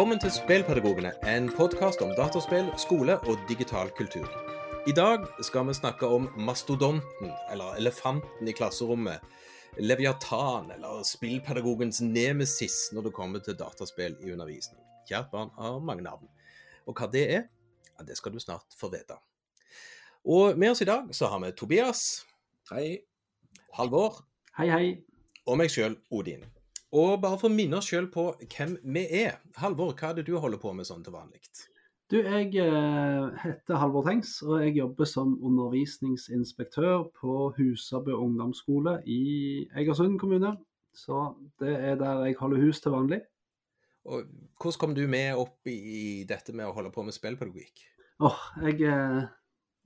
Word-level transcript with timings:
Velkommen 0.00 0.20
til 0.22 0.32
Spillpedagogene, 0.32 1.10
en 1.28 1.50
podkast 1.52 2.00
om 2.00 2.14
dataspill, 2.16 2.70
skole 2.80 3.18
og 3.28 3.42
digital 3.50 3.90
kultur. 3.92 4.24
I 4.88 4.94
dag 4.96 5.26
skal 5.44 5.66
vi 5.68 5.74
snakke 5.76 6.08
om 6.08 6.30
mastodonten, 6.40 7.34
eller 7.52 7.74
elefanten 7.76 8.48
i 8.48 8.54
klasserommet. 8.56 9.20
Leviatan, 9.76 10.70
eller 10.72 11.02
spillpedagogens 11.04 12.00
nemesis 12.00 12.78
når 12.96 13.10
det 13.10 13.12
kommer 13.18 13.44
til 13.44 13.58
dataspill 13.60 14.16
i 14.24 14.32
undervisning. 14.32 14.80
Kjært 15.04 15.28
barn 15.34 15.52
har 15.58 15.76
mange 15.84 16.06
navn. 16.06 16.32
Og 16.88 16.96
hva 16.96 17.10
det 17.12 17.26
er, 17.34 17.44
ja, 17.90 18.06
det 18.08 18.16
skal 18.16 18.32
du 18.32 18.40
snart 18.40 18.72
få 18.80 18.88
vite. 18.88 19.18
Og 20.24 20.56
med 20.56 20.70
oss 20.70 20.80
i 20.80 20.88
dag 20.88 21.12
så 21.12 21.28
har 21.28 21.44
vi 21.44 21.52
Tobias. 21.52 22.24
Hei. 22.72 23.02
Halvor. 23.76 24.22
Hei, 24.56 24.70
hei. 24.72 24.88
Og 25.44 25.60
meg 25.60 25.68
sjøl, 25.68 26.00
Odin. 26.08 26.48
Og 26.90 27.20
bare 27.22 27.38
for 27.38 27.46
å 27.46 27.54
minne 27.54 27.78
oss 27.78 27.90
sjøl 27.90 28.08
på 28.10 28.32
hvem 28.50 28.74
vi 28.94 29.04
er. 29.20 29.36
Halvor, 29.60 29.92
hva 29.94 30.10
er 30.10 30.18
det 30.18 30.26
du 30.26 30.34
holder 30.42 30.58
på 30.58 30.72
med 30.74 30.88
sånn 30.88 31.04
til 31.06 31.14
vanlig? 31.14 31.42
Du, 32.10 32.16
jeg 32.18 32.56
eh, 32.58 33.26
heter 33.44 33.78
Halvor 33.78 34.02
Tengs, 34.08 34.32
og 34.42 34.64
jeg 34.64 34.74
jobber 34.80 35.06
som 35.06 35.36
undervisningsinspektør 35.46 37.04
på 37.14 37.36
Husabø 37.54 38.16
ungdomsskole 38.18 38.96
i 39.06 39.20
Egersund 39.78 40.18
kommune. 40.18 40.56
Så 40.90 41.28
det 41.62 41.76
er 41.78 42.00
der 42.00 42.24
jeg 42.26 42.40
holder 42.40 42.64
hus 42.64 42.82
til 42.82 42.96
vanlig. 42.96 43.20
Og 44.10 44.26
hvordan 44.58 44.80
kom 44.82 44.96
du 44.96 45.04
med 45.06 45.38
opp 45.38 45.70
i 45.70 46.24
dette 46.26 46.50
med 46.56 46.66
å 46.66 46.74
holde 46.74 46.90
på 46.90 47.04
med 47.06 47.14
spillpedagogikk? 47.14 47.84
Åh, 48.26 48.42
jeg 48.66 48.82
eh, 48.90 49.30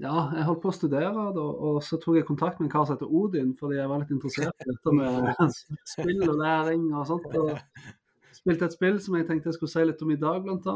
Ja, 0.04 0.28
jeg 0.36 0.44
holdt 0.44 0.60
på 0.60 0.68
å 0.68 0.76
studere, 0.76 1.26
da, 1.32 1.42
og 1.42 1.78
så 1.84 1.96
tok 2.00 2.18
jeg 2.18 2.26
kontakt 2.28 2.58
med 2.60 2.68
en 2.68 2.72
kar 2.74 2.84
som 2.84 2.98
heter 2.98 3.08
Odin, 3.08 3.54
fordi 3.56 3.78
jeg 3.78 3.88
var 3.88 4.02
litt 4.02 4.10
interessert 4.12 4.64
i 4.64 4.68
dette 4.68 4.92
med 4.92 5.30
spill 5.94 6.26
og 6.26 6.40
læring 6.42 6.90
og 6.92 7.06
sånt. 7.08 7.30
og 7.40 7.54
Spilte 8.34 8.66
et 8.66 8.74
spill 8.74 8.98
som 9.00 9.14
jeg 9.16 9.24
tenkte 9.28 9.48
jeg 9.48 9.56
skulle 9.56 9.72
si 9.72 9.84
litt 9.86 10.02
om 10.04 10.10
i 10.12 10.18
dag, 10.20 10.42
bl.a. 10.44 10.74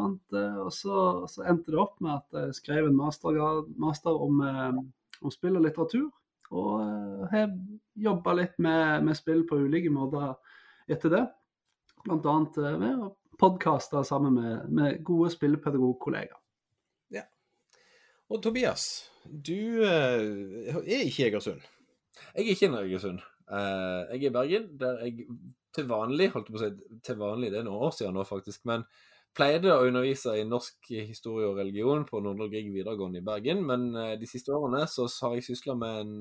Og 0.62 0.70
så, 0.72 1.00
så 1.28 1.44
endte 1.50 1.74
det 1.74 1.80
opp 1.82 1.98
med 2.04 2.14
at 2.14 2.38
jeg 2.38 2.54
skrev 2.62 2.88
en 2.88 2.96
mastergrad, 2.96 3.68
master 3.82 4.22
om, 4.24 4.40
eh, 4.46 4.78
om 5.20 5.34
spill 5.34 5.58
og 5.58 5.66
litteratur. 5.66 6.06
Og 6.48 6.70
eh, 6.86 7.26
har 7.34 7.50
jobba 8.08 8.36
litt 8.38 8.56
med, 8.64 9.04
med 9.04 9.18
spill 9.18 9.42
på 9.48 9.58
ulike 9.66 9.92
måter 9.92 10.30
etter 10.88 11.12
det. 11.12 11.24
Bl.a. 12.06 12.38
ved 12.56 13.04
å 13.04 13.10
podkaste 13.38 14.00
sammen 14.06 14.38
med, 14.38 14.72
med 14.72 15.02
gode 15.04 15.34
spillpedagogkollegaer. 15.34 16.40
Ja. 17.18 17.26
Og 18.32 18.40
Tobias, 18.44 18.88
du 19.30 19.84
eh, 19.84 20.72
er 20.74 21.04
ikke 21.04 21.22
i 21.22 21.26
Egersund. 21.28 21.60
Jeg 22.34 22.44
er 22.44 22.50
ikke 22.54 22.66
i 22.66 22.80
Egersund. 22.90 23.20
Eh, 23.50 24.00
jeg 24.14 24.24
er 24.24 24.30
i 24.30 24.34
Bergen, 24.34 24.66
der 24.80 25.04
jeg 25.04 25.26
til 25.74 25.88
vanlig, 25.88 26.30
holdt 26.32 26.48
jeg 26.48 26.56
på 26.56 26.60
å 26.60 26.64
si, 26.64 26.98
til 27.04 27.20
vanlig, 27.20 27.52
det 27.52 27.60
er 27.60 27.66
noen 27.68 27.86
år 27.88 27.94
siden 27.94 28.16
nå 28.16 28.24
faktisk, 28.26 28.64
men 28.68 28.86
pleide 29.36 29.70
å 29.70 29.84
undervise 29.86 30.32
i 30.40 30.46
norsk 30.48 30.88
historie 30.96 31.46
og 31.46 31.60
religion 31.60 32.06
på 32.08 32.22
Nordre 32.24 32.48
Grieg 32.50 32.72
videregående 32.74 33.20
i 33.20 33.26
Bergen. 33.26 33.60
Men 33.68 33.90
eh, 33.94 34.14
de 34.20 34.28
siste 34.30 34.54
årene 34.56 34.86
så 34.90 35.06
har 35.22 35.36
jeg 35.36 35.48
sysla 35.50 35.76
med 35.78 36.00
en, 36.02 36.14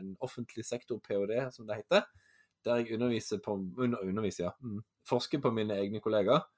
en 0.00 0.14
offentlig 0.24 0.66
sektor-ph.d., 0.66 1.44
som 1.54 1.68
det 1.68 1.82
heter. 1.82 2.08
Der 2.64 2.80
jeg 2.80 2.96
underviser 2.96 3.40
på 3.44 3.54
under, 3.56 4.02
underviser, 4.04 4.48
ja, 4.48 4.56
mm, 4.60 4.80
forsker 5.08 5.40
på 5.40 5.52
mine 5.56 5.78
egne 5.80 6.02
kollegaer. 6.04 6.48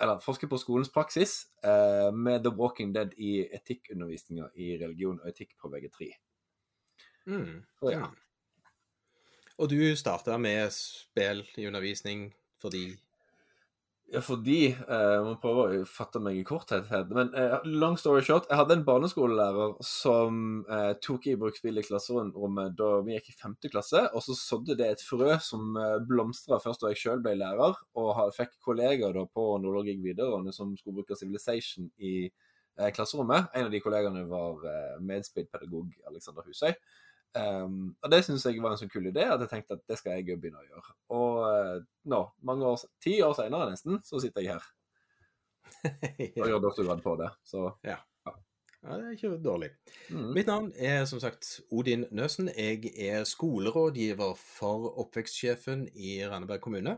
Eller 0.00 0.22
forsker 0.24 0.48
på 0.50 0.58
skolens 0.58 0.90
praksis 0.92 1.46
eh, 1.64 2.08
med 2.14 2.44
The 2.44 2.52
Walking 2.56 2.94
Dead 2.94 3.12
i 3.18 3.42
etikkundervisninga 3.54 4.48
i 4.54 4.72
religion 4.80 5.20
og 5.20 5.28
etikk 5.28 5.54
på 5.60 5.70
VG3. 5.72 6.08
Mm. 7.26 7.62
Så 7.78 7.92
ja. 7.92 8.08
Og 9.60 9.70
du 9.70 9.78
starta 9.96 10.38
med 10.40 10.72
spill 10.74 11.44
i 11.60 11.66
undervisning 11.68 12.30
fordi 12.62 12.86
Ja, 14.12 14.20
fordi 14.20 14.66
eh, 14.74 15.18
Man 15.24 15.38
prøver 15.40 15.78
å 15.78 15.84
fatte 15.88 16.20
meg 16.20 16.36
i 16.36 16.42
korthet. 16.44 16.90
Men 17.16 17.30
eh, 17.38 17.54
long 17.64 17.94
story 17.96 18.20
short, 18.26 18.44
jeg 18.50 18.58
hadde 18.60 18.74
en 18.76 18.84
barneskolelærer 18.84 19.78
som 19.88 20.42
eh, 20.68 20.90
tok 21.00 21.30
i 21.32 21.36
bruk 21.40 21.56
spill 21.56 21.80
i 21.80 21.84
klasserommet 21.86 22.74
da 22.76 22.90
vi 23.06 23.14
gikk 23.16 23.30
i 23.32 23.36
femte 23.40 23.70
klasse. 23.72 24.02
Og 24.12 24.20
så 24.26 24.36
sådde 24.36 24.76
det 24.76 24.90
et 24.92 25.04
frø 25.06 25.38
som 25.40 25.78
eh, 25.80 25.96
blomstra 26.10 26.58
først 26.60 26.84
da 26.84 26.92
jeg 26.92 27.00
sjøl 27.06 27.24
ble 27.24 27.38
lærer, 27.40 27.78
og 27.96 28.10
har- 28.18 28.34
fikk 28.36 28.58
kollegaer 28.68 29.16
da 29.16 29.24
på 29.32 29.46
Nordre 29.64 29.96
videregående 30.04 30.52
som 30.52 30.76
skulle 30.76 31.00
bruke 31.00 31.16
Civilization 31.16 31.88
i 32.04 32.14
eh, 32.28 32.90
klasserommet. 32.92 33.48
En 33.56 33.70
av 33.70 33.72
de 33.72 33.80
kollegaene 33.80 34.26
var 34.28 34.60
eh, 34.68 34.98
medspillpedagog 35.08 35.88
Alexander 36.12 36.44
Husøy. 36.50 36.76
Um, 37.32 37.94
og 38.04 38.10
det 38.12 38.20
syns 38.26 38.44
jeg 38.44 38.60
var 38.60 38.74
en 38.74 38.80
så 38.80 38.86
kul 38.92 39.06
idé 39.08 39.24
at 39.24 39.40
jeg 39.40 39.48
tenkte 39.48 39.78
at 39.78 39.84
det 39.88 39.96
skal 39.96 40.18
jeg 40.18 40.36
begynne 40.36 40.60
å 40.60 40.66
gjøre. 40.68 40.94
Og 41.16 41.38
uh, 41.46 41.76
nå, 42.12 42.22
mange 42.44 42.68
år, 42.68 42.86
ti 43.00 43.16
år 43.24 43.36
senere 43.38 43.70
nesten, 43.72 44.02
så 44.04 44.20
sitter 44.20 44.44
jeg 44.44 44.56
her 44.58 44.70
og 46.42 46.50
gjør 46.50 46.64
doktorgrad 46.66 47.00
på 47.04 47.16
det. 47.22 47.30
Så 47.48 47.70
Ja, 48.82 48.96
det 48.98 49.06
er 49.06 49.14
ikke 49.14 49.36
dårlig. 49.38 49.70
mm. 50.10 50.32
Mitt 50.34 50.48
navn 50.50 50.72
er 50.74 51.04
som 51.06 51.20
sagt 51.22 51.60
Odin 51.70 52.04
Nøsen. 52.10 52.50
Jeg 52.58 52.90
er 52.98 53.22
skolerådgiver 53.24 54.34
for 54.34 54.90
oppvekstsjefen 54.98 55.86
i 55.94 56.18
Randaberg 56.26 56.60
kommune. 56.60 56.96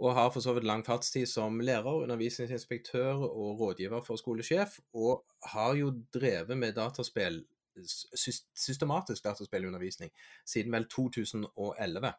Og 0.00 0.14
har 0.16 0.30
for 0.32 0.40
så 0.40 0.54
vidt 0.56 0.64
lang 0.64 0.80
fartstid 0.86 1.28
som 1.28 1.60
lærer, 1.60 2.06
undervisningsinspektør 2.06 3.20
og 3.28 3.60
rådgiver 3.60 4.00
for 4.00 4.16
skolesjef. 4.16 4.78
Og 4.94 5.20
har 5.52 5.74
jo 5.76 5.92
drevet 6.14 6.56
med 6.58 6.72
dataspill, 6.72 7.42
sys- 7.86 8.44
systematisk 8.56 9.24
dataspillundervisning, 9.24 10.12
siden 10.48 10.72
vel 10.72 10.88
2011. 10.90 12.12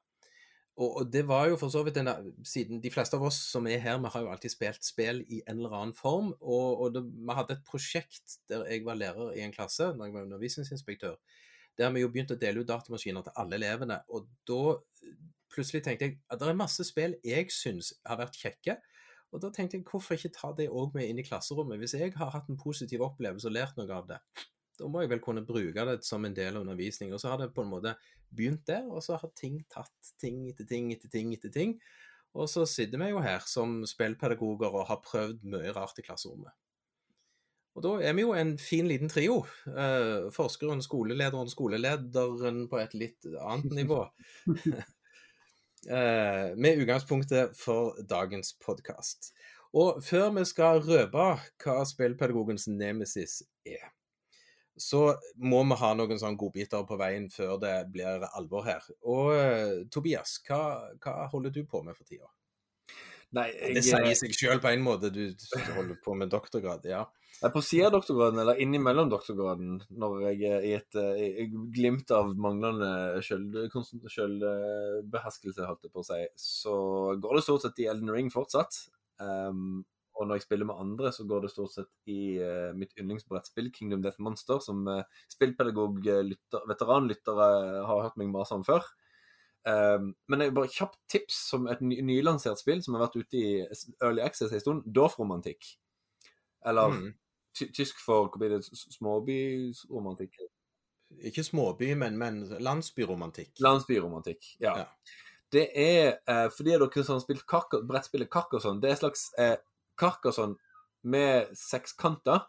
Og, 0.79 0.95
og 0.97 1.13
det 1.13 1.25
var 1.27 1.49
jo 1.49 1.57
for 1.59 1.69
så 1.69 1.83
vidt 1.83 1.97
denne, 1.99 2.13
siden 2.47 2.79
De 2.83 2.91
fleste 2.91 3.17
av 3.17 3.25
oss 3.27 3.37
som 3.51 3.67
er 3.67 3.81
her, 3.83 3.99
vi 3.99 4.11
har 4.13 4.23
jo 4.23 4.29
alltid 4.31 4.53
spilt 4.53 4.85
spill 4.87 5.23
i 5.27 5.41
en 5.43 5.59
eller 5.59 5.75
annen 5.77 5.95
form. 5.97 6.31
Og, 6.39 6.85
og 6.85 6.93
det, 6.95 7.03
vi 7.03 7.35
hadde 7.37 7.57
et 7.57 7.65
prosjekt 7.67 8.37
der 8.49 8.65
jeg 8.69 8.85
var 8.87 8.99
lærer 8.99 9.35
i 9.35 9.43
en 9.45 9.55
klasse, 9.55 9.91
når 9.93 10.07
jeg 10.07 10.15
var 10.15 10.29
undervisningsinspektør, 10.29 11.17
der 11.77 11.91
vi 11.91 12.05
jo 12.05 12.11
begynte 12.13 12.37
å 12.37 12.41
dele 12.41 12.63
ut 12.63 12.71
datamaskiner 12.71 13.27
til 13.27 13.37
alle 13.43 13.59
elevene. 13.59 13.99
Og 14.15 14.29
da 14.47 14.61
eh, 15.03 15.19
plutselig 15.51 15.83
tenkte 15.85 16.07
jeg 16.07 16.17
at 16.31 16.39
det 16.39 16.49
er 16.49 16.63
masse 16.63 16.87
spill 16.87 17.17
jeg 17.27 17.51
syns 17.53 17.93
har 18.07 18.21
vært 18.23 18.39
kjekke. 18.39 18.79
Og 19.31 19.43
da 19.43 19.51
tenkte 19.51 19.77
jeg 19.77 19.87
hvorfor 19.87 20.17
ikke 20.17 20.33
ta 20.35 20.51
det 20.55 20.71
òg 20.71 20.95
med 20.95 21.07
inn 21.07 21.19
i 21.21 21.27
klasserommet? 21.27 21.79
Hvis 21.79 21.95
jeg 21.99 22.15
har 22.17 22.33
hatt 22.33 22.49
en 22.51 22.59
positiv 22.59 23.03
opplevelse 23.05 23.47
og 23.47 23.55
lært 23.55 23.77
noe 23.79 23.91
av 23.95 24.09
det, 24.09 24.19
da 24.81 24.89
må 24.89 25.03
jeg 25.03 25.11
vel 25.11 25.21
kunne 25.23 25.45
bruke 25.45 25.85
det 25.87 25.99
som 26.07 26.25
en 26.25 26.35
del 26.35 26.55
av 26.55 26.65
undervisning. 26.65 27.13
Og 27.13 27.21
så 27.21 27.31
har 27.31 27.41
det 27.41 27.51
på 27.55 27.63
en 27.65 27.71
måte 27.71 27.93
begynt 28.33 28.65
der, 28.69 28.87
og 28.89 29.03
så 29.05 29.19
har 29.21 29.33
ting 29.37 29.61
tatt 29.71 30.13
ting 30.21 30.47
etter 30.49 30.67
ting 30.67 30.89
etter 30.95 31.11
ting 31.13 31.33
etter 31.35 31.53
ting. 31.53 31.77
Og 32.33 32.47
så 32.49 32.63
sitter 32.69 33.01
vi 33.01 33.11
jo 33.11 33.21
her 33.21 33.43
som 33.47 33.81
spillpedagoger 33.87 34.71
og 34.71 34.87
har 34.89 35.01
prøvd 35.05 35.45
mye 35.51 35.73
rart 35.75 35.99
i 35.99 36.05
klasserommet. 36.05 36.53
Og 37.75 37.85
da 37.85 37.91
er 38.03 38.15
vi 38.15 38.25
jo 38.25 38.33
en 38.35 38.57
fin 38.59 38.87
liten 38.87 39.11
trio. 39.11 39.41
Eh, 39.67 40.27
forskeren, 40.35 40.81
skolelederen, 40.83 41.51
skolelederen 41.51 42.65
på 42.71 42.81
et 42.81 42.95
litt 42.97 43.29
annet 43.39 43.75
nivå. 43.79 44.01
eh, 45.87 46.51
med 46.55 46.83
utgangspunktet 46.83 47.55
for 47.59 47.99
dagens 48.09 48.53
podkast. 48.63 49.31
Og 49.71 50.01
før 50.03 50.33
vi 50.35 50.43
skal 50.47 50.83
røpe 50.83 51.27
hva 51.63 51.77
spillpedagogens 51.87 52.67
nemesis 52.67 53.39
er, 53.63 53.87
så 54.79 55.15
må 55.35 55.63
vi 55.67 55.75
ha 55.81 55.93
noen 55.97 56.19
sånne 56.19 56.39
godbiter 56.39 56.85
på 56.87 56.97
veien 56.99 57.29
før 57.31 57.57
det 57.61 57.73
blir 57.93 58.23
alvor 58.31 58.63
her. 58.67 58.81
Og 59.03 59.33
eh, 59.35 59.81
Tobias, 59.91 60.39
hva, 60.47 60.61
hva 61.03 61.27
holder 61.31 61.51
du 61.55 61.63
på 61.67 61.83
med 61.85 61.95
for 61.97 62.05
tida? 62.07 62.27
Nei, 63.35 63.49
Det 63.75 63.83
sier 63.85 64.15
seg 64.17 64.33
sjøl 64.35 64.59
på 64.59 64.69
en 64.73 64.83
måte, 64.83 65.09
du 65.13 65.23
holder 65.77 65.95
på 66.03 66.13
med 66.19 66.29
doktorgrad, 66.33 66.83
ja. 66.89 67.05
jeg 67.37 67.51
på 67.53 67.61
siden 67.63 67.85
av 67.87 67.93
doktorgraden, 67.95 68.39
eller 68.43 68.59
innimellom 68.59 69.07
doktorgraden, 69.13 69.69
når 70.03 70.11
jeg 70.25 70.37
er 70.49 70.59
i 70.67 70.73
et 70.75 70.93
eh, 70.99 71.53
glimt 71.71 72.11
av 72.15 72.25
manglende 72.35 72.91
selvbeherskelse, 73.23 75.63
holdt 75.63 75.83
jeg 75.87 75.95
på 75.95 76.03
å 76.03 76.09
si, 76.09 76.19
så 76.35 76.75
går 77.23 77.31
det 77.37 77.45
stort 77.47 77.63
sett 77.63 77.79
i 77.79 77.87
Elden 77.93 78.11
Ring 78.11 78.27
fortsatt. 78.33 78.73
Um, 79.21 79.85
og 80.21 80.27
når 80.29 80.37
jeg 80.37 80.45
spiller 80.45 80.67
med 80.69 80.77
andre, 80.79 81.09
så 81.11 81.25
går 81.27 81.41
det 81.47 81.49
stort 81.51 81.73
sett 81.73 81.89
i 82.13 82.37
uh, 82.39 82.69
mitt 82.77 82.93
yndlingsbrettspill, 83.01 83.71
Kingdom 83.73 84.03
Death 84.05 84.21
Monster, 84.21 84.59
som 84.61 84.83
uh, 84.87 85.01
spillpedagog, 85.33 85.97
eh, 86.07 86.21
lytter, 86.27 86.63
veteranlyttere 86.69 87.47
har 87.89 88.03
hørt 88.05 88.19
meg 88.21 88.29
mase 88.33 88.53
om 88.55 88.63
før. 88.67 88.85
Um, 89.65 90.11
men 90.31 90.41
jeg 90.41 90.53
bare 90.57 90.71
kjapt 90.73 90.97
tips 91.13 91.35
som 91.51 91.67
et 91.69 91.81
ny, 91.85 91.99
nylansert 92.05 92.57
spill 92.61 92.79
som 92.81 92.95
har 92.97 93.03
vært 93.07 93.19
ute 93.21 93.37
i 93.37 93.49
Early 94.01 94.23
Access 94.25 94.53
en 94.57 94.63
stund. 94.63 94.87
Dorf-romantikk. 94.89 95.73
Eller 96.65 96.89
Mm. 96.93 97.11
ty 97.57 97.67
tysk 97.73 97.99
for 98.01 98.29
hva 98.29 98.39
blir 98.41 98.55
det, 98.55 98.63
småbyromantikk? 99.35 100.37
Ikke 101.27 101.43
småby, 101.43 101.91
men, 101.99 102.17
men 102.17 102.39
landsbyromantikk. 102.63 103.51
Landsbyromantikk. 103.59 104.53
Ja. 104.63 104.77
Ja. 104.77 104.85
Det 105.51 105.65
er 105.75 106.13
eh, 106.31 106.47
for 106.55 106.63
de 106.63 106.77
av 106.77 106.85
dere 106.85 107.03
som 107.03 107.17
har 107.17 107.23
spilt 107.25 107.43
Carca- 107.49 107.81
brettspillet 107.83 108.29
Carcassonne, 108.31 108.79
det 108.81 108.87
er 108.89 108.95
et 108.95 109.01
slags 109.03 109.25
eh, 109.37 109.57
Carcassonne 110.01 110.57
med 111.03 111.53
sekskanter. 111.57 112.47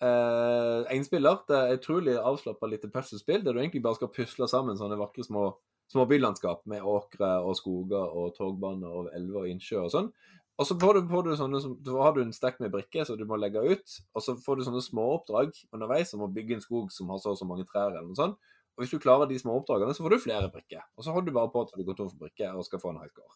Eh, 0.00 1.02
spiller. 1.04 1.42
Det 1.48 1.56
er 1.56 1.76
utrolig 1.76 2.16
avslappa 2.16 2.66
lite 2.66 2.88
puslespill, 2.88 3.44
der 3.44 3.52
du 3.52 3.60
egentlig 3.60 3.82
bare 3.84 3.98
skal 3.98 4.12
pusle 4.14 4.48
sammen 4.48 4.78
sånne 4.78 4.98
vakre 5.00 5.24
små, 5.24 5.50
små 5.92 6.06
bylandskap 6.08 6.64
med 6.70 6.82
åkre 6.82 7.38
og 7.44 7.56
skoger 7.58 8.16
og 8.16 8.34
togbaner 8.36 8.88
og 8.88 9.10
elver 9.16 9.44
og 9.44 9.50
innsjøer 9.52 9.88
og 9.88 9.94
sånn. 9.94 10.12
Og 10.60 10.66
så 10.68 10.76
får 10.76 10.98
du, 10.98 11.06
får 11.08 11.24
du 11.24 11.30
sånne, 11.40 11.58
så 11.60 12.00
har 12.04 12.12
du 12.12 12.20
en 12.20 12.34
stekk 12.36 12.58
med 12.60 12.72
brikker 12.72 13.06
som 13.08 13.16
du 13.16 13.24
må 13.28 13.38
legge 13.40 13.62
ut, 13.64 13.94
og 14.12 14.24
så 14.24 14.34
får 14.36 14.58
du 14.58 14.66
sånne 14.66 14.82
småoppdrag 14.84 15.54
underveis 15.72 16.12
som 16.12 16.24
å 16.24 16.28
bygge 16.32 16.58
en 16.58 16.64
skog 16.64 16.90
som 16.92 17.08
har 17.12 17.20
så 17.22 17.32
og 17.32 17.38
så 17.40 17.48
mange 17.48 17.64
trær, 17.68 17.94
eller 17.94 18.10
noe 18.10 18.18
sånt. 18.18 18.36
Og 18.76 18.84
hvis 18.84 18.92
du 18.92 19.00
klarer 19.00 19.28
de 19.28 19.38
småoppdragene, 19.40 19.94
så 19.96 20.04
får 20.04 20.14
du 20.14 20.24
flere 20.24 20.50
brikker. 20.52 20.84
Og 20.96 21.04
så 21.04 21.14
holder 21.16 21.32
du 21.32 21.38
bare 21.38 21.52
på 21.52 21.64
til 21.68 21.80
du 21.80 21.88
går 21.88 21.96
tom 21.96 22.12
for 22.12 22.26
brikker 22.26 22.56
og 22.56 22.68
skal 22.68 22.82
få 22.82 22.92
en 22.92 23.00
high 23.00 23.12
score. 23.12 23.32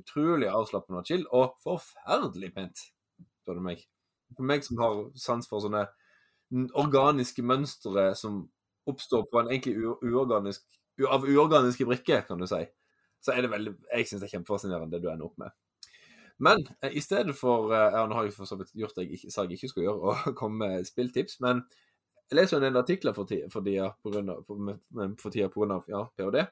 Utrolig 0.00 0.50
avslappende 0.50 1.02
og 1.02 1.08
chill, 1.08 1.26
og 1.30 1.58
forferdelig 1.64 2.52
pent, 2.54 2.86
spør 3.42 3.60
du 3.60 3.66
meg. 3.68 3.84
For 4.34 4.46
meg 4.48 4.64
som 4.66 4.80
har 4.82 5.02
sans 5.20 5.48
for 5.48 5.62
sånne 5.62 5.86
organiske 6.78 7.44
mønstre 7.46 8.10
som 8.18 8.44
oppstår 8.90 9.28
på 9.30 9.40
en 9.40 9.52
egentlig 9.52 9.94
uorganisk, 10.04 10.64
av 11.08 11.24
uorganiske 11.26 11.86
brikker, 11.88 12.24
kan 12.28 12.40
du 12.40 12.46
si, 12.50 12.60
så 13.24 13.32
er 13.32 13.44
det 13.44 13.54
veldig 13.54 13.72
Jeg 13.94 14.08
syns 14.08 14.22
det 14.22 14.28
er 14.28 14.36
kjempefascinerende 14.36 14.92
det 14.92 15.02
du 15.02 15.08
ender 15.10 15.30
opp 15.30 15.38
med. 15.40 15.54
Men 16.44 16.64
eh, 16.82 16.92
i 16.98 17.00
stedet 17.00 17.34
for 17.38 17.72
eh, 17.72 17.94
Ja, 17.94 18.04
nå 18.06 18.18
har 18.18 18.26
jeg 18.26 18.34
for 18.36 18.50
så 18.50 18.58
vidt 18.58 18.74
gjort 18.74 18.96
det 18.98 19.06
jeg 19.06 19.32
sa 19.32 19.46
jeg 19.46 19.58
ikke 19.58 19.70
skulle 19.70 19.88
gjøre, 19.88 20.14
å 20.14 20.34
komme 20.38 20.66
med 20.66 20.88
spilltips, 20.88 21.38
men 21.44 21.62
jeg 22.30 22.40
leser 22.40 22.58
en 22.58 22.66
del 22.66 22.80
artikler 22.80 23.14
for 23.14 23.28
tida 23.28 23.50
pga. 23.52 23.90
ja, 25.88 26.00
ph.d. 26.16 26.46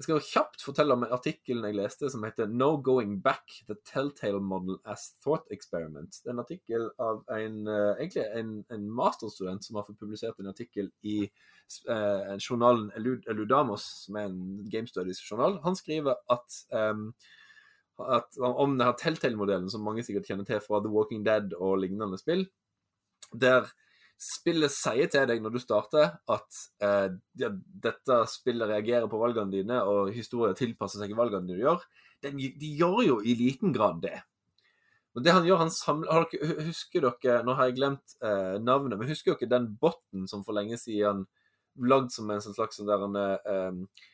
Jeg 0.00 0.06
skal 0.06 0.20
kjapt 0.24 0.62
fortelle 0.64 0.94
om 0.96 1.02
artikkelen 1.12 1.66
jeg 1.68 1.76
leste 1.76 2.08
som 2.08 2.22
heter 2.24 2.46
'No 2.48 2.78
Going 2.80 3.18
Back 3.20 3.58
The 3.68 3.74
Telltale 3.84 4.40
Model 4.40 4.78
as 4.86 5.10
Thought 5.20 5.52
Experiment'. 5.52 6.22
Det 6.22 6.30
er 6.30 6.32
en 6.32 6.38
artikkel 6.40 6.86
av 6.98 7.18
en, 7.28 7.68
eh, 7.68 8.00
egentlig 8.00 8.24
en, 8.34 8.64
en 8.70 8.86
masterstudent 8.90 9.64
som 9.64 9.76
har 9.76 9.84
fått 9.84 9.98
publisert 10.00 10.40
en 10.40 10.48
artikkel 10.48 10.88
i 11.02 11.18
eh, 11.88 12.38
journalen 12.38 12.90
Elud 12.96 13.28
Eludamos, 13.28 13.84
som 14.06 14.16
er 14.16 14.30
en 14.30 14.70
game 14.70 14.88
studies-journal. 14.88 15.60
Han 15.64 15.76
skriver 15.76 16.16
at 16.30 16.64
um, 16.72 17.12
at, 18.00 18.40
om 18.40 18.78
denne 18.78 18.96
Telltale-modellen, 18.96 19.68
som 19.68 19.84
mange 19.84 20.02
sikkert 20.02 20.32
kjenner 20.32 20.48
til 20.48 20.64
fra 20.64 20.80
The 20.80 20.88
Walking 20.88 21.26
Dead 21.26 21.52
og 21.58 21.76
lignende 21.82 22.16
spill, 22.16 22.46
der 23.36 23.68
spillet 24.20 24.72
sier 24.72 25.08
til 25.08 25.24
deg 25.28 25.40
når 25.40 25.54
du 25.54 25.60
starter 25.62 26.10
at 26.28 26.58
eh, 26.84 27.06
ja, 27.40 27.48
dette 27.86 28.18
spillet 28.28 28.68
reagerer 28.68 29.08
på 29.08 29.20
valgene 29.20 29.54
dine, 29.54 29.80
og 29.80 30.12
historien 30.12 30.56
tilpasser 30.58 31.00
seg 31.00 31.16
valgene 31.16 31.48
du 31.48 31.62
gjør, 31.62 31.80
den, 32.24 32.36
de 32.36 32.72
gjør 32.76 33.00
jo 33.06 33.20
i 33.24 33.36
liten 33.38 33.72
grad 33.72 34.02
det. 34.04 34.18
Men 35.16 35.24
det 35.24 35.32
han 35.34 35.46
gjør, 35.48 35.62
han 35.64 35.72
samler 35.74 36.26
Husker 36.68 37.02
dere 37.02 37.40
Nå 37.42 37.56
har 37.58 37.66
jeg 37.66 37.80
glemt 37.80 38.12
eh, 38.22 38.60
navnet, 38.62 38.98
men 39.00 39.08
husker 39.10 39.34
dere 39.34 39.54
den 39.56 39.72
botten 39.80 40.28
som 40.30 40.44
for 40.46 40.54
lenge 40.54 40.78
siden 40.78 41.24
lagd 41.80 42.12
som 42.12 42.30
en 42.30 42.42
sånn 42.44 42.54
slags 42.54 42.78
sånn 42.78 42.90
der 42.90 43.06
en, 43.06 43.16
eh, 43.16 44.06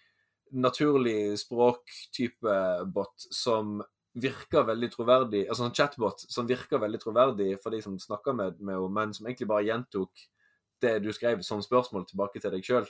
naturlig 0.57 1.35
språk-type 1.41 2.57
bot 2.95 3.27
som 3.35 3.81
virker 4.17 4.65
veldig 4.65 4.89
troverdig, 4.95 5.43
altså 5.49 5.67
en 5.67 5.75
chatbot 5.77 6.23
som 6.33 6.49
virker 6.49 6.81
veldig 6.81 7.01
troverdig 7.03 7.51
for 7.63 7.75
de 7.75 7.83
som 7.85 7.99
snakker 8.01 8.33
med, 8.37 8.57
med 8.61 8.79
henne, 8.79 8.93
men 8.97 9.13
som 9.17 9.27
egentlig 9.29 9.49
bare 9.51 9.67
gjentok 9.69 10.27
det 10.85 10.95
du 11.05 11.11
skrev 11.13 11.43
som 11.45 11.61
spørsmål 11.65 12.07
tilbake 12.09 12.41
til 12.41 12.53
deg 12.53 12.65
sjøl. 12.65 12.89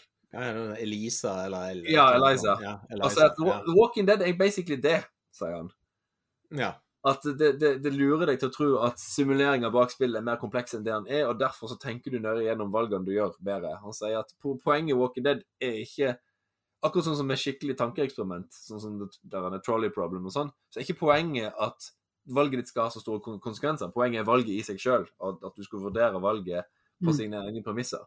Elisa 0.83 1.37
eller 1.47 1.71
El 1.73 1.85
Ja, 1.91 2.09
Eliza. 2.17 2.57
Ja, 2.63 2.75
Altså, 3.01 3.27
at 3.29 3.39
ja. 3.43 3.61
Walking 3.77 4.09
Dead 4.09 4.23
er 4.27 4.35
basically 4.39 4.79
det, 4.83 5.01
sier 5.35 5.57
han. 5.61 5.71
ja. 6.55 6.75
At 7.07 7.23
det, 7.39 7.53
det, 7.61 7.69
det 7.85 7.91
lurer 7.95 8.27
deg 8.33 8.41
til 8.41 8.49
å 8.49 8.55
tro 8.55 8.69
at 8.83 8.99
simuleringa 8.99 9.69
bak 9.71 9.93
spillet 9.95 10.19
er 10.19 10.25
mer 10.27 10.41
kompleks 10.41 10.75
enn 10.75 10.83
det 10.83 10.91
han 10.91 11.05
er, 11.07 11.29
og 11.31 11.37
derfor 11.39 11.71
så 11.71 11.77
tenker 11.79 12.11
du 12.11 12.19
nøye 12.19 12.49
gjennom 12.49 12.73
valgene 12.75 13.07
du 13.07 13.13
gjør, 13.15 13.37
bedre. 13.47 13.77
Han 13.79 13.95
sier 13.95 14.17
at 14.19 14.33
poenget 14.43 14.91
i 14.91 14.97
Walking 14.99 15.23
Dead 15.29 15.45
er 15.63 15.77
ikke 15.85 16.17
Akkurat 16.87 17.09
sånn 17.09 17.19
som 17.19 17.29
med 17.29 17.41
skikkelig 17.41 17.77
tankeeksperiment, 17.81 18.55
sånn 18.55 18.83
som 18.83 18.97
det 19.03 19.11
der 19.33 19.47
er 19.51 19.63
trolley 19.65 19.93
problem 19.95 20.29
og 20.29 20.35
sånn, 20.35 20.51
så 20.71 20.79
er 20.79 20.87
ikke 20.87 21.03
poenget 21.07 21.57
at 21.63 21.91
valget 22.37 22.63
ditt 22.63 22.71
skal 22.71 22.87
ha 22.87 22.95
så 22.95 23.03
store 23.03 23.39
konsekvenser. 23.43 23.93
Poenget 23.95 24.23
er 24.23 24.29
valget 24.29 24.55
i 24.55 24.65
seg 24.67 24.81
sjøl, 24.83 25.07
at, 25.23 25.47
du 25.57 25.65
skulle 25.67 25.89
vurdere 25.89 26.21
valget 26.23 26.69
på 27.03 27.11
Mm. 27.11 27.17
sine 27.17 27.41
egne 27.45 27.63
premisser. 27.63 28.07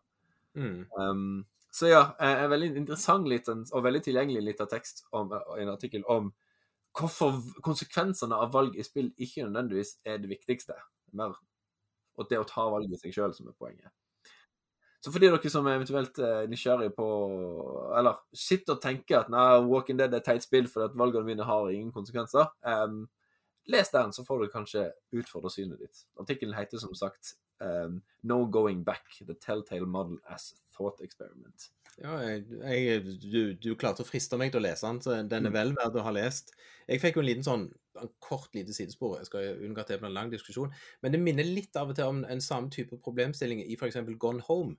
Mm. 0.55 0.85
Um, 0.97 1.45
så 1.71 1.87
ja, 1.91 2.15
eh, 2.19 2.43
en 2.43 2.49
veldig 2.49 2.75
interessant 2.75 3.27
liten, 3.29 3.65
og 3.71 3.83
veldig 3.83 4.01
tilgjengelig 4.03 4.41
liten 4.43 4.67
tekst 4.67 5.03
om, 5.11 5.31
eh, 5.31 5.61
en 5.61 5.69
artikkel 5.69 6.03
om 6.07 6.33
hvorfor 6.97 7.37
konsekvensene 7.61 8.35
av 8.35 8.51
valg 8.53 8.75
i 8.75 8.83
spill 8.83 9.11
ikke 9.17 9.45
nødvendigvis 9.45 9.97
er 10.05 10.17
det 10.17 10.29
viktigste. 10.29 10.73
Mer 11.13 11.35
og 12.17 12.27
det 12.29 12.39
å 12.39 12.47
ta 12.47 12.67
valget 12.69 12.97
i 12.97 12.97
seg 12.97 13.15
sjøl 13.15 13.33
som 13.35 13.47
er 13.47 13.53
poenget. 13.53 13.91
Så 14.99 15.13
for 15.13 15.23
de 15.23 15.29
dere 15.31 15.51
som 15.51 15.67
er 15.69 15.77
eventuelt 15.77 16.17
er 16.19 16.49
nysgjerrige 16.51 16.91
på 16.97 17.05
Eller 17.95 18.19
sitter 18.35 18.75
og 18.75 18.81
tenker 18.83 19.21
at 19.21 19.29
nei, 19.31 19.45
Walking 19.63 19.99
Dead 19.99 20.11
er 20.11 20.19
et 20.19 20.27
teit 20.27 20.43
spill 20.43 20.67
fordi 20.67 20.89
at 20.89 20.97
valgene 20.99 21.27
mine 21.27 21.47
har 21.47 21.69
ingen 21.71 21.93
konsekvenser, 21.95 22.51
um, 22.67 23.05
les 23.71 23.91
den, 23.93 24.13
så 24.13 24.25
får 24.27 24.43
du 24.43 24.51
kanskje 24.51 24.89
utfordre 25.15 25.51
synet 25.53 25.79
ditt. 25.79 26.03
Artikkelen 26.19 26.57
heter 26.57 26.81
som 26.81 26.95
sagt 26.97 27.35
um, 27.63 28.01
No 28.23 28.43
Going 28.51 28.83
Back 28.85 29.21
The 29.21 29.35
Telltale 29.39 29.87
Model 29.87 30.19
as 30.27 30.53
Thought 30.75 31.01
Experiment. 31.05 31.69
Ja, 31.99 32.17
jeg, 32.23 32.45
jeg, 32.63 33.15
du, 33.23 33.41
du 33.59 33.73
klarte 33.79 34.05
å 34.05 34.07
friste 34.07 34.37
meg 34.39 34.53
til 34.53 34.61
å 34.61 34.63
lese 34.63 34.87
den, 34.87 35.01
så 35.03 35.17
den 35.27 35.49
er 35.49 35.53
vel 35.55 35.73
verd 35.75 35.97
å 35.99 36.05
ha 36.05 36.13
lest. 36.15 36.53
Jeg 36.87 37.01
fikk 37.03 37.19
jo 37.19 37.23
en 37.23 37.27
liten 37.27 37.47
sånn 37.47 37.65
en 37.99 38.11
kort 38.23 38.53
lite 38.55 38.71
sidespor, 38.71 39.17
jeg 39.19 39.27
skal 39.27 39.63
unngå 39.65 39.81
at 39.81 39.89
det 39.91 39.97
blir 39.99 40.07
en 40.07 40.15
lang 40.15 40.29
diskusjon, 40.31 40.71
men 41.03 41.11
det 41.11 41.19
minner 41.19 41.47
litt 41.47 41.75
av 41.75 41.91
og 41.91 41.97
til 41.97 42.13
om 42.13 42.21
en 42.23 42.43
samme 42.43 42.71
type 42.71 42.95
problemstilling 43.03 43.65
i 43.65 43.75
f.eks. 43.75 43.99
Gone 44.21 44.45
Home, 44.47 44.77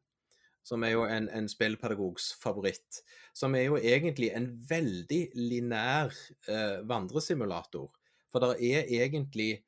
som 0.67 0.85
er 0.85 0.95
jo 0.95 1.05
en, 1.09 1.29
en 1.33 1.49
spillpedagogs 1.49 2.33
favoritt. 2.43 3.01
Som 3.35 3.55
er 3.55 3.67
jo 3.69 3.79
egentlig 3.81 4.31
en 4.37 4.51
veldig 4.69 5.23
linær 5.35 6.15
eh, 6.49 6.81
vandresimulator. 6.89 7.89
For 8.31 8.45
det 8.45 8.59
er 8.71 8.91
egentlig 9.03 9.65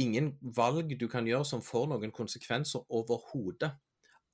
ingen 0.00 0.32
valg 0.56 0.94
du 0.98 1.06
kan 1.12 1.26
gjøre 1.28 1.44
som 1.44 1.62
får 1.62 1.90
noen 1.92 2.12
konsekvenser 2.14 2.86
overhodet. 2.90 3.74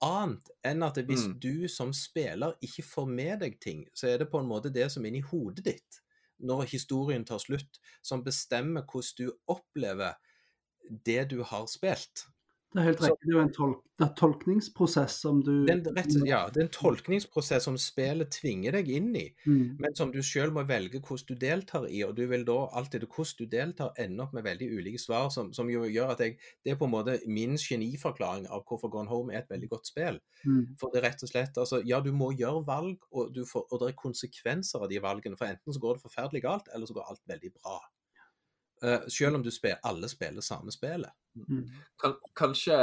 Annet 0.05 0.53
enn 0.63 0.85
at 0.87 1.01
hvis 1.03 1.27
Mm. 1.27 1.39
du 1.43 1.69
som 1.69 1.91
spiller 1.93 2.55
ikke 2.63 2.85
får 2.87 3.07
med 3.11 3.41
deg 3.41 3.59
ting, 3.61 3.89
så 3.95 4.07
er 4.13 4.19
det 4.19 4.31
på 4.31 4.39
en 4.39 4.47
måte 4.47 4.71
det 4.71 4.87
som 4.93 5.05
er 5.05 5.09
inni 5.11 5.21
hodet 5.27 5.65
ditt, 5.65 5.99
når 6.39 6.69
historien 6.71 7.25
tar 7.27 7.39
slutt, 7.43 7.81
som 8.03 8.23
bestemmer 8.23 8.87
hvordan 8.87 9.17
du 9.19 9.33
opplever 9.51 10.15
det 10.89 11.31
du 11.33 11.43
har 11.43 11.67
spilt. 11.67 12.29
Det 12.69 12.83
er 12.83 12.85
helt 12.91 13.01
riktig. 13.01 13.25
Det 13.25 13.33
er 13.33 13.37
jo 13.39 13.41
en 13.41 13.53
tolk, 13.57 13.77
det 13.99 14.05
er 14.05 14.11
tolkningsprosess 14.19 15.15
som 15.23 15.39
du 15.43 15.53
er, 15.73 15.79
rett, 15.97 16.13
ja, 16.29 16.43
det 16.53 16.61
er 16.61 16.67
en 16.67 16.73
tolkningsprosess 16.75 17.65
som 17.65 17.79
spillet 17.81 18.29
tvinger 18.37 18.77
deg 18.77 18.91
inn 18.93 19.09
i, 19.17 19.25
Mm. 19.47 19.79
men 19.81 19.97
som 19.97 20.13
du 20.13 20.21
selv 20.23 20.53
må 20.53 20.67
velge 20.69 21.01
hvordan 21.01 21.27
du 21.27 21.35
deltar 21.47 21.87
i. 21.89 22.03
Og 22.05 22.15
du 22.15 22.27
vil 22.29 22.45
da 22.45 22.59
alltid 22.77 23.07
hvordan 23.09 23.41
du 23.41 23.57
deltar, 23.57 23.95
ende 23.99 24.23
opp 24.23 24.37
med 24.37 24.45
veldig 24.45 24.69
ulike 24.77 25.01
svar, 25.01 25.31
som, 25.33 25.53
som 25.57 25.71
jo 25.73 25.87
gjør 25.89 26.13
at 26.13 26.21
jeg 26.21 26.37
Det 26.65 26.73
er 26.73 26.77
på 26.77 26.85
en 26.85 26.93
måte 26.93 27.19
min 27.27 27.57
geniforklaring 27.57 28.47
av 28.53 28.65
hvorfor 28.69 28.93
Gone 28.93 29.09
Home 29.09 29.33
er 29.33 29.43
et 29.43 29.51
veldig 29.51 29.69
godt 29.71 29.87
spill. 29.89 30.21
Mm. 30.45 30.77
For 30.79 30.93
det 30.93 31.01
er 31.01 31.09
rett 31.09 31.23
og 31.25 31.33
slett 31.33 31.57
altså, 31.57 31.83
Ja, 31.89 32.01
du 32.01 32.13
må 32.13 32.33
gjøre 32.37 32.67
valg, 32.67 32.99
og, 33.11 33.33
du 33.35 33.47
får, 33.49 33.67
og 33.73 33.81
det 33.81 33.89
er 33.89 34.03
konsekvenser 34.03 34.85
av 34.85 34.91
de 34.93 35.01
valgene. 35.01 35.37
For 35.41 35.49
enten 35.49 35.73
så 35.73 35.81
går 35.81 35.97
det 35.97 36.05
forferdelig 36.05 36.43
galt, 36.45 36.69
eller 36.75 36.87
så 36.87 36.95
går 36.95 37.09
alt 37.09 37.25
veldig 37.27 37.53
bra. 37.57 37.81
Eh, 38.83 39.07
selv 39.09 39.39
om 39.39 39.43
du 39.43 39.51
spiller, 39.51 39.81
alle 39.83 40.09
spiller 40.09 40.45
samme 40.45 40.73
spillet. 40.75 41.11
Mm. 41.49 41.65
Kanskje 42.39 42.77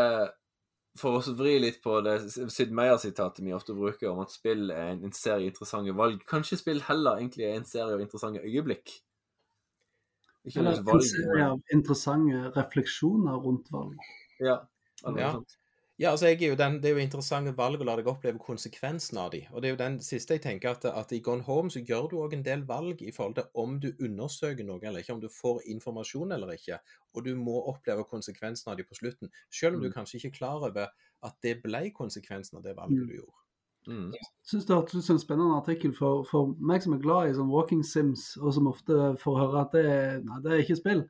for 0.96 1.18
å 1.20 1.34
vri 1.36 1.58
litt 1.60 1.82
på 1.84 1.98
det 2.06 2.14
Sid 2.32 2.72
Meyer-sitatet 2.76 3.44
vi 3.44 3.54
ofte 3.56 3.76
bruker 3.76 4.14
om 4.14 4.22
at 4.24 4.32
spill 4.32 4.70
er 4.72 4.94
en, 4.94 5.02
en 5.04 5.16
serie 5.16 5.50
interessante 5.50 5.96
valg. 5.96 6.22
Kanskje 6.30 6.60
spill 6.62 6.80
heller 6.88 7.20
egentlig 7.20 7.50
er 7.50 7.58
en 7.60 7.68
serie 7.68 7.98
av 7.98 8.04
interessante 8.04 8.44
øyeblikk? 8.48 8.94
Ikke 10.46 10.62
Eller 10.62 10.80
en 10.80 11.02
serie 11.04 11.50
av 11.50 11.74
interessante 11.74 12.52
refleksjoner 12.56 13.40
rundt 13.44 13.72
valg. 13.74 13.98
ja, 14.40 14.60
eller 15.06 15.20
Ja. 15.20 15.32
sant 15.32 15.50
sånt. 15.50 15.60
Ja, 16.00 16.10
altså 16.12 16.28
jeg 16.28 16.42
er 16.44 16.50
jo 16.50 16.56
den, 16.60 16.74
Det 16.84 16.90
er 16.90 16.94
jo 16.98 17.00
interessante 17.00 17.54
valg 17.58 17.80
å 17.80 17.86
la 17.88 17.94
deg 17.96 18.08
oppleve 18.12 18.40
konsekvensen 18.44 19.18
av 19.22 19.30
de. 19.32 19.40
Og 19.54 19.62
det 19.62 19.70
er 19.70 19.74
jo 19.76 19.80
den 19.80 19.94
siste 20.04 20.36
jeg 20.36 20.42
tenker 20.44 20.74
at, 20.74 20.84
at 20.92 21.14
i 21.16 21.22
Gone 21.24 21.46
Home 21.48 21.72
så 21.72 21.80
gjør 21.80 22.10
du 22.12 22.16
òg 22.20 22.34
en 22.36 22.44
del 22.44 22.66
valg 22.68 23.00
i 23.02 23.14
forhold 23.16 23.36
til 23.38 23.48
om 23.64 23.78
du 23.80 23.94
undersøker 24.04 24.68
noe 24.68 24.84
eller 24.84 25.00
ikke, 25.00 25.14
om 25.16 25.22
du 25.24 25.30
får 25.32 25.62
informasjon 25.72 26.36
eller 26.36 26.52
ikke. 26.58 26.82
Og 27.16 27.24
du 27.26 27.32
må 27.40 27.56
oppleve 27.72 28.04
konsekvensen 28.12 28.72
av 28.74 28.78
de 28.78 28.84
på 28.84 28.96
slutten. 29.00 29.32
Selv 29.50 29.76
om 29.78 29.82
du 29.82 29.88
Mm. 29.88 29.94
kanskje 29.94 30.18
ikke 30.20 30.34
er 30.34 30.38
klar 30.40 30.68
over 30.68 30.88
at 31.24 31.36
det 31.42 31.62
ble 31.64 31.92
konsekvensen 31.96 32.58
av 32.58 32.64
det 32.64 32.76
valget 32.76 32.92
Mm. 32.92 33.08
du 33.08 33.14
gjorde. 33.16 33.40
Mm. 33.88 34.12
synes 34.44 34.66
det 34.66 34.76
hørtes 34.76 34.96
ut 34.96 35.04
som 35.04 35.16
en 35.16 35.20
spennende 35.20 35.56
artikkel 35.62 35.94
for, 35.96 36.24
for 36.24 36.56
meg 36.60 36.84
som 36.84 36.94
er 36.94 37.00
glad 37.00 37.30
i 37.30 37.34
sånn 37.34 37.50
walking 37.50 37.84
sims, 37.84 38.36
og 38.38 38.54
som 38.54 38.68
ofte 38.68 39.16
får 39.22 39.38
høre 39.40 39.62
at 39.62 39.72
det, 39.72 40.26
nei, 40.26 40.42
det 40.44 40.52
er 40.52 40.64
ikke 40.64 40.76
spill. 40.82 41.04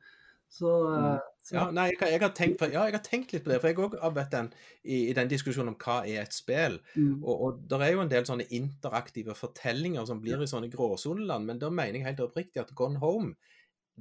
Så, 0.48 0.70
eh, 0.94 1.18
så 1.42 1.54
Ja, 1.56 1.70
nei, 1.70 1.88
jeg, 1.90 1.96
har- 2.00 2.08
jeg, 2.08 2.20
har 2.20 2.30
tenkt, 2.34 2.60
ja, 2.72 2.84
jeg 2.86 2.92
har 2.94 3.02
tenkt 3.04 3.32
litt 3.32 3.44
på 3.44 3.50
det, 3.52 3.60
for 3.60 3.68
jeg 3.68 3.76
òg 3.78 3.96
har 4.00 4.12
vært 4.14 4.30
den 4.32 4.52
i, 4.84 5.08
i 5.10 5.12
den 5.12 5.28
diskusjonen 5.28 5.74
om 5.74 5.76
hva 5.82 5.98
er 6.06 6.22
et 6.22 6.32
spill. 6.32 6.78
mm, 6.94 7.22
Og, 7.24 7.40
og 7.42 7.60
det 7.68 7.80
er 7.82 7.92
jo 7.92 8.00
en 8.00 8.10
del 8.10 8.24
sånne 8.26 8.46
interaktive 8.50 9.34
fortellinger 9.34 10.06
som 10.06 10.20
blir 10.22 10.42
i 10.42 10.46
sånne 10.50 10.70
gråsoneland, 10.72 11.46
men 11.46 11.58
da 11.58 11.70
mener 11.70 11.98
jeg 12.00 12.06
helt 12.06 12.20
oppriktig 12.20 12.60
at 12.62 12.74
Gone 12.74 12.98
Home, 12.98 13.34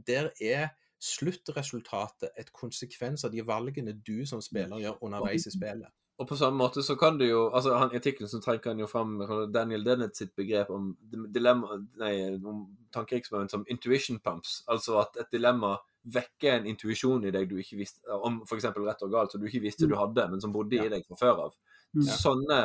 der 0.07 0.31
er 0.41 0.69
sluttresultatet 0.99 2.29
et 2.39 2.51
konsekvens 2.53 3.25
av 3.25 3.31
de 3.33 3.41
valgene 3.45 3.93
du 4.05 4.25
som 4.25 4.41
spiller 4.41 4.79
gjør 4.81 5.01
underveis 5.03 5.45
i 5.47 5.51
spillet. 5.51 5.91
Og 6.17 6.27
på 6.29 6.37
samme 6.39 6.55
måte 6.55 6.79
så 6.85 6.95
kan 6.95 7.17
du 7.19 7.25
jo 7.27 7.49
altså 7.49 7.73
han, 7.75 7.89
I 7.91 7.99
artikkelen 7.99 8.29
så 8.31 8.39
trekker 8.39 8.71
han 8.71 8.79
jo 8.79 8.87
fram 8.87 9.17
Daniel 9.51 9.83
Dennett 9.83 10.15
sitt 10.15 10.31
begrep 10.35 10.69
om 10.71 10.93
dilemma, 11.11 11.75
nei, 11.99 12.13
om 12.39 12.61
tankeeksperiment 12.95 13.51
som 13.51 13.65
intuition 13.67 14.21
pumps. 14.23 14.61
Altså 14.71 15.01
at 15.01 15.19
et 15.19 15.33
dilemma 15.35 15.73
vekker 16.15 16.59
en 16.59 16.69
intuisjon 16.71 17.25
i 17.25 17.33
deg 17.35 17.49
du 17.49 17.57
ikke 17.59 17.79
visste 17.81 18.15
om 18.15 18.39
f.eks. 18.45 18.69
rett 18.77 19.03
og 19.03 19.11
galt, 19.11 19.33
som 19.33 19.41
du 19.41 19.49
ikke 19.49 19.63
visste 19.65 19.89
du 19.89 19.95
hadde, 19.99 20.27
men 20.31 20.41
som 20.43 20.53
bodde 20.55 20.77
i 20.79 20.91
deg 20.91 21.03
fra 21.09 21.17
før 21.19 21.41
av. 21.47 21.55
Mm. 21.97 22.05
Sånne 22.07 22.59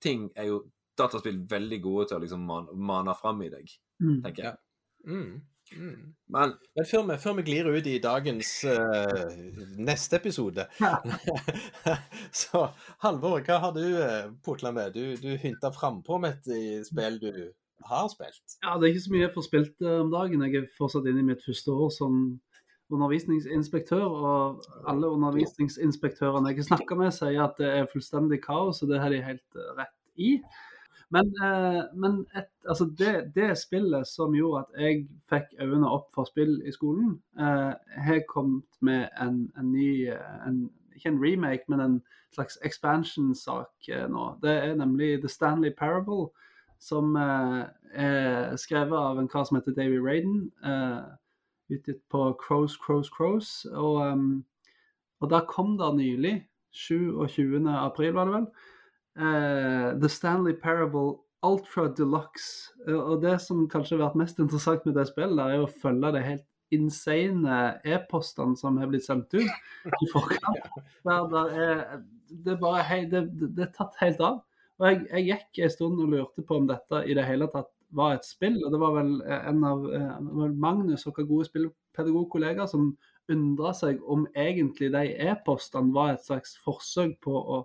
ting 0.00 0.28
er 0.38 0.48
jo 0.52 0.62
dataspill 0.96 1.42
veldig 1.50 1.80
gode 1.82 2.06
til 2.08 2.16
å 2.20 2.22
liksom 2.22 2.44
man, 2.46 2.68
mane 2.72 3.16
fram 3.20 3.42
i 3.42 3.50
deg, 3.52 3.80
Mm. 4.02 4.22
tenker 4.24 4.42
jeg. 4.42 4.56
Mm. 5.06 5.42
Mm. 5.72 6.12
Men 6.28 6.54
Men 6.76 6.86
før 6.86 7.06
vi, 7.08 7.16
før 7.22 7.36
vi 7.38 7.42
glir 7.46 7.68
ut 7.72 7.86
i 7.88 7.96
dagens 8.02 8.50
uh, 8.68 9.32
neste 9.80 10.20
episode 10.20 10.66
Ja. 10.80 10.98
Så 12.42 12.66
Halvor, 13.02 13.40
hva 13.46 13.58
har 13.62 13.72
du 13.76 13.82
uh, 13.96 14.30
putla 14.44 14.74
med? 14.76 14.92
Du, 14.94 15.16
du 15.16 15.36
hinta 15.40 15.72
frampå 15.72 16.20
med 16.20 16.36
et 16.36 16.52
eh, 16.52 16.82
spill 16.84 17.20
du 17.22 17.30
har 17.84 18.08
spilt. 18.12 18.58
Ja, 18.62 18.76
det 18.78 18.86
er 18.86 18.94
ikke 18.94 19.06
så 19.06 19.12
mye 19.12 19.24
jeg 19.24 19.34
får 19.34 19.46
spilt 19.48 19.84
uh, 19.84 20.00
om 20.04 20.12
dagen. 20.12 20.44
Jeg 20.46 20.62
er 20.62 20.68
fortsatt 20.78 21.08
inne 21.10 21.24
i 21.24 21.30
mitt 21.32 21.44
første 21.44 21.72
år 21.72 21.90
som 21.96 22.20
undervisningsinspektør. 22.92 24.04
Og 24.04 24.62
alle 24.88 25.10
undervisningsinspektørene 25.10 26.52
jeg 26.52 26.62
har 26.62 26.70
snakka 26.70 26.98
med, 27.00 27.12
sier 27.16 27.42
at 27.46 27.58
det 27.60 27.70
er 27.80 27.90
fullstendig 27.92 28.40
kaos, 28.44 28.82
og 28.82 28.92
det 28.92 29.02
har 29.02 29.12
de 29.14 29.24
helt 29.24 29.60
eh, 29.60 29.74
rett 29.80 29.98
i. 30.14 30.36
Men, 31.10 31.26
eh, 31.44 31.82
men 31.94 32.26
et, 32.36 32.48
altså 32.68 32.84
det, 32.98 33.32
det 33.34 33.58
spillet 33.58 34.06
som 34.08 34.34
gjorde 34.34 34.64
at 34.64 34.80
jeg 34.82 35.04
fikk 35.30 35.52
øynene 35.60 35.90
opp 35.90 36.08
for 36.14 36.28
spill 36.28 36.56
i 36.66 36.72
skolen, 36.72 37.18
eh, 37.38 37.72
har 38.06 38.24
kommet 38.28 38.80
med 38.80 39.08
en, 39.20 39.52
en 39.58 39.72
ny 39.72 40.08
eh, 40.08 40.48
en, 40.48 40.70
Ikke 40.94 41.08
en 41.08 41.18
remake, 41.18 41.64
men 41.68 41.80
en 41.80 42.02
slags 42.32 42.58
expansion-sak 42.62 43.88
nå. 44.08 44.24
Det 44.42 44.50
er 44.50 44.76
nemlig 44.78 45.20
The 45.20 45.28
Stanley 45.28 45.72
Parable 45.74 46.28
som 46.78 47.16
er 47.16 48.56
skrevet 48.56 48.94
av 48.94 49.18
en 49.18 49.28
kar 49.28 49.44
som 49.44 49.56
heter 49.58 49.74
Davy 49.74 49.98
Raiden. 49.98 50.52
Utgitt 51.70 51.98
på 52.10 52.22
Crows, 52.38 52.76
Crows, 52.78 53.10
Crows. 53.10 53.66
Og, 53.72 54.18
og 55.20 55.30
der 55.30 55.50
kom 55.50 55.74
det 55.78 55.90
nylig, 55.96 56.34
27. 56.70 57.58
april 57.70 58.14
var 58.14 58.24
det 58.24 58.34
vel, 58.34 58.46
The 59.14 60.08
Stanley 60.10 60.54
Parable 60.58 61.24
Ultra 61.44 61.88
Deluxe. 61.88 62.72
Eh, 62.88 62.96
og 62.96 63.22
det 63.22 63.36
som 63.44 63.66
kanskje 63.70 63.98
har 63.98 64.06
vært 64.06 64.18
mest 64.24 64.40
interessant 64.42 64.84
med 64.88 64.96
det 64.98 65.06
spillet, 65.10 65.44
er 65.44 65.62
å 65.62 65.70
følge 65.70 66.14
det 66.16 66.24
helt 66.24 66.50
insane 66.74 67.58
e-postene 67.86 68.56
som 68.58 68.80
har 68.80 68.88
blitt 68.90 69.04
sendt 69.06 69.34
ut 69.36 69.44
i 69.44 70.10
forkant. 70.10 70.80
Der, 71.04 71.28
der 71.30 71.54
er, 71.66 71.84
det, 72.32 72.56
er 72.56 72.88
hei, 72.88 73.04
det, 73.10 73.26
det, 73.44 73.68
er 73.68 73.72
tatt 73.76 74.00
helt 74.00 74.22
av. 74.24 74.40
Og 74.80 74.88
jeg, 74.88 75.04
jeg 75.12 75.26
gikk 75.28 75.62
en 75.62 75.74
stund 75.76 76.02
og 76.02 76.10
lurte 76.10 76.42
på 76.42 76.58
om 76.58 76.66
dette 76.66 77.04
i 77.06 77.14
det 77.14 77.26
hele 77.28 77.46
tatt 77.52 77.70
var 77.94 78.16
et 78.16 78.26
spill. 78.26 78.56
Og 78.64 78.72
det 78.74 78.80
var 78.82 78.96
vel 78.96 79.12
en 79.36 79.60
av 79.68 79.84
vel 79.84 80.56
Magnus 80.58 81.06
og 81.06 81.20
gode 81.20 81.46
spillpedagogkollegaer 81.46 82.66
som 82.72 82.94
undra 83.30 83.70
seg 83.76 84.02
om 84.10 84.26
egentlig 84.34 84.90
de 84.92 85.12
e-postene 85.28 85.94
var 85.94 86.16
et 86.16 86.26
slags 86.26 86.58
forsøk 86.64 87.14
på 87.24 87.36
å 87.38 87.62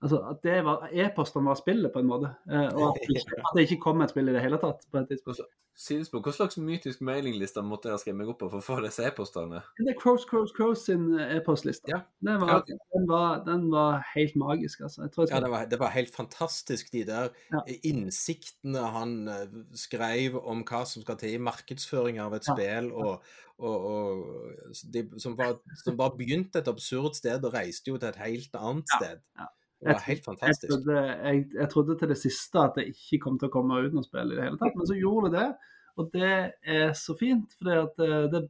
Altså 0.00 0.18
at 0.30 0.42
det 0.46 0.60
var 0.62 0.84
e-postene 0.94 1.48
var 1.50 1.56
spillet, 1.58 1.90
på 1.92 1.98
en 1.98 2.06
måte. 2.06 2.28
Eh, 2.50 2.68
og 2.74 2.84
at 2.92 3.00
det, 3.02 3.16
ikke, 3.18 3.38
at 3.42 3.56
det 3.56 3.64
ikke 3.66 3.80
kom 3.82 4.00
et 4.04 4.12
spill 4.12 4.28
i 4.30 4.34
det 4.36 4.42
hele 4.44 4.58
tatt. 4.62 4.84
på 4.92 4.98
et 5.00 5.08
tidspunkt. 5.10 5.40
sidespor, 5.78 6.22
hva 6.26 6.32
slags 6.34 6.56
mytisk 6.58 7.00
mailingliste 7.06 7.62
måtte 7.62 7.90
jeg 7.92 8.00
skrive 8.02 8.16
meg 8.18 8.30
opp 8.32 8.38
på 8.40 8.48
for 8.50 8.58
å 8.58 8.66
få 8.66 8.76
disse 8.82 9.04
e-postene? 9.06 9.60
Det 9.78 9.92
er 9.92 9.98
Crows, 9.98 10.24
Crows, 10.26 10.50
Crows 10.56 10.84
sin 10.86 11.04
eh, 11.18 11.36
e-postliste. 11.38 11.90
Ja. 11.90 12.00
Den, 12.22 12.40
var, 12.42 12.64
Ja. 12.66 12.78
den, 12.94 13.08
var, 13.10 13.42
den 13.46 13.66
var 13.74 14.00
helt 14.14 14.34
magisk, 14.38 14.80
altså. 14.86 15.02
Jeg 15.06 15.12
tror 15.14 15.26
jeg 15.26 15.34
Ja, 15.36 15.40
det 15.44 15.50
var, 15.50 15.66
det 15.74 15.78
var 15.82 15.90
helt 15.94 16.14
fantastisk, 16.14 16.92
de 16.94 17.04
der 17.10 17.28
Ja. 17.54 17.60
innsiktene 17.86 18.86
han 18.94 19.12
eh, 19.28 19.44
skrev 19.78 20.38
om 20.38 20.62
hva 20.66 20.84
som 20.86 21.02
skal 21.02 21.18
til 21.20 21.34
i 21.36 21.42
markedsføring 21.42 22.18
av 22.22 22.34
et 22.38 22.46
Ja. 22.48 22.54
spill, 22.54 22.90
og, 22.92 23.22
og, 23.58 23.86
og 23.92 24.72
de, 24.94 25.04
som, 25.18 25.34
var, 25.38 25.58
som 25.84 25.96
bare 25.98 26.14
begynte 26.18 26.58
et 26.62 26.68
absurd 26.70 27.14
sted 27.18 27.42
og 27.44 27.54
reiste 27.54 27.90
jo 27.90 27.98
til 27.98 28.08
et 28.10 28.22
helt 28.22 28.54
annet 28.58 28.86
Ja, 28.94 28.98
sted. 29.02 29.22
ja. 29.38 29.46
Det 29.78 29.86
var 29.86 29.94
Jeg- 29.94 30.06
helt 30.08 30.18
jeg, 30.18 30.24
fantastisk. 30.24 30.68
trodde, 30.72 31.02
jeg, 31.24 31.42
jeg 31.54 31.70
trodde 31.70 31.98
til 31.98 32.08
det 32.08 32.18
siste 32.18 32.58
at 32.58 32.74
det 32.74 32.86
ikke 32.92 33.20
kom 33.24 33.38
til 33.38 33.48
å 33.48 33.52
komme 33.52 33.78
ut 33.84 33.92
noe 33.94 34.02
spill 34.06 34.32
i 34.32 34.36
det 34.38 34.44
hele 34.48 34.58
tatt, 34.58 34.74
men 34.76 34.86
så 34.90 34.96
gjorde 34.98 35.30
det 35.30 35.38
det. 35.40 35.50
Og 35.98 36.10
det 36.12 36.32
er 36.62 36.92
så 36.94 37.14
fint, 37.18 37.54
for 37.58 37.70
det, 37.98 38.08
det 38.32 38.42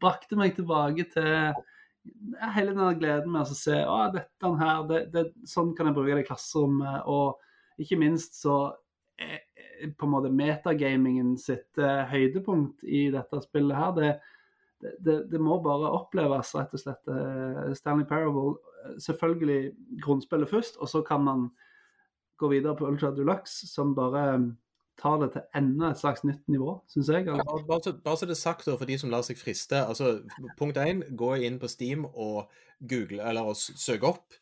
brakte 0.00 0.36
meg 0.40 0.54
tilbake 0.56 1.04
til 1.12 1.54
hele 2.54 2.74
den 2.76 2.98
gleden 3.00 3.32
med 3.32 3.44
å 3.44 3.56
se 3.56 3.76
å, 3.84 3.98
dette 4.12 4.52
her, 4.60 4.82
det, 4.88 5.00
det, 5.12 5.24
sånn 5.48 5.74
kan 5.76 5.88
jeg 5.88 5.96
bruke 5.96 6.14
det 6.16 6.24
i 6.24 6.28
klasserommet. 6.28 7.04
Og 7.08 7.40
ikke 7.80 7.98
minst 8.00 8.36
så 8.40 8.74
er 9.18 9.40
er 9.84 9.90
på 9.98 10.06
en 10.06 10.12
måte 10.12 10.30
metagamingen 10.30 11.34
sitt 11.38 11.78
eh, 11.82 12.04
høydepunkt 12.10 12.84
i 12.86 13.08
dette 13.10 13.40
spillet 13.42 13.76
her. 13.76 13.92
Det, 13.96 14.10
det, 15.02 15.16
det, 15.32 15.40
må 15.42 15.58
bare 15.64 15.90
oppleves, 15.90 16.52
rett 16.54 16.74
og 16.76 16.80
slett. 16.80 17.08
eh, 17.10 17.72
Stanley 17.74 18.06
Parable. 18.06 18.54
Selvfølgelig 19.02 19.72
grunnspillet 20.02 20.50
først, 20.50 20.76
og 20.76 20.88
så 20.88 21.02
kan 21.06 21.24
man 21.24 21.48
gå 22.38 22.50
videre 22.50 22.76
på 22.76 22.86
Ultra 22.88 23.10
Deluxe, 23.14 23.68
som 23.70 23.94
bare 23.96 24.24
eh, 24.34 24.46
tar 25.00 25.18
det 25.22 25.30
til 25.34 25.58
enda 25.58 25.90
et 25.90 26.00
slags 26.00 26.24
nytt 26.26 26.46
nivå, 26.50 26.76
syns 26.90 27.10
jeg. 27.10 27.26
Ja, 27.26 27.42
bare, 27.68 27.80
så, 27.82 27.94
bare 28.04 28.20
så 28.20 28.28
det 28.28 28.36
er 28.36 28.42
sagt 28.42 28.68
for 28.68 28.88
de 28.88 28.98
som 29.00 29.10
lar 29.12 29.24
seg 29.26 29.38
friste. 29.40 29.80
altså 29.82 30.20
Punkt 30.58 30.78
én, 30.78 31.02
gå 31.16 31.34
inn 31.46 31.58
på 31.62 31.70
Steam 31.70 32.06
og 32.06 32.50
google, 32.80 33.22
eller 33.22 33.54
søke 33.58 34.10
opp 34.14 34.38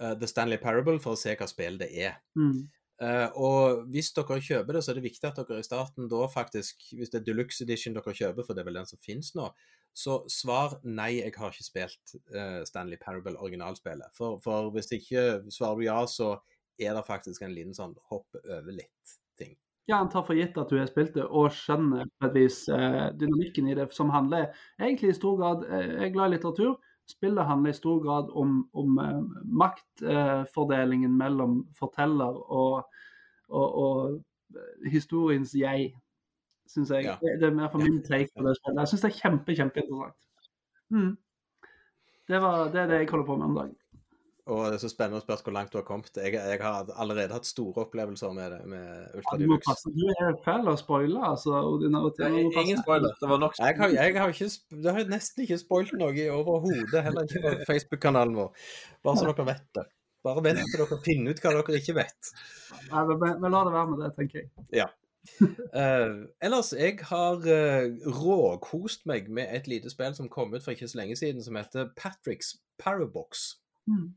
uh, 0.00 0.14
The 0.14 0.28
Stanley 0.30 0.60
Parable 0.62 1.00
for 1.02 1.16
å 1.16 1.20
se 1.20 1.34
hva 1.38 1.48
spillet 1.50 1.82
det 1.82 1.90
er. 2.06 2.18
Mm. 2.38 2.66
Eh, 3.02 3.28
og 3.36 3.82
hvis 3.92 4.08
dere 4.16 4.38
kjøper 4.40 4.76
det, 4.76 4.82
så 4.84 4.92
er 4.92 4.98
det 4.98 5.04
viktig 5.04 5.28
at 5.28 5.36
dere 5.36 5.60
i 5.60 5.66
starten 5.66 6.08
da 6.08 6.22
faktisk, 6.32 6.86
hvis 6.96 7.12
det 7.12 7.20
er 7.20 7.26
Deluxe 7.26 7.64
Edition 7.64 7.96
dere 7.96 8.14
kjøper, 8.16 8.46
for 8.46 8.56
det 8.56 8.62
er 8.62 8.70
vel 8.70 8.80
den 8.80 8.88
som 8.88 9.02
finnes 9.04 9.34
nå, 9.36 9.50
så 9.96 10.18
svar 10.32 10.78
nei, 10.84 11.18
jeg 11.18 11.34
har 11.36 11.52
ikke 11.52 11.64
spilt 11.64 12.16
uh, 12.32 12.62
Stanley 12.68 13.00
Parable 13.00 13.36
originalspillet. 13.40 14.12
For, 14.16 14.40
for 14.44 14.72
hvis 14.74 14.92
ikke 14.92 15.26
svarer 15.52 15.80
du 15.80 15.86
ja, 15.86 16.00
så 16.08 16.34
er 16.76 16.96
det 16.96 17.06
faktisk 17.06 17.44
en 17.44 17.54
liten 17.56 17.76
sånn 17.76 17.94
hopp 18.10 18.36
over 18.42 18.72
litt-ting. 18.76 19.54
Ja, 19.88 20.02
han 20.02 20.10
tar 20.12 20.26
for 20.26 20.36
gitt 20.36 20.56
at 20.60 20.72
du 20.72 20.76
har 20.80 20.88
spilt 20.90 21.14
det, 21.16 21.24
og 21.24 21.48
skjønner 21.54 22.08
på 22.16 22.28
et 22.28 22.36
vis 22.36 22.62
uh, 22.68 23.08
dynamikken 23.16 23.70
i 23.72 23.76
det, 23.78 23.88
som 23.96 24.12
handler 24.12 24.50
egentlig 24.80 25.12
i 25.12 25.16
stor 25.16 25.40
grad 25.40 25.64
Jeg 25.68 26.08
er 26.08 26.12
glad 26.16 26.32
i 26.32 26.36
litteratur. 26.36 26.76
Spillet 27.06 27.46
handler 27.46 27.70
i 27.70 27.76
stor 27.76 28.00
grad 28.02 28.30
om, 28.34 28.56
om 28.74 28.98
eh, 28.98 29.20
maktfordelingen 29.62 31.12
mellom 31.16 31.60
forteller 31.78 32.40
og, 32.50 32.88
og, 33.48 33.78
og 33.78 34.90
historiens 34.90 35.54
jeg, 35.54 35.92
syns 36.70 36.90
jeg. 36.90 37.06
Ja. 37.06 37.14
Det, 37.22 37.36
det 37.40 37.50
er 37.50 37.54
mer 37.54 37.70
for 37.70 37.82
min 37.82 38.02
take 38.02 38.30
på 38.34 38.46
det 38.46 38.56
spillet. 38.58 38.82
Jeg 38.82 38.92
syns 38.92 39.06
det 39.06 39.12
er 39.12 39.20
kjempe, 39.20 39.56
kjempeinteressant. 39.60 40.50
Mm. 40.90 41.14
Det, 42.26 42.42
var, 42.42 42.66
det 42.74 42.82
er 42.82 42.90
det 42.90 43.00
jeg 43.00 43.10
holder 43.10 43.26
på 43.26 43.36
med 43.38 43.50
om 43.50 43.58
dagen. 43.60 43.76
Og 44.46 44.60
det 44.70 44.76
er 44.76 44.82
så 44.84 44.88
spennende 44.92 45.18
å 45.18 45.24
spørre 45.24 45.42
hvor 45.42 45.54
langt 45.56 45.72
du 45.74 45.78
har 45.80 45.84
kommet. 45.86 46.12
Jeg, 46.14 46.36
jeg 46.38 46.58
har 46.62 46.90
allerede 46.94 47.34
hatt 47.34 47.48
store 47.48 47.82
opplevelser 47.82 48.34
med 48.36 48.52
med 48.70 49.16
Ultra 49.18 49.34
Ja, 49.34 49.38
du, 49.40 49.46
må 49.50 49.56
Deluxe. 49.56 49.66
passe. 49.66 49.90
du 49.96 50.04
er 50.12 50.36
fæl 50.44 50.68
å 50.70 50.76
spoile, 50.78 51.22
altså. 51.32 51.62
Ingen 51.82 52.78
spoiler. 52.78 53.16
Det 53.18 53.30
var 53.30 53.40
nok 53.42 53.58
Jeg 53.58 53.78
har, 53.80 53.94
jeg 53.96 54.18
har, 54.20 54.34
ikke, 54.34 54.50
jeg 54.84 54.94
har 54.98 55.10
nesten 55.10 55.46
ikke 55.46 55.58
spoilt 55.58 55.96
noe 55.98 56.14
i 56.14 56.28
overhodet, 56.30 57.02
heller 57.08 57.26
ikke 57.26 57.42
på 57.42 57.66
Facebook-kanalen 57.72 58.38
vår. 58.38 58.68
Bare 59.02 59.18
så 59.18 59.26
dere 59.32 59.48
vet 59.48 59.66
det. 59.80 59.84
Bare 60.26 60.44
vent 60.46 60.62
til 60.62 60.82
dere 60.82 61.00
finner 61.02 61.34
ut 61.34 61.42
hva 61.42 61.52
dere 61.56 61.80
ikke 61.80 61.96
vet. 61.98 62.30
Nei, 62.92 63.02
men, 63.08 63.18
men, 63.18 63.34
men 63.42 63.56
la 63.56 63.64
det 63.66 63.74
være 63.74 63.90
med 63.90 64.04
det, 64.04 64.12
tenker 64.20 64.44
jeg. 64.44 64.86
Eh, 65.74 66.12
ellers, 66.46 66.70
jeg 66.72 67.00
har 67.08 67.42
uh, 67.42 68.12
råkost 68.20 69.02
meg 69.10 69.26
med 69.26 69.50
et 69.50 69.66
lite 69.66 69.90
spill 69.90 70.14
som 70.14 70.30
kom 70.30 70.54
ut 70.54 70.62
for 70.62 70.70
ikke 70.74 70.86
så 70.88 71.00
lenge 71.00 71.18
siden, 71.18 71.42
som 71.42 71.58
heter 71.58 71.90
Patrick's 71.98 72.54
Parabox. 72.78 73.56
Mm. 73.90 74.14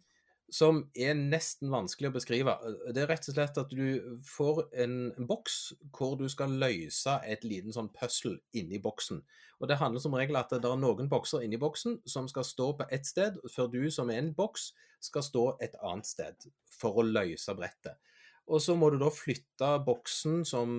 Som 0.51 0.81
er 0.97 1.13
nesten 1.17 1.69
vanskelig 1.69 2.09
å 2.09 2.15
beskrive. 2.15 2.55
Det 2.89 3.03
er 3.03 3.09
rett 3.11 3.27
og 3.29 3.35
slett 3.35 3.59
at 3.61 3.73
du 3.73 4.17
får 4.25 4.63
en, 4.83 4.95
en 5.13 5.27
boks 5.29 5.57
hvor 5.95 6.15
du 6.17 6.25
skal 6.31 6.55
løse 6.61 7.15
et 7.29 7.45
liten 7.45 7.75
sånn 7.75 7.91
puzzle 7.93 8.39
inni 8.57 8.81
boksen. 8.81 9.21
Og 9.59 9.69
det 9.69 9.77
handler 9.81 10.01
som 10.01 10.15
regel 10.17 10.39
at 10.39 10.53
det 10.55 10.65
er 10.65 10.81
noen 10.81 11.11
bokser 11.11 11.45
inni 11.45 11.59
boksen 11.61 11.99
som 12.09 12.29
skal 12.31 12.47
stå 12.47 12.71
på 12.79 12.87
ett 12.89 13.05
sted, 13.05 13.37
før 13.53 13.69
du 13.73 13.81
som 13.93 14.09
er 14.09 14.23
en 14.23 14.33
boks 14.35 14.71
skal 15.03 15.23
stå 15.23 15.45
et 15.63 15.75
annet 15.85 16.07
sted 16.07 16.49
for 16.79 16.99
å 16.99 17.05
løse 17.05 17.55
brettet. 17.55 17.99
Og 18.49 18.61
så 18.63 18.73
må 18.77 18.89
du 18.89 18.97
da 18.97 19.11
flytte 19.13 19.67
boksen 19.85 20.41
som 20.47 20.71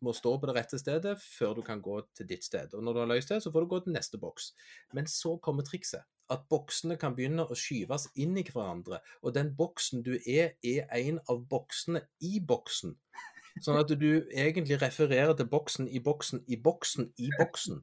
må 0.00 0.14
stå 0.16 0.32
på 0.40 0.48
det 0.48 0.54
rette 0.56 0.78
stedet, 0.80 1.18
før 1.20 1.58
du 1.58 1.62
kan 1.66 1.82
gå 1.84 1.98
til 2.16 2.28
ditt 2.30 2.46
sted. 2.46 2.72
Og 2.72 2.84
når 2.84 2.96
du 2.96 3.00
har 3.02 3.10
løst 3.10 3.32
det, 3.34 3.42
så 3.44 3.52
får 3.52 3.64
du 3.64 3.70
gå 3.74 3.80
til 3.84 3.96
neste 3.96 4.20
boks. 4.22 4.52
Men 4.96 5.10
så 5.10 5.36
kommer 5.44 5.66
trikset. 5.66 6.06
At 6.32 6.46
boksene 6.48 6.96
kan 6.96 7.12
begynne 7.16 7.44
å 7.44 7.58
skyves 7.58 8.08
inn 8.16 8.38
i 8.40 8.46
hverandre. 8.48 9.02
Og 9.20 9.36
den 9.36 9.52
boksen 9.58 10.04
du 10.06 10.14
er, 10.16 10.54
er 10.64 10.88
en 11.02 11.20
av 11.28 11.44
boksene 11.50 12.06
i 12.24 12.38
boksen. 12.40 12.96
Sånn 13.60 13.76
at 13.76 13.90
du 14.00 14.10
egentlig 14.32 14.80
refererer 14.80 15.34
til 15.36 15.50
boksen 15.52 15.90
i 15.92 16.00
boksen 16.00 16.46
i 16.48 16.56
boksen 16.56 17.10
i 17.20 17.28
boksen. 17.36 17.82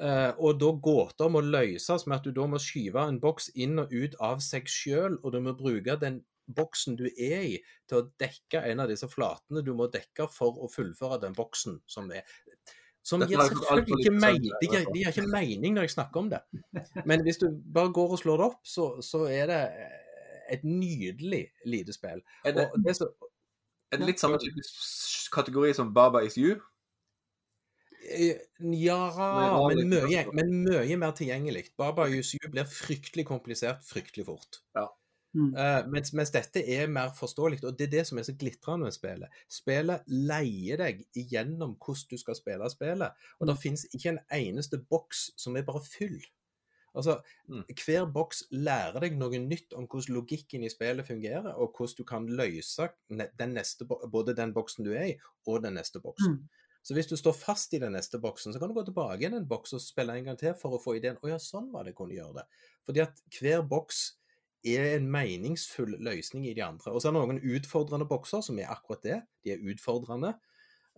Uh, 0.00 0.32
og 0.40 0.56
da 0.60 0.70
gåter 0.80 1.28
må 1.28 1.42
løses 1.44 2.06
med 2.08 2.18
at 2.18 2.24
du 2.24 2.32
da 2.36 2.46
må 2.48 2.60
skyve 2.60 3.02
en 3.04 3.18
boks 3.20 3.50
inn 3.60 3.80
og 3.82 3.92
ut 3.92 4.14
av 4.24 4.40
seg 4.44 4.68
sjøl, 4.68 5.18
og 5.20 5.34
du 5.34 5.40
må 5.44 5.52
bruke 5.56 5.96
den 6.00 6.22
boksen 6.56 6.98
du 6.98 7.06
er 7.10 7.46
i, 7.46 7.56
til 7.88 8.00
å 8.00 8.06
dekke 8.20 8.64
en 8.70 8.84
av 8.84 8.90
disse 8.90 9.08
flatene 9.10 9.64
du 9.66 9.72
må 9.76 9.88
dekke 9.92 10.28
for 10.32 10.60
å 10.60 10.70
fullføre 10.72 11.20
den 11.24 11.36
boksen 11.36 11.80
som 11.90 12.10
er 12.14 12.26
som 13.02 13.22
gir 13.24 13.40
selvfølgelig 13.40 13.96
ikke 14.04 14.12
mening, 14.12 14.52
det 14.60 14.68
gir, 14.68 15.08
ikke 15.08 15.24
mening 15.32 15.76
når 15.76 15.86
jeg 15.88 15.94
snakker 15.94 16.20
om 16.20 16.28
det. 16.30 16.40
Men 17.08 17.24
hvis 17.24 17.40
du 17.40 17.48
bare 17.74 17.92
går 17.96 18.16
og 18.16 18.20
slår 18.20 18.42
det 18.42 18.48
opp, 18.50 18.60
så, 18.66 18.90
så 19.04 19.24
er 19.32 19.48
det 19.48 19.60
et 20.52 20.66
nydelig 20.66 21.46
lite 21.64 21.94
spill. 21.96 22.20
Er 22.44 22.56
det, 22.58 22.66
det 22.84 22.96
så, 22.98 23.08
er 23.90 24.02
det 24.02 24.10
litt 24.12 24.22
samme 24.22 24.40
type 24.42 24.66
kategori 25.32 25.72
som 25.78 25.94
Baba 25.94 26.22
is 26.26 26.36
you? 26.38 26.58
Eh, 28.00 28.36
Ja, 28.60 29.00
men 29.68 29.88
mye, 29.88 30.24
men 30.36 30.54
mye 30.64 30.96
mer 31.00 31.14
tilgjengelig. 31.16 31.70
Baba 31.78 32.08
USU 32.10 32.38
blir 32.50 32.68
fryktelig 32.68 33.26
komplisert 33.28 33.84
fryktelig 33.86 34.26
fort. 34.28 34.62
Mm. 35.34 35.52
Eh, 35.56 35.86
mens, 35.86 36.12
mens 36.12 36.30
dette 36.34 36.58
er 36.74 36.88
mer 36.90 37.12
forståelig, 37.14 37.62
og 37.64 37.76
det 37.78 37.86
er 37.86 37.90
det 37.98 38.06
som 38.08 38.18
er 38.18 38.22
så 38.26 38.34
glitrende 38.34 38.84
med 38.88 38.92
spillet. 38.96 39.28
Spillet 39.48 40.02
leier 40.08 40.76
deg 40.76 41.04
igjennom 41.14 41.76
hvordan 41.78 42.10
du 42.10 42.16
skal 42.18 42.34
spille 42.34 42.70
spillet, 42.70 43.12
og 43.38 43.46
det 43.46 43.54
Mm. 43.56 43.60
finnes 43.62 43.86
ikke 43.94 44.08
en 44.08 44.18
eneste 44.32 44.78
boks 44.90 45.30
som 45.36 45.56
er 45.56 45.62
bare 45.62 45.80
fyll. 45.86 46.20
Altså, 46.94 47.20
Mm. 47.48 47.62
Hver 47.86 48.06
boks 48.12 48.44
lærer 48.50 49.00
deg 49.00 49.16
noe 49.16 49.38
nytt 49.38 49.72
om 49.72 49.86
hvordan 49.86 50.14
logikken 50.14 50.64
i 50.64 50.68
spillet 50.68 51.06
fungerer, 51.06 51.54
og 51.54 51.72
hvordan 51.76 51.96
du 51.96 52.04
kan 52.04 52.26
løse 52.26 52.88
den 53.38 53.54
neste, 53.54 53.84
både 53.86 54.34
den 54.34 54.52
boksen 54.52 54.84
du 54.84 54.92
er 54.92 55.04
i, 55.04 55.18
og 55.46 55.62
den 55.62 55.74
neste 55.74 56.00
boksen. 56.00 56.32
Mm. 56.32 56.48
Så 56.82 56.94
hvis 56.94 57.06
du 57.06 57.16
står 57.16 57.32
fast 57.36 57.72
i 57.74 57.78
den 57.78 57.92
neste 57.92 58.18
boksen, 58.18 58.52
så 58.52 58.58
kan 58.58 58.68
du 58.68 58.74
gå 58.74 58.84
tilbake 58.84 59.18
igjen 59.20 59.34
en 59.34 59.46
boks 59.46 59.72
og 59.74 59.80
spille 59.80 60.12
en 60.16 60.24
gang 60.24 60.38
til 60.38 60.54
for 60.54 60.70
å 60.70 60.82
få 60.82 60.96
ideen 60.96 61.18
å 61.22 61.28
ja, 61.28 61.36
sånn 61.36 61.70
var 61.72 61.84
det 61.84 61.90
jeg 61.92 61.96
kunne 61.96 62.14
gjøre 62.14 62.34
det. 62.34 62.44
Fordi 62.86 63.00
at 63.02 63.20
hver 63.38 63.62
boks 63.68 64.16
er 64.66 64.96
en 64.96 65.08
meningsfull 65.10 65.96
løsning 66.04 66.46
i 66.48 66.54
de 66.56 66.64
andre. 66.64 66.92
Og 66.92 67.00
så 67.00 67.08
er 67.08 67.16
det 67.16 67.20
noen 67.20 67.56
utfordrende 67.56 68.08
bokser 68.08 68.44
som 68.44 68.58
er 68.60 68.72
akkurat 68.72 69.04
det. 69.04 69.18
De 69.44 69.54
er 69.54 69.66
utfordrende. 69.72 70.34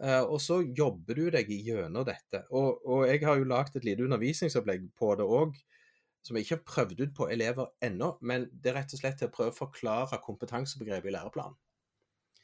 Eh, 0.03 0.23
og 0.23 0.41
så 0.43 0.61
jobber 0.65 1.19
du 1.19 1.29
deg 1.35 1.51
gjennom 1.53 2.07
dette. 2.09 2.45
Og, 2.51 2.81
og 2.87 3.05
jeg 3.11 3.23
har 3.27 3.39
jo 3.39 3.51
lagd 3.51 3.77
et 3.79 3.87
lite 3.87 4.07
undervisningsopplegg 4.07 4.89
på 4.99 5.13
det 5.21 5.27
òg, 5.27 5.59
som 6.23 6.39
jeg 6.39 6.47
ikke 6.47 6.59
har 6.59 6.67
prøvd 6.73 7.05
ut 7.05 7.15
på 7.19 7.29
elever 7.35 7.71
ennå. 7.85 8.17
Men 8.21 8.49
det 8.53 8.73
er 8.73 8.81
rett 8.81 8.97
og 8.97 9.03
slett 9.03 9.21
til 9.21 9.31
å 9.31 9.37
prøve 9.37 9.55
å 9.55 9.61
forklare 9.61 10.23
kompetansebegrepet 10.25 11.13
i 11.13 11.15
læreplanen. 11.17 11.59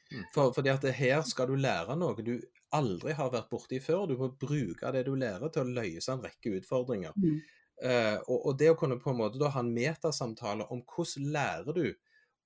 Mm. 0.08 0.24
For, 0.32 0.54
fordi 0.56 0.72
at 0.72 0.86
her 0.96 1.20
skal 1.28 1.50
du 1.50 1.58
lære 1.60 1.98
noe 2.00 2.22
du 2.24 2.38
aldri 2.76 3.12
har 3.16 3.32
vært 3.32 3.50
borti 3.50 3.80
før. 3.82 4.06
Du 4.08 4.16
må 4.20 4.30
bruke 4.40 4.92
det 4.94 5.04
du 5.08 5.14
lærer 5.18 5.52
til 5.52 5.64
å 5.64 5.78
løse 5.80 6.12
en 6.12 6.24
rekke 6.24 6.54
utfordringer. 6.60 7.16
Mm. 7.16 7.40
Eh, 7.82 8.16
og, 8.26 8.38
og 8.50 8.58
det 8.58 8.72
å 8.72 8.78
kunne 8.78 8.98
på 9.02 9.12
en 9.12 9.20
måte 9.20 9.40
da 9.40 9.50
ha 9.54 9.62
en 9.62 9.74
metasamtale 9.74 10.66
om 10.74 10.82
hvordan 10.82 11.30
lærer 11.34 11.76
du 11.76 11.86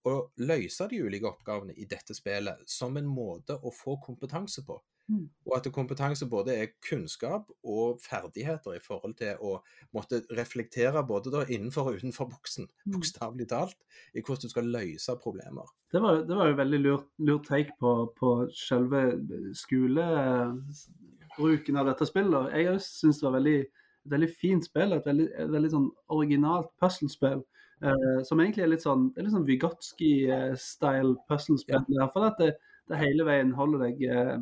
å 0.09 0.17
løse 0.43 0.89
de 0.91 1.03
ulike 1.05 1.29
oppgavene 1.31 1.77
i 1.79 1.87
dette 1.89 2.15
spillet 2.17 2.65
som 2.69 2.97
en 2.99 3.07
måte 3.07 3.55
å 3.55 3.71
få 3.75 3.97
kompetanse 4.03 4.65
på. 4.67 4.81
Mm. 5.11 5.25
Og 5.47 5.57
at 5.57 5.67
kompetanse 5.75 6.27
både 6.31 6.55
er 6.57 6.69
kunnskap 6.87 7.49
og 7.69 8.01
ferdigheter 8.03 8.75
i 8.77 8.81
forhold 8.83 9.15
til 9.19 9.35
å 9.43 9.63
måtte 9.95 10.23
reflektere 10.37 11.03
både 11.07 11.31
da 11.35 11.41
innenfor 11.47 11.83
og 11.91 11.97
utenfor 12.01 12.27
boksen, 12.31 12.69
Mm. 12.87 12.93
bokstavelig 12.97 13.49
talt, 13.49 13.77
i 14.15 14.21
hvordan 14.21 14.43
du 14.43 14.49
skal 14.49 14.65
løse 14.65 15.17
problemer. 15.23 15.67
Det 15.93 16.03
var, 16.03 16.23
det 16.27 16.37
var 16.37 16.47
jo 16.49 16.55
veldig 16.57 16.81
lurt, 16.81 17.07
lurt 17.19 17.47
take 17.47 17.71
på, 17.81 18.13
på 18.19 18.49
selve 18.55 19.19
skolebruken 19.55 21.77
av 21.77 21.87
dette 21.91 22.07
spillet. 22.07 22.53
Jeg 22.55 22.81
syns 22.81 23.19
det 23.21 23.27
var 23.29 23.39
veldig, 23.39 23.67
et 24.03 24.15
veldig 24.15 24.31
fint 24.39 24.67
spill. 24.67 24.95
Et 24.97 25.07
veldig, 25.07 25.29
et 25.45 25.53
veldig 25.53 25.73
sånn 25.73 25.91
originalt 26.15 26.71
puslespill. 26.83 27.45
Eh, 27.83 28.19
som 28.27 28.41
egentlig 28.41 28.63
er 28.63 28.71
litt 28.71 28.85
sånn 28.85 29.09
det 29.11 29.23
er 29.23 29.27
litt 29.27 29.37
sånn 29.37 29.49
Vygotsky-style 29.49 31.15
puslespill. 31.31 31.87
Ja. 31.97 32.09
For 32.15 32.29
at 32.29 32.43
det, 32.43 32.53
det 32.91 33.01
hele 33.01 33.27
veien 33.27 33.55
holder 33.57 33.89
deg 33.89 34.05
eh, 34.07 34.37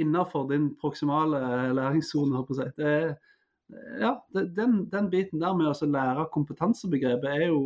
innafor 0.00 0.48
din 0.52 0.70
proksimale 0.80 1.40
læringssone, 1.76 2.36
holdt 2.36 2.48
på 2.48 2.56
å 2.56 2.60
si. 2.62 2.68
Det, 2.78 2.94
ja, 4.00 4.14
det, 4.32 4.46
den, 4.56 4.80
den 4.92 5.10
biten 5.12 5.42
der 5.42 5.56
med 5.56 5.68
å 5.68 5.90
lære 5.92 6.30
kompetansebegrepet 6.32 7.28
er 7.34 7.50
jo 7.50 7.60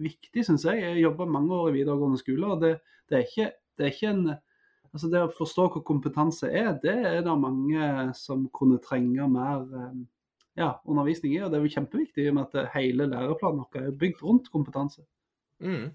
viktig, 0.00 0.44
syns 0.46 0.64
jeg. 0.68 0.82
Jeg 0.84 1.02
jobba 1.04 1.26
mange 1.28 1.56
år 1.56 1.72
i 1.72 1.80
videregående 1.80 2.20
skole, 2.20 2.54
og 2.54 2.62
det, 2.62 2.76
det, 3.10 3.18
er 3.18 3.26
ikke, 3.26 3.50
det 3.78 3.88
er 3.88 3.96
ikke 3.96 4.14
en 4.14 4.30
Altså 4.90 5.06
Det 5.06 5.20
å 5.22 5.28
forstå 5.30 5.68
hva 5.70 5.80
kompetanse 5.86 6.48
er, 6.50 6.72
det 6.82 6.90
er 7.06 7.20
det 7.22 7.34
mange 7.38 7.90
som 8.18 8.48
kunne 8.50 8.80
trenge 8.82 9.28
mer 9.30 9.60
eh, 9.62 10.00
ja, 10.60 10.70
undervisning 10.84 11.34
i. 11.34 11.40
Og 11.44 11.50
det 11.50 11.58
er 11.58 11.66
jo 11.66 11.74
kjempeviktig 11.74 12.26
i 12.26 12.30
og 12.30 12.38
med 12.38 12.54
at 12.54 12.70
hele 12.76 13.08
læreplanen 13.10 13.64
vår 13.64 13.82
er 13.82 13.98
bygd 14.04 14.22
rundt 14.26 14.52
kompetanse. 14.52 15.04
Mm. 15.60 15.90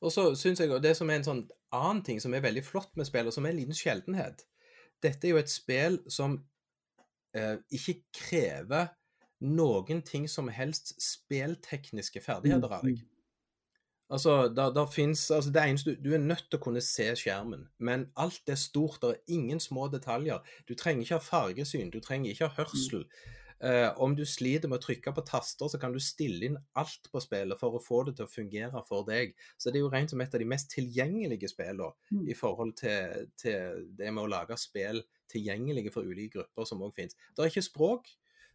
Og 0.00 0.12
så 0.12 0.34
synes 0.34 0.60
jeg, 0.60 0.70
og 0.72 0.82
det 0.82 0.94
som 0.96 1.10
er 1.10 1.20
en 1.20 1.26
sånn 1.26 1.42
annen 1.76 2.04
ting 2.06 2.20
som 2.22 2.34
er 2.34 2.44
veldig 2.44 2.64
flott 2.66 2.96
med 2.98 3.08
spill, 3.08 3.28
og 3.28 3.36
som 3.36 3.46
er 3.46 3.54
en 3.54 3.60
liten 3.60 3.76
sjeldenhet 3.76 4.46
Dette 5.00 5.26
er 5.26 5.34
jo 5.34 5.40
et 5.40 5.52
spill 5.52 6.00
som 6.12 6.34
eh, 7.36 7.56
ikke 7.72 8.00
krever 8.16 8.90
noen 9.40 10.02
ting 10.04 10.26
som 10.28 10.50
helst 10.52 10.92
speltekniske 11.00 12.20
ferdigheter 12.20 12.74
av 12.76 12.84
deg. 12.84 13.00
Altså, 14.10 14.50
der, 14.52 14.72
der 14.74 14.90
finnes, 14.92 15.30
altså 15.30 15.52
det 15.54 15.62
eneste, 15.62 15.94
du, 15.94 16.08
du 16.10 16.14
er 16.14 16.20
nødt 16.20 16.50
til 16.50 16.58
å 16.58 16.62
kunne 16.64 16.82
se 16.84 17.06
skjermen, 17.16 17.62
men 17.78 18.08
alt 18.20 18.50
er 18.50 18.58
stort, 18.60 18.98
det 19.00 19.14
er 19.14 19.36
ingen 19.38 19.62
små 19.62 19.86
detaljer. 19.88 20.42
Du 20.68 20.74
trenger 20.74 21.06
ikke 21.06 21.20
ha 21.20 21.24
fargesyn, 21.24 21.92
du 21.94 22.00
trenger 22.04 22.34
ikke 22.34 22.50
ha 22.50 22.64
hørsel. 22.64 23.06
Eh, 23.60 23.90
om 24.00 24.14
du 24.16 24.22
sliter 24.24 24.70
med 24.72 24.78
å 24.78 24.84
trykke 24.86 25.12
på 25.12 25.24
taster, 25.28 25.68
så 25.68 25.78
kan 25.80 25.92
du 25.92 25.98
stille 26.00 26.46
inn 26.48 26.56
alt 26.80 27.10
på 27.12 27.20
spillet 27.20 27.60
for 27.60 27.76
å 27.76 27.82
få 27.84 27.98
det 28.06 28.14
til 28.16 28.24
å 28.24 28.32
fungere 28.32 28.80
for 28.88 29.04
deg. 29.04 29.34
Så 29.60 29.68
det 29.68 29.80
er 29.80 29.84
jo 29.84 29.90
rent 29.92 30.12
som 30.14 30.20
et 30.24 30.34
av 30.34 30.40
de 30.40 30.48
mest 30.48 30.70
tilgjengelige 30.72 31.50
spillene 31.52 31.90
Mm. 32.10 32.28
i 32.28 32.34
forhold 32.34 32.72
til, 32.76 33.28
til 33.36 33.84
det 33.98 34.08
med 34.12 34.24
å 34.24 34.30
lage 34.30 34.56
spill 34.58 35.02
tilgjengelige 35.30 35.92
for 35.92 36.02
ulike 36.02 36.38
grupper 36.38 36.64
som 36.66 36.80
òg 36.82 36.94
finnes. 36.96 37.14
Det 37.36 37.44
er 37.44 37.52
ikke 37.52 37.62
språk, 37.62 38.08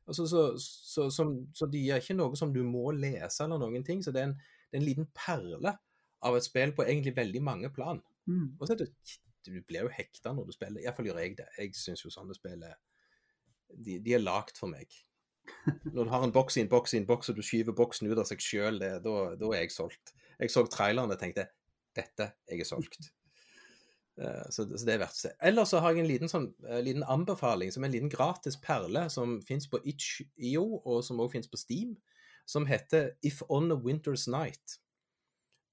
altså, 0.07 0.25
så, 0.27 0.43
så, 0.59 1.09
så, 1.13 1.27
så 1.53 1.69
de 1.71 1.83
er 1.89 2.01
ikke 2.01 2.17
noe 2.17 2.35
som 2.35 2.51
du 2.53 2.63
må 2.63 2.91
lese 2.91 3.45
eller 3.45 3.61
noen 3.61 3.85
ting. 3.85 4.01
Så 4.03 4.11
det 4.11 4.23
er 4.23 4.31
en, 4.31 4.35
det 4.71 4.79
er 4.79 4.81
en 4.81 4.89
liten 4.89 5.07
perle 5.13 5.77
av 6.25 6.35
et 6.35 6.43
spill 6.43 6.73
på 6.73 6.83
egentlig 6.83 7.15
veldig 7.15 7.43
mange 7.45 7.69
plan. 7.69 8.01
Mm. 8.25 8.57
Og 8.59 8.67
så 8.67 8.73
er 8.73 8.83
det, 8.83 8.89
du 9.45 9.61
blir 9.61 9.85
jo 9.85 9.93
hekta 9.93 10.33
når 10.33 10.49
du 10.49 10.57
spiller. 10.57 10.81
Iallfall 10.81 11.11
gjør 11.11 11.21
jeg 11.21 11.37
det. 11.37 11.47
Jeg 11.61 11.75
syns 11.77 12.01
jo 12.03 12.09
sånne 12.09 12.35
spill 12.35 12.65
er 12.65 12.75
de, 13.75 13.99
de 14.03 14.15
er 14.15 14.23
lagd 14.23 14.57
for 14.59 14.71
meg. 14.71 14.91
Når 15.83 16.07
du 16.07 16.11
har 16.11 16.23
en 16.25 16.33
boks 16.33 16.57
i 16.57 16.63
en 16.63 16.69
boks 16.71 16.95
i 16.95 17.01
en 17.01 17.07
boks, 17.09 17.29
og 17.29 17.37
du 17.37 17.43
skyver 17.45 17.75
boksen 17.77 18.09
ut 18.09 18.21
av 18.21 18.27
seg 18.29 18.41
sjøl, 18.43 18.79
da, 18.81 18.97
da 19.37 19.51
er 19.51 19.65
jeg 19.65 19.75
solgt. 19.75 20.15
Jeg 20.39 20.51
så 20.53 20.65
traileren 20.69 21.13
og 21.13 21.19
tenkte 21.21 21.47
dette, 21.95 22.31
jeg 22.49 22.65
er 22.65 22.73
solgt. 22.75 23.11
Eh, 24.15 24.45
Så, 24.47 24.63
så 24.63 24.85
det 24.87 24.93
er 24.93 24.99
verdt 25.01 25.17
å 25.17 25.19
se. 25.25 25.29
Ellers 25.43 25.73
så 25.73 25.81
har 25.83 25.91
jeg 25.91 26.05
en 26.05 26.07
liten, 26.07 26.29
sånn, 26.31 26.45
eh, 26.69 26.77
liten 26.79 27.03
anbefaling, 27.03 27.67
som 27.75 27.83
en 27.83 27.91
liten 27.91 28.07
gratis 28.07 28.55
perle, 28.63 29.09
som 29.11 29.41
fins 29.43 29.67
på 29.67 29.81
itch.io, 29.83 30.61
og 30.87 31.01
som 31.03 31.19
også 31.19 31.33
fins 31.33 31.49
på 31.51 31.59
Steam, 31.59 31.89
som 32.47 32.63
heter 32.69 33.09
If 33.27 33.41
On 33.51 33.67
a 33.73 33.75
Winter's 33.75 34.23
Night. 34.31 34.77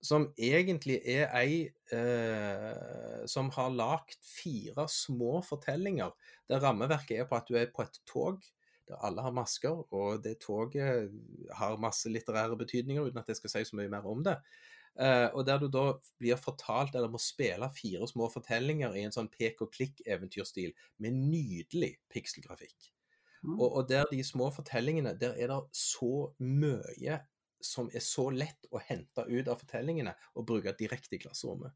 Som 0.02 0.32
egentlig 0.34 0.98
er 1.06 1.28
ei 1.38 1.68
eh, 1.94 3.22
som 3.30 3.52
har 3.54 3.70
lagd 3.70 4.18
fire 4.26 4.88
små 4.90 5.38
fortellinger, 5.46 6.10
der 6.50 6.64
rammeverket 6.64 7.22
er 7.22 7.28
på 7.30 7.38
at 7.38 7.46
du 7.46 7.54
er 7.60 7.70
på 7.70 7.86
et 7.86 8.00
tog 8.08 8.42
der 8.88 8.98
alle 9.06 9.22
har 9.22 9.34
masker, 9.34 9.84
og 9.94 10.22
det 10.24 10.40
toget 10.42 11.12
har 11.54 11.80
masse 11.80 12.10
litterære 12.10 12.58
betydninger, 12.58 13.04
uten 13.06 13.20
at 13.20 13.30
jeg 13.30 13.38
skal 13.38 13.52
si 13.52 13.64
så 13.68 13.78
mye 13.78 13.90
mer 13.92 14.06
om 14.10 14.24
det. 14.26 14.36
Eh, 15.00 15.28
og 15.32 15.46
der 15.48 15.60
du 15.62 15.68
da 15.72 15.84
blir 16.20 16.40
fortalt, 16.40 16.96
eller 16.98 17.12
må 17.12 17.20
spille 17.22 17.70
fire 17.72 18.08
små 18.08 18.28
fortellinger 18.32 18.96
i 18.98 19.06
en 19.06 19.14
sånn 19.14 19.30
pek 19.32 19.62
og 19.64 19.72
klikk-eventyrstil, 19.76 20.74
med 21.00 21.16
nydelig 21.30 21.94
pikselgrafikk. 22.12 22.90
Mm. 23.42 23.56
Og, 23.56 23.68
og 23.68 23.88
der 23.88 24.04
de 24.10 24.20
små 24.24 24.50
fortellingene, 24.54 25.14
der 25.18 25.38
er 25.38 25.50
det 25.54 25.62
så 25.76 26.28
mye 26.38 27.22
som 27.64 27.90
er 27.94 28.04
så 28.04 28.28
lett 28.34 28.68
å 28.70 28.80
hente 28.82 29.24
ut 29.28 29.48
av 29.48 29.60
fortellingene 29.60 30.14
og 30.34 30.46
bruke 30.48 30.74
direkte 30.78 31.16
i 31.18 31.22
klasserommet. 31.22 31.74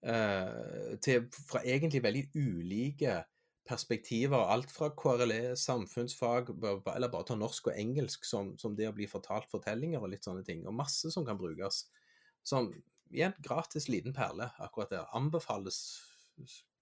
Uh, 0.00 0.96
til, 1.04 1.26
fra 1.28 1.60
egentlig 1.68 2.00
veldig 2.04 2.24
ulike 2.34 3.20
perspektiver, 3.68 4.48
alt 4.50 4.70
fra 4.72 4.88
KRLE, 4.96 5.54
samfunnsfag, 5.60 6.54
eller 6.94 7.12
bare 7.12 7.26
ta 7.28 7.36
norsk 7.38 7.70
og 7.70 7.76
engelsk 7.78 8.24
som, 8.26 8.54
som 8.58 8.74
det 8.76 8.88
å 8.88 8.94
bli 8.96 9.06
fortalt 9.10 9.50
fortellinger 9.52 10.02
og 10.02 10.10
litt 10.14 10.26
sånne 10.26 10.42
ting, 10.46 10.64
og 10.66 10.74
masse 10.74 11.12
som 11.12 11.26
kan 11.28 11.38
brukes. 11.38 11.84
Som 12.46 12.72
igjen, 13.12 13.36
gratis 13.44 13.88
liten 13.92 14.16
perle 14.16 14.48
akkurat 14.58 14.90
der. 14.90 15.06
Anbefales 15.16 16.00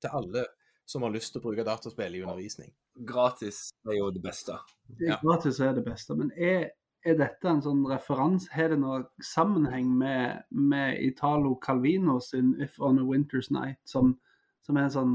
til 0.00 0.14
alle 0.14 0.46
som 0.88 1.04
har 1.04 1.12
lyst 1.12 1.34
til 1.34 1.42
å 1.42 1.48
bruke 1.48 1.66
dataspill 1.66 2.16
i 2.16 2.22
undervisning. 2.24 2.70
Gratis 3.08 3.66
er 3.84 3.98
jo 3.98 4.11
det 4.14 4.22
beste. 4.24 4.56
Det 4.88 5.11
Ja. 5.11 5.16
er 5.16 5.20
Gratis 5.26 5.61
er 5.61 5.74
det 5.74 5.84
beste. 5.84 6.14
Men 6.16 6.30
er, 6.32 6.70
er 7.06 7.18
dette 7.18 7.48
en 7.48 7.62
sånn 7.62 7.84
referanse? 7.88 8.50
Har 8.52 8.72
det 8.72 8.80
noe 8.82 9.02
sammenheng 9.24 9.90
med, 10.00 10.44
med 10.50 10.98
Italo 11.02 11.54
Calvino 11.62 12.18
sin 12.20 12.54
'If 12.61 12.80
on 12.80 12.98
a 12.98 13.04
Winter's 13.06 13.50
Night', 13.50 13.80
som, 13.84 14.16
som 14.62 14.76
er 14.76 14.88
en 14.88 14.96
sånn 14.96 15.14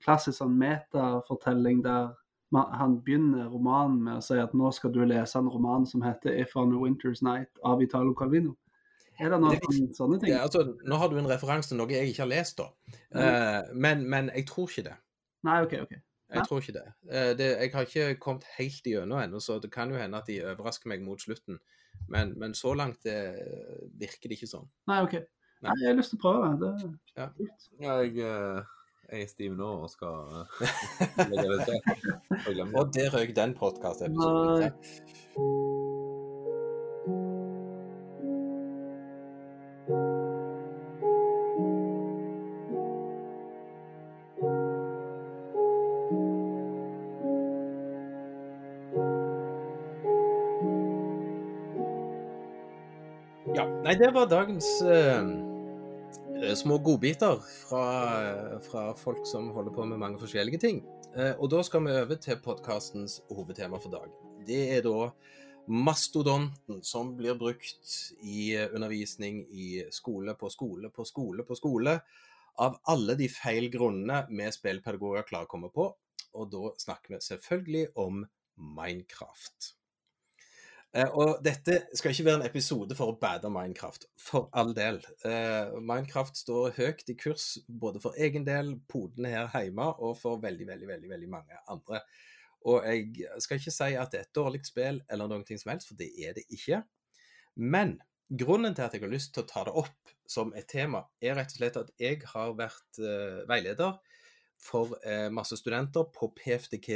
klassisk 0.00 0.38
sånn 0.38 0.56
metafortelling 0.58 1.82
der 1.84 2.14
man, 2.50 2.72
han 2.74 2.96
begynner 3.04 3.50
romanen 3.52 4.00
med 4.02 4.18
å 4.18 4.24
si 4.24 4.38
at 4.40 4.54
nå 4.58 4.72
skal 4.74 4.90
du 4.90 5.04
lese 5.04 5.38
en 5.38 5.50
roman 5.50 5.86
som 5.86 6.02
heter 6.02 6.32
'If 6.34 6.56
on 6.56 6.74
a 6.74 6.80
Winter's 6.80 7.22
Night' 7.22 7.60
av 7.64 7.82
Italo 7.82 8.14
Calvino? 8.14 8.56
Er 9.20 9.30
det 9.30 9.40
noen 9.40 9.58
Det 9.60 9.96
sånne 9.96 10.18
ting? 10.18 10.32
Det, 10.32 10.40
altså, 10.40 10.76
nå 10.84 10.96
har 10.96 11.08
du 11.08 11.18
en 11.20 11.28
referanse 11.28 11.68
til 11.68 11.76
noe 11.76 11.92
jeg 11.92 12.08
ikke 12.08 12.22
har 12.24 12.30
lest, 12.30 12.58
da. 12.58 12.70
Eh, 13.12 13.74
men, 13.74 14.08
men 14.08 14.30
jeg 14.34 14.46
tror 14.48 14.70
ikke 14.70 14.86
det. 14.88 14.94
Nei, 15.44 15.60
OK. 15.66 15.74
ok. 15.84 15.92
Jeg 16.30 16.46
tror 16.46 16.60
ikke 16.62 16.76
det. 16.76 16.86
Eh, 17.10 17.32
det. 17.38 17.48
Jeg 17.58 17.70
har 17.74 17.82
ikke 17.88 18.20
kommet 18.22 18.44
helt 18.56 18.86
igjennom 18.86 19.18
ennå, 19.22 19.38
så 19.42 19.52
det 19.62 19.70
kan 19.74 19.90
jo 19.90 19.96
hende 19.98 20.18
at 20.18 20.28
de 20.30 20.44
overrasker 20.44 20.88
meg 20.92 21.00
mot 21.02 21.20
slutten. 21.20 21.56
Men, 22.08 22.38
men 22.38 22.54
så 22.54 22.74
langt 22.74 23.04
det 23.04 23.34
virker 23.98 24.28
det 24.30 24.36
ikke 24.38 24.46
sånn. 24.50 24.68
Nei, 24.90 25.02
OK. 25.04 25.14
Nei, 25.60 25.74
jeg 25.82 25.88
har 25.90 25.96
lyst 25.98 26.10
til 26.14 26.20
å 26.20 26.22
prøve 26.22 26.44
det. 26.62 26.72
Ja. 27.16 27.26
er. 27.26 27.30
Ja, 27.82 27.92
jeg, 28.00 28.12
eh, 28.24 28.60
jeg 29.10 29.18
er 29.26 29.30
stiv 29.32 29.52
nå 29.58 29.70
og 29.82 29.90
skal 29.92 30.16
eh, 30.64 30.70
legge 31.26 31.48
det 31.50 31.60
til. 31.68 31.78
Og 32.70 32.84
der 32.94 33.08
røyk 33.16 33.32
den 33.36 33.52
podkast-episoden. 33.58 35.78
Det 54.00 54.08
var 54.14 54.26
dagens 54.26 54.66
eh, 54.82 56.54
små 56.56 56.78
godbiter 56.78 57.42
fra, 57.66 57.82
fra 58.64 58.84
folk 58.96 59.26
som 59.28 59.50
holder 59.52 59.74
på 59.76 59.84
med 59.90 60.00
mange 60.00 60.20
forskjellige 60.22 60.60
ting. 60.62 60.78
Uh, 61.12 61.34
og 61.42 61.50
da 61.52 61.60
skal 61.66 61.84
vi 61.84 61.92
over 61.98 62.16
til 62.22 62.38
podkastens 62.40 63.18
hovedtema 63.28 63.80
for 63.82 63.92
dagen. 63.92 64.14
Det 64.48 64.60
er 64.78 64.84
da 64.86 65.10
mastodonten 65.68 66.80
som 66.86 67.10
blir 67.18 67.36
brukt 67.36 67.92
i 68.24 68.54
undervisning 68.70 69.42
i 69.52 69.82
skole 69.92 70.32
på 70.38 70.48
skole 70.48 70.88
på 70.88 71.04
skole 71.04 71.44
på 71.44 71.58
skole 71.58 71.98
av 72.64 72.78
alle 72.88 73.18
de 73.20 73.28
feil 73.28 73.68
grunnene 73.74 74.22
vi 74.30 74.48
spillpedagoger 74.54 75.28
klarer 75.28 75.50
å 75.50 75.52
komme 75.52 75.68
på. 75.74 75.90
Og 76.40 76.48
da 76.54 76.72
snakker 76.80 77.18
vi 77.18 77.20
selvfølgelig 77.26 77.84
om 78.00 78.24
Minecraft. 78.80 79.74
Eh, 80.90 81.06
og 81.14 81.38
dette 81.46 81.76
skal 81.94 82.10
ikke 82.10 82.24
være 82.26 82.40
en 82.40 82.48
episode 82.48 82.96
for 82.98 83.12
å 83.12 83.18
bade 83.20 83.50
Minecraft, 83.52 84.08
for 84.18 84.48
all 84.58 84.72
del. 84.74 84.98
Eh, 85.26 85.76
Minecraft 85.78 86.40
står 86.40 86.74
høyt 86.80 87.12
i 87.12 87.14
kurs 87.18 87.52
både 87.68 88.02
for 88.02 88.18
egen 88.18 88.46
del, 88.46 88.74
podene 88.90 89.30
her 89.30 89.54
hjemme, 89.54 89.86
og 90.02 90.16
for 90.18 90.42
veldig, 90.42 90.66
veldig, 90.72 90.88
veldig, 90.90 91.12
veldig 91.12 91.30
mange 91.30 91.62
andre. 91.70 92.02
Og 92.68 92.84
jeg 92.84 93.28
skal 93.40 93.60
ikke 93.60 93.72
si 93.72 93.92
at 93.96 94.10
det 94.12 94.18
er 94.18 94.26
et 94.26 94.36
dårlig 94.36 94.64
spill 94.66 95.00
eller 95.08 95.30
noe 95.30 95.58
som 95.60 95.72
helst, 95.72 95.88
for 95.88 96.00
det 96.00 96.10
er 96.18 96.34
det 96.36 96.44
ikke. 96.52 96.82
Men 97.56 98.00
grunnen 98.28 98.74
til 98.74 98.84
at 98.84 98.94
jeg 98.94 99.04
har 99.04 99.12
lyst 99.14 99.32
til 99.34 99.44
å 99.44 99.48
ta 99.48 99.62
det 99.68 99.76
opp 99.80 100.12
som 100.28 100.52
et 100.58 100.68
tema, 100.70 101.06
er 101.22 101.38
rett 101.38 101.54
og 101.54 101.62
slett 101.62 101.78
at 101.80 101.94
jeg 101.98 102.20
har 102.34 102.52
vært 102.58 103.00
uh, 103.00 103.40
veileder 103.48 103.96
for 104.60 104.92
uh, 105.06 105.30
masse 105.32 105.56
studenter 105.56 106.04
på 106.14 106.28
PFDK, 106.36 106.90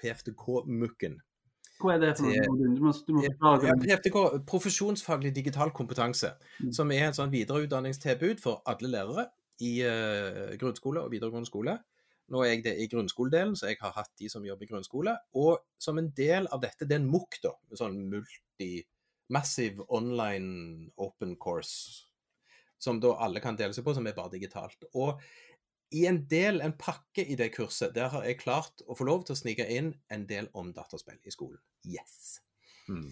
PFDK-mukken. 0.00 1.20
Hva 1.80 1.94
er 1.94 2.02
det 2.02 2.10
for 2.18 2.28
noe? 2.28 2.70
Du 2.76 2.82
må, 2.84 2.92
du 2.92 3.12
må 3.16 3.22
forklare. 3.24 3.76
PFTK, 3.80 4.18
profesjonsfaglig 4.48 5.32
digital 5.36 5.72
kompetanse, 5.76 6.34
Mm. 6.60 6.72
som 6.76 6.90
er 6.92 7.08
et 7.08 7.16
sånn 7.16 7.32
videreutdanningstilbud 7.32 8.40
for 8.42 8.62
alle 8.68 8.90
lærere 8.92 9.26
i 9.64 9.80
uh, 9.84 10.52
grunnskole 10.60 11.00
og 11.00 11.10
videregående 11.12 11.48
skole. 11.48 11.78
Nå 12.30 12.44
er 12.44 12.52
jeg 12.52 12.64
det 12.64 12.76
i 12.78 12.86
grunnskoledelen, 12.86 13.56
så 13.58 13.66
jeg 13.72 13.80
har 13.80 13.92
hatt 13.96 14.12
de 14.20 14.28
som 14.30 14.44
jobber 14.46 14.64
i 14.64 14.70
grunnskole. 14.70 15.16
Og 15.34 15.58
som 15.82 15.98
en 15.98 16.12
del 16.14 16.46
av 16.52 16.60
dette, 16.62 16.86
det 16.86 16.94
er 16.94 17.02
en 17.02 17.08
MOOC, 17.10 17.40
da, 17.42 17.50
en 17.70 17.80
sånn 17.80 17.96
multi, 18.12 18.84
massive 19.34 19.82
online 19.88 20.90
open 20.96 21.34
course, 21.42 22.04
som 22.78 23.00
da 23.02 23.16
alle 23.26 23.42
kan 23.42 23.56
dele 23.58 23.74
seg 23.74 23.84
på, 23.84 23.94
som 23.96 24.06
er 24.06 24.14
bare 24.16 24.30
digitalt. 24.36 24.86
Og 24.94 25.18
i 25.90 26.04
en 26.06 26.20
del, 26.30 26.60
en 26.62 26.76
pakke 26.78 27.24
i 27.24 27.36
det 27.38 27.50
kurset, 27.56 27.94
der 27.94 28.12
har 28.12 28.26
jeg 28.26 28.38
klart 28.42 28.84
å 28.86 28.96
få 28.98 29.06
lov 29.08 29.24
til 29.26 29.34
å 29.34 29.40
snike 29.40 29.66
inn 29.74 29.94
en 30.12 30.26
del 30.30 30.48
om 30.54 30.70
dataspill 30.76 31.18
i 31.26 31.34
skolen. 31.34 31.60
Yes! 31.86 32.38
Mm. 32.88 33.10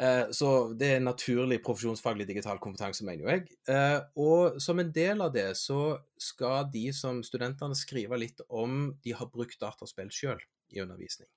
Eh, 0.00 0.26
Så 0.30 0.50
det 0.76 0.90
er 0.96 1.00
naturlig 1.00 1.62
profesjonsfaglig 1.64 2.26
digital 2.28 2.58
kompetanse, 2.62 3.04
mener 3.04 3.24
jo 3.24 3.30
jeg. 3.30 3.46
Eh, 3.68 4.00
Og 4.16 4.60
som 4.62 4.78
en 4.82 4.92
del 4.92 5.22
av 5.22 5.32
det 5.32 5.48
så 5.56 5.98
skal 6.18 6.68
de 6.72 6.90
som 6.92 7.22
studentene 7.22 7.74
skrive 7.78 8.18
litt 8.18 8.40
om 8.48 8.96
de 9.04 9.14
har 9.16 9.30
brukt 9.32 9.60
dataspill 9.60 10.10
sjøl 10.10 10.42
i 10.74 10.82
undervisning. 10.82 11.28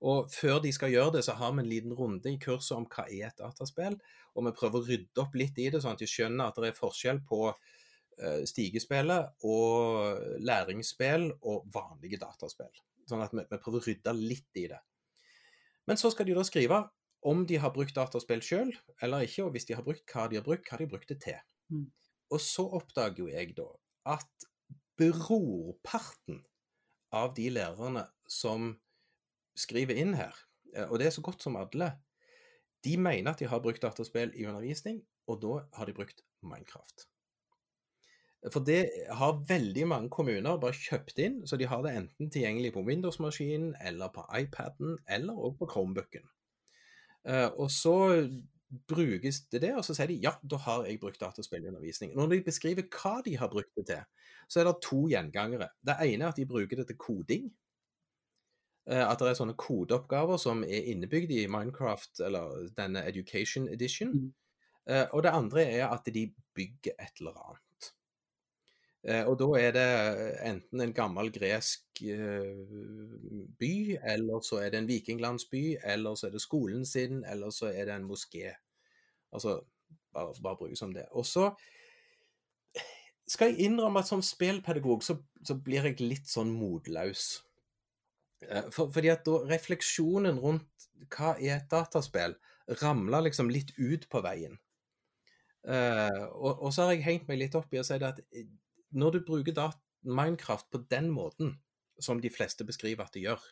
Og 0.00 0.30
før 0.32 0.62
de 0.64 0.72
skal 0.72 0.92
gjøre 0.94 1.18
det, 1.18 1.24
så 1.26 1.34
har 1.36 1.52
vi 1.52 1.60
en 1.60 1.68
liten 1.68 1.92
runde 1.92 2.30
i 2.30 2.38
kurset 2.40 2.76
om 2.78 2.86
hva 2.88 3.04
er 3.10 3.26
et 3.28 3.36
dataspill, 3.36 3.98
og 4.34 4.46
vi 4.46 4.52
prøver 4.56 4.80
å 4.80 4.86
rydde 4.86 5.20
opp 5.20 5.34
litt 5.36 5.58
i 5.60 5.68
det, 5.68 5.82
sånn 5.82 5.92
at 5.92 6.00
de 6.00 6.08
skjønner 6.08 6.48
at 6.48 6.56
det 6.56 6.70
er 6.70 6.78
forskjell 6.78 7.20
på 7.28 7.50
stigespillet 8.48 9.44
og 9.48 10.20
læringsspill 10.44 11.30
og 11.40 11.68
vanlige 11.72 12.20
dataspill. 12.20 12.72
Sånn 13.08 13.22
at 13.24 13.32
vi, 13.34 13.44
vi 13.48 13.58
prøver 13.58 13.80
å 13.80 13.86
rydde 13.86 14.14
litt 14.18 14.60
i 14.60 14.66
det. 14.70 14.80
Men 15.88 15.98
så 15.98 16.10
skal 16.12 16.28
de 16.28 16.36
da 16.36 16.44
skrive 16.46 16.82
om 17.26 17.42
de 17.48 17.58
har 17.60 17.72
brukt 17.74 17.96
dataspill 17.96 18.42
sjøl 18.44 18.70
eller 19.04 19.26
ikke, 19.26 19.44
og 19.46 19.54
hvis 19.54 19.66
de 19.68 19.76
har 19.76 19.84
brukt 19.86 20.06
hva 20.12 20.26
de 20.30 20.38
har 20.38 20.44
brukt, 20.46 20.68
hva 20.68 20.78
de 20.78 20.86
har 20.86 20.92
brukt 20.92 21.10
det 21.10 21.18
til. 21.24 21.40
Mm. 21.72 21.88
Og 22.30 22.42
så 22.44 22.64
oppdager 22.78 23.24
jo 23.24 23.30
jeg 23.32 23.56
da 23.58 23.66
at 24.14 24.46
brorparten 25.00 26.40
av 27.16 27.34
de 27.36 27.48
lærerne 27.52 28.04
som 28.30 28.72
skriver 29.58 29.98
inn 29.98 30.14
her, 30.16 30.36
eh, 30.76 30.86
og 30.86 31.00
det 31.00 31.10
er 31.10 31.16
så 31.16 31.24
godt 31.24 31.42
som 31.44 31.58
alle, 31.60 31.92
de 32.84 32.96
mener 32.96 33.32
at 33.32 33.42
de 33.42 33.48
har 33.50 33.60
brukt 33.60 33.82
dataspill 33.82 34.32
i 34.38 34.46
undervisning, 34.48 35.02
og 35.28 35.42
da 35.42 35.56
har 35.76 35.90
de 35.90 35.96
brukt 35.96 36.22
Minecraft. 36.40 37.09
For 38.48 38.64
det 38.64 38.88
har 39.12 39.42
veldig 39.48 39.82
mange 39.90 40.08
kommuner 40.08 40.60
bare 40.60 40.76
kjøpt 40.76 41.18
inn, 41.20 41.40
så 41.44 41.58
de 41.60 41.66
har 41.68 41.82
det 41.84 41.92
enten 41.92 42.30
tilgjengelig 42.32 42.72
på 42.72 42.84
Windows-maskinen, 42.86 43.74
eller 43.84 44.08
på 44.14 44.24
iPaden, 44.38 44.96
eller 45.08 45.36
også 45.36 45.58
på 45.60 45.68
Chromebooken. 45.74 46.24
Eh, 47.28 47.50
og 47.50 47.68
så 47.70 47.96
brukes 48.88 49.42
det 49.52 49.60
det, 49.66 49.74
og 49.76 49.84
så 49.84 49.96
sier 49.96 50.08
de 50.08 50.20
ja, 50.22 50.32
da 50.46 50.56
har 50.64 50.86
jeg 50.86 51.00
brukt 51.02 51.20
dataspill 51.20 51.64
i 51.64 51.68
undervisning. 51.68 52.14
Når 52.16 52.32
de 52.32 52.42
beskriver 52.46 52.86
hva 52.94 53.18
de 53.26 53.36
har 53.36 53.50
brukt 53.52 53.74
det 53.76 53.88
til, 53.90 54.04
så 54.48 54.62
er 54.62 54.70
det 54.70 54.78
to 54.86 55.02
gjengangere. 55.10 55.68
Det 55.84 55.98
ene 56.06 56.24
er 56.24 56.32
at 56.32 56.40
de 56.40 56.48
bruker 56.48 56.80
det 56.80 56.88
til 56.88 57.00
koding. 57.00 57.50
Eh, 58.90 59.04
At 59.04 59.20
det 59.20 59.30
er 59.30 59.38
sånne 59.38 59.58
kodeoppgaver 59.60 60.40
som 60.40 60.64
er 60.64 60.88
innebygd 60.94 61.34
i 61.34 61.46
Minecraft, 61.50 62.22
eller 62.26 62.70
denne 62.78 63.04
Education 63.06 63.68
Edition. 63.68 64.14
Mm. 64.16 64.30
Eh, 64.88 65.06
Og 65.12 65.22
det 65.22 65.34
andre 65.36 65.66
er 65.66 65.90
at 65.90 66.08
de 66.08 66.30
bygger 66.54 66.96
et 66.96 67.20
eller 67.20 67.36
annet. 67.36 67.66
Eh, 69.04 69.24
Og 69.24 69.38
da 69.40 69.48
er 69.56 69.72
det 69.72 69.88
enten 70.44 70.80
en 70.84 70.92
gammel 70.92 71.30
gresk 71.32 72.02
eh, 72.04 72.64
by, 73.58 73.96
eller 74.14 74.40
så 74.44 74.60
er 74.60 74.70
det 74.70 74.82
en 74.82 74.88
vikinglandsby, 74.90 75.64
eller 75.84 76.14
så 76.14 76.28
er 76.28 76.36
det 76.36 76.42
skolen 76.44 76.84
sin, 76.86 77.24
eller 77.24 77.50
så 77.50 77.72
er 77.72 77.88
det 77.88 77.94
en 77.96 78.08
moské. 78.08 78.52
Altså, 79.32 79.60
bare, 80.12 80.34
bare 80.42 80.56
bruk 80.56 80.76
som 80.76 80.92
det. 80.92 81.06
Og 81.12 81.26
så 81.26 81.50
skal 83.30 83.52
jeg 83.52 83.70
innrømme 83.70 84.02
at 84.02 84.08
som 84.10 84.22
spillpedagog 84.22 85.04
så, 85.06 85.16
så 85.46 85.54
blir 85.54 85.86
jeg 85.86 86.00
litt 86.02 86.28
sånn 86.28 86.50
motløs. 86.52 87.28
Eh, 88.44 88.68
For, 88.74 88.90
fordi 88.92 89.12
at 89.12 89.24
da 89.26 89.40
refleksjonen 89.48 90.40
rundt 90.42 90.88
hva 91.14 91.36
er 91.38 91.56
et 91.56 91.70
dataspill, 91.72 92.36
ramler 92.82 93.24
liksom 93.26 93.48
litt 93.50 93.72
ut 93.78 94.04
på 94.12 94.20
veien. 94.24 94.58
Uh, 95.60 96.24
og, 96.32 96.62
og 96.64 96.70
så 96.72 96.86
har 96.86 96.94
jeg 96.94 97.04
hengt 97.04 97.26
meg 97.28 97.36
litt 97.42 97.56
opp 97.58 97.74
i 97.76 97.80
å 97.80 97.84
si 97.84 97.98
det 98.00 98.06
at 98.08 98.20
eh, 98.32 98.46
når 98.90 99.16
du 99.16 99.24
bruker 99.26 99.72
Minecraft 100.02 100.70
på 100.70 100.84
den 100.90 101.10
måten, 101.12 101.58
som 102.00 102.20
de 102.20 102.30
fleste 102.32 102.64
beskriver 102.64 103.04
at 103.04 103.14
de 103.14 103.26
gjør, 103.26 103.42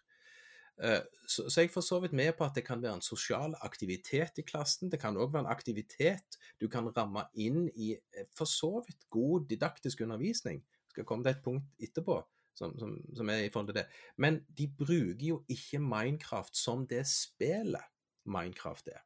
eh, 0.82 1.02
så, 1.28 1.48
så 1.50 1.60
er 1.60 1.66
jeg 1.66 1.74
for 1.74 1.84
så 1.84 2.00
vidt 2.00 2.16
med 2.16 2.32
på 2.38 2.46
at 2.46 2.56
det 2.56 2.64
kan 2.64 2.82
være 2.82 2.94
en 2.98 3.04
sosial 3.04 3.54
aktivitet 3.60 4.40
i 4.40 4.46
klassen. 4.46 4.90
Det 4.90 5.00
kan 5.00 5.16
òg 5.16 5.34
være 5.34 5.44
en 5.44 5.52
aktivitet 5.52 6.38
du 6.60 6.68
kan 6.72 6.88
ramme 6.96 7.26
inn 7.36 7.68
i 7.76 7.92
eh, 7.92 8.30
for 8.36 8.48
så 8.48 8.78
vidt 8.86 9.08
god 9.10 9.48
didaktisk 9.50 10.00
undervisning. 10.06 10.62
Jeg 10.64 10.96
skal 10.96 11.08
komme 11.08 11.26
til 11.26 11.36
et 11.36 11.44
punkt 11.44 11.84
etterpå 11.84 12.22
som, 12.58 12.74
som, 12.78 12.96
som 13.14 13.28
er 13.30 13.44
i 13.44 13.52
forhold 13.52 13.70
til 13.70 13.80
det. 13.82 13.86
Men 14.16 14.40
de 14.58 14.66
bruker 14.78 15.26
jo 15.28 15.42
ikke 15.48 15.82
Minecraft 15.82 16.56
som 16.56 16.86
det 16.88 17.04
spillet 17.10 17.84
Minecraft 18.28 18.88
er. 18.94 19.04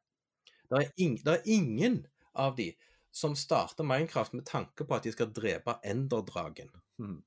Det 0.69 0.79
er, 0.79 0.89
ing, 0.97 1.19
er 1.27 1.43
ingen 1.45 2.01
av 2.33 2.55
de 2.57 2.71
som 3.13 3.35
starter 3.37 3.85
Minecraft 3.85 4.33
med 4.33 4.45
tanke 4.49 4.87
på 4.87 4.95
at 4.97 5.05
de 5.05 5.13
skal 5.13 5.29
drepe 5.33 5.77
Enderdragen. 5.85 6.71
Mm. 6.97 7.19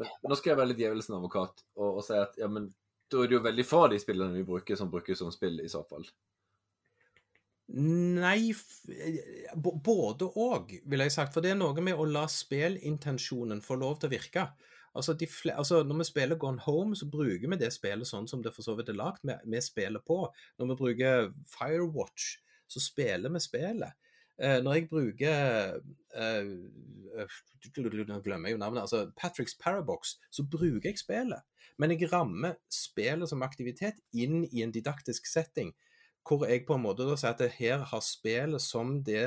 Men, 0.00 0.08
men 0.08 0.32
nå 0.32 0.38
skal 0.38 0.54
jeg 0.54 0.60
være 0.62 0.70
litt 0.72 0.80
djevelens 0.80 1.10
advokat 1.12 1.60
og, 1.76 1.98
og 1.98 2.04
si 2.06 2.16
at 2.16 2.38
ja, 2.40 2.48
men 2.48 2.70
da 3.12 3.20
er 3.20 3.28
det 3.28 3.36
jo 3.36 3.42
veldig 3.44 3.66
få 3.66 3.82
av 3.84 3.92
de 3.92 3.98
spillene 4.02 4.34
vi 4.34 4.46
bruker, 4.46 4.78
som 4.78 4.88
brukes 4.90 5.20
som 5.20 5.28
spill, 5.34 5.60
i 5.62 5.68
så 5.70 5.82
fall. 5.86 6.06
Nei, 7.66 8.50
eh, 8.50 9.52
både 9.58 10.28
og, 10.38 10.72
vil 10.86 11.04
jeg 11.04 11.14
sagt. 11.14 11.34
For 11.34 11.44
det 11.44 11.52
er 11.52 11.60
noe 11.60 11.84
med 11.84 11.98
å 11.98 12.06
la 12.08 12.24
spillintensjonen 12.30 13.62
få 13.62 13.78
lov 13.78 14.00
til 14.00 14.10
å 14.10 14.14
virke. 14.14 14.46
Altså, 14.96 15.12
altså, 15.52 15.82
Når 15.84 16.00
vi 16.00 16.08
spiller 16.08 16.40
Gone 16.40 16.62
Home, 16.64 16.96
så 16.96 17.06
bruker 17.10 17.46
vi 17.52 17.60
det 17.60 17.72
spillet 17.74 18.08
sånn 18.08 18.26
som 18.30 18.42
det 18.42 18.54
for 18.54 18.66
så 18.66 18.74
vidt 18.78 18.90
er 18.90 18.98
lagt. 18.98 19.22
Vi, 19.22 19.36
vi 19.52 19.62
spiller 19.62 20.00
på. 20.00 20.24
Når 20.58 20.72
vi 20.72 20.78
bruker 20.82 21.30
Firewatch, 21.52 22.36
så 22.66 22.82
spiller 22.82 23.34
vi 23.34 23.42
spillet. 23.44 23.98
Eh, 24.40 24.58
når 24.62 24.78
jeg 24.78 24.88
bruker 24.90 25.80
eh, 26.16 26.50
Nå 27.16 28.18
glemmer 28.20 28.50
jeg 28.50 28.56
jo 28.56 28.60
navnet. 28.60 28.82
altså 28.82 29.10
Patricks 29.16 29.56
Parabox, 29.58 30.16
så 30.30 30.44
bruker 30.44 30.90
jeg 30.90 31.00
spillet. 31.00 31.42
Men 31.80 31.92
jeg 31.92 32.10
rammer 32.12 32.58
spillet 32.72 33.28
som 33.28 33.44
aktivitet 33.44 33.98
inn 34.12 34.44
i 34.50 34.62
en 34.64 34.72
didaktisk 34.72 35.26
setting, 35.28 35.72
hvor 36.26 36.46
jeg 36.48 36.66
på 36.66 36.76
en 36.76 36.84
måte 36.84 37.06
da 37.08 37.16
sier 37.18 37.34
at 37.34 37.56
her 37.58 37.84
har 37.90 38.04
spillet 38.04 38.62
som 38.62 38.98
det 39.06 39.24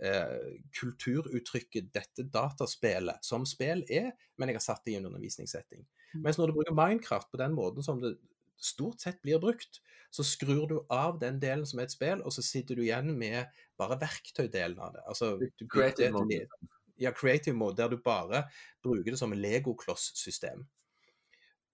eh, 0.00 0.56
kulturuttrykket 0.80 1.92
dette 1.94 2.26
dataspillet 2.32 3.24
som 3.24 3.46
spill 3.48 3.84
er, 3.88 4.12
men 4.36 4.50
jeg 4.52 4.60
har 4.60 4.66
satt 4.66 4.84
det 4.86 4.94
i 4.94 4.98
en 5.00 5.10
undervisningssetting. 5.10 5.84
Mm. 6.14 6.22
Mens 6.24 6.40
når 6.40 6.50
du 6.50 6.58
bruker 6.58 6.76
Minecraft 6.76 7.30
på 7.32 7.40
den 7.40 7.56
måten 7.56 7.84
som 7.84 8.00
det 8.02 8.16
stort 8.62 9.00
sett 9.00 9.20
blir 9.22 9.40
brukt, 9.42 9.80
så 10.10 10.24
skrur 10.24 10.66
du 10.70 10.78
av 10.92 11.18
den 11.20 11.40
delen 11.42 11.66
som 11.68 11.80
er 11.80 11.88
et 11.88 11.94
spill, 11.94 12.22
og 12.24 12.32
så 12.32 12.44
sitter 12.44 12.78
du 12.78 12.84
igjen 12.86 13.12
med 13.18 13.50
bare 13.78 13.98
verktøydelen 14.00 14.78
av 14.80 14.94
det. 14.94 15.04
Altså, 15.10 15.34
du 15.38 15.66
Creative 15.68 16.08
det- 16.08 16.16
mode. 16.16 16.72
Ja, 16.98 17.10
creative 17.12 17.52
mode, 17.52 17.76
der 17.76 17.90
du 17.92 17.98
bare 18.00 18.46
bruker 18.82 19.10
det 19.10 19.18
som 19.20 19.32
en 19.32 19.42
legokloss-system. 19.42 20.62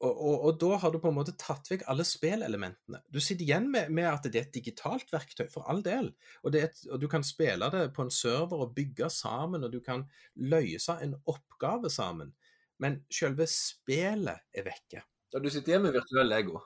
Og, 0.03 0.11
og, 0.11 0.41
og 0.49 0.57
da 0.59 0.79
har 0.83 0.91
du 0.91 0.99
på 0.99 1.13
en 1.13 1.15
måte 1.15 1.35
tatt 1.39 1.69
vekk 1.71 1.85
alle 1.87 2.03
spillelementene. 2.03 2.99
Du 3.07 3.21
sitter 3.23 3.45
igjen 3.45 3.69
med, 3.71 3.93
med 3.95 4.09
at 4.11 4.27
det 4.27 4.41
er 4.41 4.49
et 4.49 4.57
digitalt 4.57 5.13
verktøy, 5.15 5.47
for 5.53 5.69
all 5.71 5.79
del. 5.87 6.11
Og, 6.43 6.51
det 6.51 6.65
et, 6.67 6.81
og 6.91 6.99
du 6.99 7.07
kan 7.11 7.23
spille 7.23 7.69
det 7.71 7.85
på 7.95 8.03
en 8.03 8.11
server 8.11 8.65
og 8.65 8.75
bygge 8.75 9.07
sammen, 9.15 9.63
og 9.63 9.71
du 9.71 9.79
kan 9.85 10.03
løse 10.35 10.99
en 11.05 11.15
oppgave 11.31 11.91
sammen. 11.91 12.35
Men 12.83 13.05
selve 13.15 13.47
spillet 13.47 14.43
er 14.51 14.67
vekke. 14.67 15.05
Ja, 15.33 15.39
du 15.39 15.47
sitter 15.49 15.77
igjen 15.77 15.87
med 15.87 15.95
virtuell 15.95 16.27
Lego. 16.35 16.59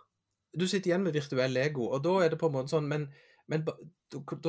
Du 0.56 0.66
sitter 0.66 0.90
igjen 0.90 1.04
med 1.04 1.16
virtuell 1.16 1.52
Lego, 1.52 1.90
og 1.92 2.02
da 2.04 2.14
er 2.24 2.32
det 2.32 2.40
på 2.40 2.48
en 2.48 2.56
måte 2.56 2.72
sånn 2.72 2.88
Men, 2.88 3.08
men 3.50 3.64
da 3.66 3.74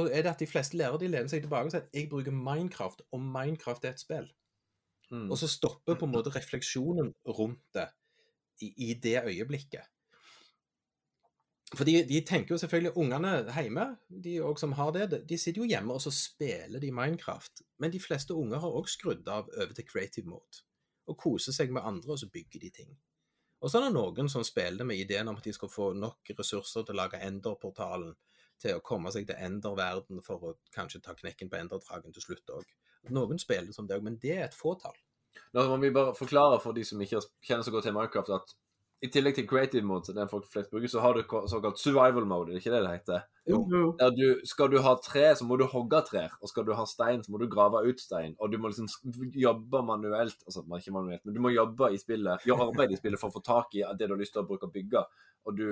er 0.07 0.23
det 0.23 0.31
at 0.31 0.41
de 0.41 0.49
fleste 0.49 0.77
lærere 0.79 1.01
de 1.01 1.11
lener 1.11 1.31
seg 1.31 1.43
tilbake 1.43 1.69
og 1.69 1.73
sier 1.73 1.83
at 1.83 1.95
jeg 1.95 2.09
bruker 2.11 2.35
Minecraft, 2.35 3.03
og 3.11 3.23
Minecraft 3.23 3.85
er 3.85 3.95
et 3.95 4.03
spill. 4.03 4.29
Mm. 5.11 5.29
Og 5.31 5.37
så 5.39 5.49
stopper 5.51 5.95
på 5.99 6.07
en 6.07 6.15
måte 6.15 6.33
refleksjonen 6.35 7.13
rundt 7.27 7.63
det 7.75 7.87
i, 8.61 8.73
i 8.89 8.93
det 9.03 9.21
øyeblikket. 9.23 9.85
For 11.75 11.83
de, 11.83 11.97
de 12.07 12.21
tenker 12.23 12.55
jo 12.55 12.57
selvfølgelig 12.61 12.93
Ungene 12.97 13.31
hjemme, 13.51 13.85
de 14.23 14.37
òg 14.39 14.59
som 14.59 14.75
har 14.77 14.93
det, 14.95 15.19
de 15.27 15.37
sitter 15.37 15.61
jo 15.61 15.67
hjemme 15.67 15.95
og 15.95 15.99
så 16.03 16.13
spiller 16.15 16.79
de 16.79 16.93
Minecraft. 16.95 17.65
Men 17.79 17.91
de 17.91 17.99
fleste 17.99 18.35
unger 18.35 18.63
har 18.63 18.77
også 18.79 18.99
skrudd 18.99 19.27
av 19.27 19.49
over 19.51 19.73
til 19.75 19.87
creative 19.87 20.29
mode. 20.31 20.63
Og 21.07 21.17
koser 21.19 21.55
seg 21.55 21.71
med 21.75 21.83
andre, 21.83 22.15
og 22.15 22.19
så 22.19 22.29
bygger 22.31 22.63
de 22.63 22.71
ting. 22.71 22.95
Og 23.61 23.71
så 23.71 23.79
er 23.79 23.87
det 23.87 23.95
noen 23.95 24.29
som 24.29 24.45
spiller 24.45 24.85
med 24.85 24.99
ideen 25.01 25.29
om 25.31 25.37
at 25.39 25.45
de 25.47 25.53
skal 25.55 25.71
få 25.71 25.89
nok 25.97 26.29
ressurser 26.37 26.85
til 26.85 26.93
å 26.93 26.99
lage 26.99 27.21
Ender-portalen, 27.25 28.13
til 28.61 28.77
å 28.77 28.83
komme 28.85 29.11
seg 29.13 29.25
til 29.29 29.39
Ender-verden 29.47 30.21
for 30.25 30.45
å 30.45 30.53
kanskje 30.75 31.01
ta 31.05 31.15
knekken 31.17 31.49
på 31.49 31.57
Ender-dragen 31.59 32.13
til 32.13 32.25
slutt 32.25 32.53
òg. 32.53 32.69
Noen 33.13 33.41
spiller 33.41 33.73
som 33.73 33.89
det 33.89 33.97
òg, 33.97 34.05
men 34.05 34.19
det 34.21 34.35
er 34.35 34.45
et 34.47 34.57
fåtall. 34.57 34.97
Må 35.57 35.77
vi 35.81 35.93
bare 35.93 36.15
forklare 36.17 36.59
for 36.61 36.77
de 36.77 36.83
som 36.85 37.01
ikke 37.01 37.21
kjenner 37.45 37.65
så 37.65 37.73
godt 37.73 37.87
til 37.87 37.95
Minecraft, 37.97 38.33
at 38.37 38.55
i 38.97 39.07
tillegg 39.13 39.36
til 39.38 39.45
creative 39.45 39.86
mode, 39.86 40.13
den 40.15 40.29
folk 40.29 40.47
flest 40.49 40.71
bruker, 40.71 40.89
så 40.89 41.01
har 41.03 41.13
du 41.13 41.36
såkalt 41.51 41.77
survival 41.77 42.25
mode, 42.25 42.49
er 42.49 42.57
det 42.57 42.63
ikke 42.63 42.73
det 42.73 42.79
det 42.81 42.93
heter? 42.95 43.27
Jo. 43.47 43.60
Jo. 43.69 43.81
Der 43.99 44.15
du, 44.15 44.23
skal 44.49 44.71
du 44.73 44.79
ha 44.81 44.95
tre, 45.05 45.27
så 45.38 45.45
må 45.45 45.60
du 45.60 45.67
hogge 45.69 45.99
trær, 46.07 46.33
og 46.41 46.49
skal 46.49 46.65
du 46.65 46.73
ha 46.77 46.86
stein, 46.89 47.21
så 47.23 47.33
må 47.33 47.41
du 47.41 47.45
grave 47.51 47.83
ut 47.86 48.01
stein, 48.01 48.33
og 48.41 48.51
du 48.51 48.57
må 48.62 48.71
liksom 48.71 48.89
jobbe 49.38 49.83
manuelt, 49.86 50.41
altså 50.49 50.65
ikke 50.65 50.95
manuelt, 50.95 51.21
men 51.25 51.38
du 51.38 51.43
må 51.45 51.53
jobbe 51.53 51.91
i 51.93 52.01
spillet, 52.01 52.47
gjøre 52.49 52.71
arbeid 52.71 52.95
i 52.95 52.99
spillet 52.99 53.21
for 53.21 53.29
å 53.29 53.38
få 53.38 53.45
tak 53.45 53.77
i 53.77 53.86
det 53.86 54.10
du 54.10 54.15
har 54.15 54.23
lyst 54.23 54.33
til 54.33 54.41
å 54.41 54.49
bruke 54.49 54.65
og 54.65 54.73
bygge, 54.73 55.05
og 55.45 55.62
du, 55.62 55.67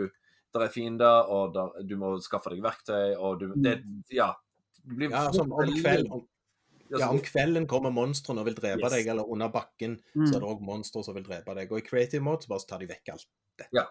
der 0.54 0.68
er 0.68 0.76
fiender, 0.78 1.34
og 1.34 1.58
der, 1.58 1.74
du 1.90 1.98
må 2.02 2.14
skaffe 2.22 2.54
deg 2.54 2.62
verktøy, 2.66 3.16
og 3.18 3.42
du, 3.42 3.50
det, 3.58 3.80
ja, 4.14 4.30
det 4.86 5.02
blir 5.02 5.18
Ja, 5.18 5.32
som 5.34 5.50
om, 5.50 5.74
kveld, 5.82 6.14
om, 6.14 6.28
Ja, 6.94 7.10
om 7.10 7.20
kvelden 7.24 7.66
kommer 7.68 7.90
monstrene 7.94 8.44
og 8.44 8.46
vil 8.50 8.56
drepe 8.58 8.84
Yes. 8.84 8.94
deg, 8.94 9.08
eller 9.08 9.26
under 9.32 9.50
bakken 9.50 9.98
Mm. 10.16 10.28
så 10.28 10.36
er 10.36 10.40
det 10.44 10.50
òg 10.50 10.62
monstre 10.62 11.04
som 11.04 11.16
vil 11.16 11.24
drepe 11.26 11.56
deg. 11.58 11.72
Og 11.72 11.80
i 11.80 11.86
creative 11.88 12.22
mode 12.24 12.44
så 12.46 12.52
bare 12.52 12.68
tar 12.70 12.80
de 12.84 12.88
vekk 12.88 13.10
alt 13.14 13.28
dette. 13.58 13.70
Ja. 13.74 13.86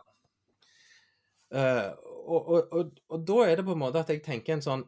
Uh, 1.55 1.91
og, 2.27 2.49
og, 2.49 2.73
og, 2.73 2.99
og 3.15 3.25
da 3.29 3.37
er 3.47 3.57
det 3.61 3.65
på 3.67 3.75
en 3.77 3.83
måte 3.83 4.01
at 4.01 4.09
jeg 4.11 4.23
tenker 4.25 4.57
en 4.57 4.63
sånn 4.65 4.83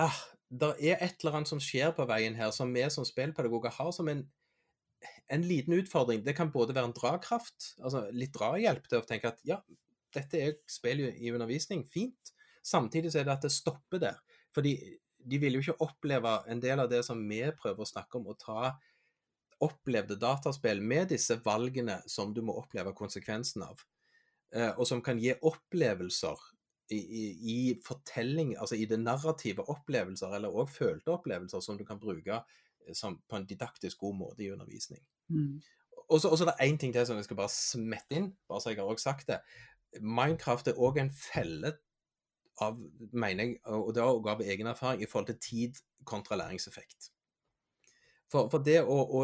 ah, 0.00 0.16
Det 0.48 0.70
er 0.78 1.02
et 1.02 1.18
eller 1.20 1.40
annet 1.40 1.50
som 1.50 1.60
skjer 1.60 1.90
på 1.96 2.06
veien 2.08 2.36
her, 2.38 2.52
som 2.54 2.70
vi 2.72 2.84
som 2.94 3.04
spillpedagoger 3.04 3.74
har 3.74 3.90
som 3.92 4.08
en, 4.08 4.22
en 5.28 5.42
liten 5.42 5.74
utfordring. 5.74 6.22
Det 6.24 6.36
kan 6.38 6.52
både 6.54 6.76
være 6.76 6.92
en 6.92 6.94
dragkraft, 6.96 7.72
altså 7.82 8.04
litt 8.14 8.32
drahjelp 8.36 8.86
til 8.88 9.00
å 9.02 9.06
tenke 9.08 9.32
at 9.32 9.42
ja, 9.44 9.58
dette 10.14 10.38
er 10.40 10.54
spill 10.70 11.02
i 11.08 11.32
undervisning, 11.34 11.82
fint. 11.90 12.30
Samtidig 12.64 13.10
så 13.12 13.20
er 13.20 13.26
det 13.26 13.34
at 13.34 13.42
det 13.48 13.52
stopper 13.52 14.00
der. 14.06 14.22
Fordi 14.54 14.76
de 15.26 15.40
vil 15.42 15.56
jo 15.56 15.64
ikke 15.64 15.86
oppleve 15.86 16.36
en 16.50 16.60
del 16.62 16.82
av 16.82 16.90
det 16.90 17.02
som 17.06 17.20
vi 17.28 17.42
prøver 17.58 17.82
å 17.82 17.88
snakke 17.88 18.18
om, 18.18 18.28
å 18.30 18.38
ta 18.38 18.76
opplevde 19.64 20.18
dataspill 20.20 20.82
med 20.84 21.10
disse 21.14 21.38
valgene 21.44 22.00
som 22.10 22.34
du 22.36 22.42
må 22.44 22.56
oppleve 22.60 22.92
konsekvensen 22.96 23.64
av, 23.64 23.80
eh, 24.52 24.72
og 24.76 24.84
som 24.88 25.00
kan 25.04 25.20
gi 25.20 25.32
opplevelser 25.34 26.42
i, 26.92 26.98
i, 26.98 27.24
i 27.52 27.58
fortelling, 27.82 28.54
altså 28.60 28.76
i 28.78 28.86
det 28.88 29.00
narrative 29.00 29.64
opplevelser, 29.72 30.36
eller 30.36 30.54
òg 30.54 30.70
følte 30.70 31.14
opplevelser 31.14 31.64
som 31.64 31.78
du 31.78 31.86
kan 31.88 32.00
bruke 32.02 32.36
eh, 32.36 32.92
som, 32.94 33.18
på 33.26 33.40
en 33.40 33.48
didaktisk 33.48 34.04
god 34.04 34.20
måte 34.20 34.44
i 34.44 34.52
undervisning. 34.52 35.02
Mm. 35.32 35.56
Og 36.06 36.20
så 36.22 36.30
og 36.30 36.38
så 36.38 36.44
er 36.44 36.52
det 36.52 36.68
én 36.68 36.78
ting 36.78 36.92
til 36.94 37.06
som 37.08 37.18
jeg 37.18 37.26
skal 37.26 37.40
bare 37.40 37.54
smette 37.54 38.20
inn, 38.20 38.30
bare 38.46 38.62
så 38.62 38.70
jeg 38.70 38.78
har 38.78 38.92
også 38.92 39.08
sagt 39.08 39.32
det. 39.32 39.40
Minecraft 40.04 40.68
er 40.70 40.78
òg 40.78 41.00
en 41.00 41.10
felle 41.10 41.72
av, 42.64 42.78
mener 43.12 43.44
jeg, 43.44 43.58
og 43.68 43.92
det 43.94 44.02
er 44.02 44.08
også 44.08 44.32
av 44.32 44.42
egen 44.46 44.70
erfaring, 44.70 45.02
i 45.02 45.10
forhold 45.10 45.30
til 45.32 45.42
tid 45.42 45.82
kontra 46.08 46.38
læringseffekt. 46.40 47.10
For, 48.32 48.48
for 48.50 48.62
det 48.66 48.80
å, 48.82 48.96
å 48.96 49.20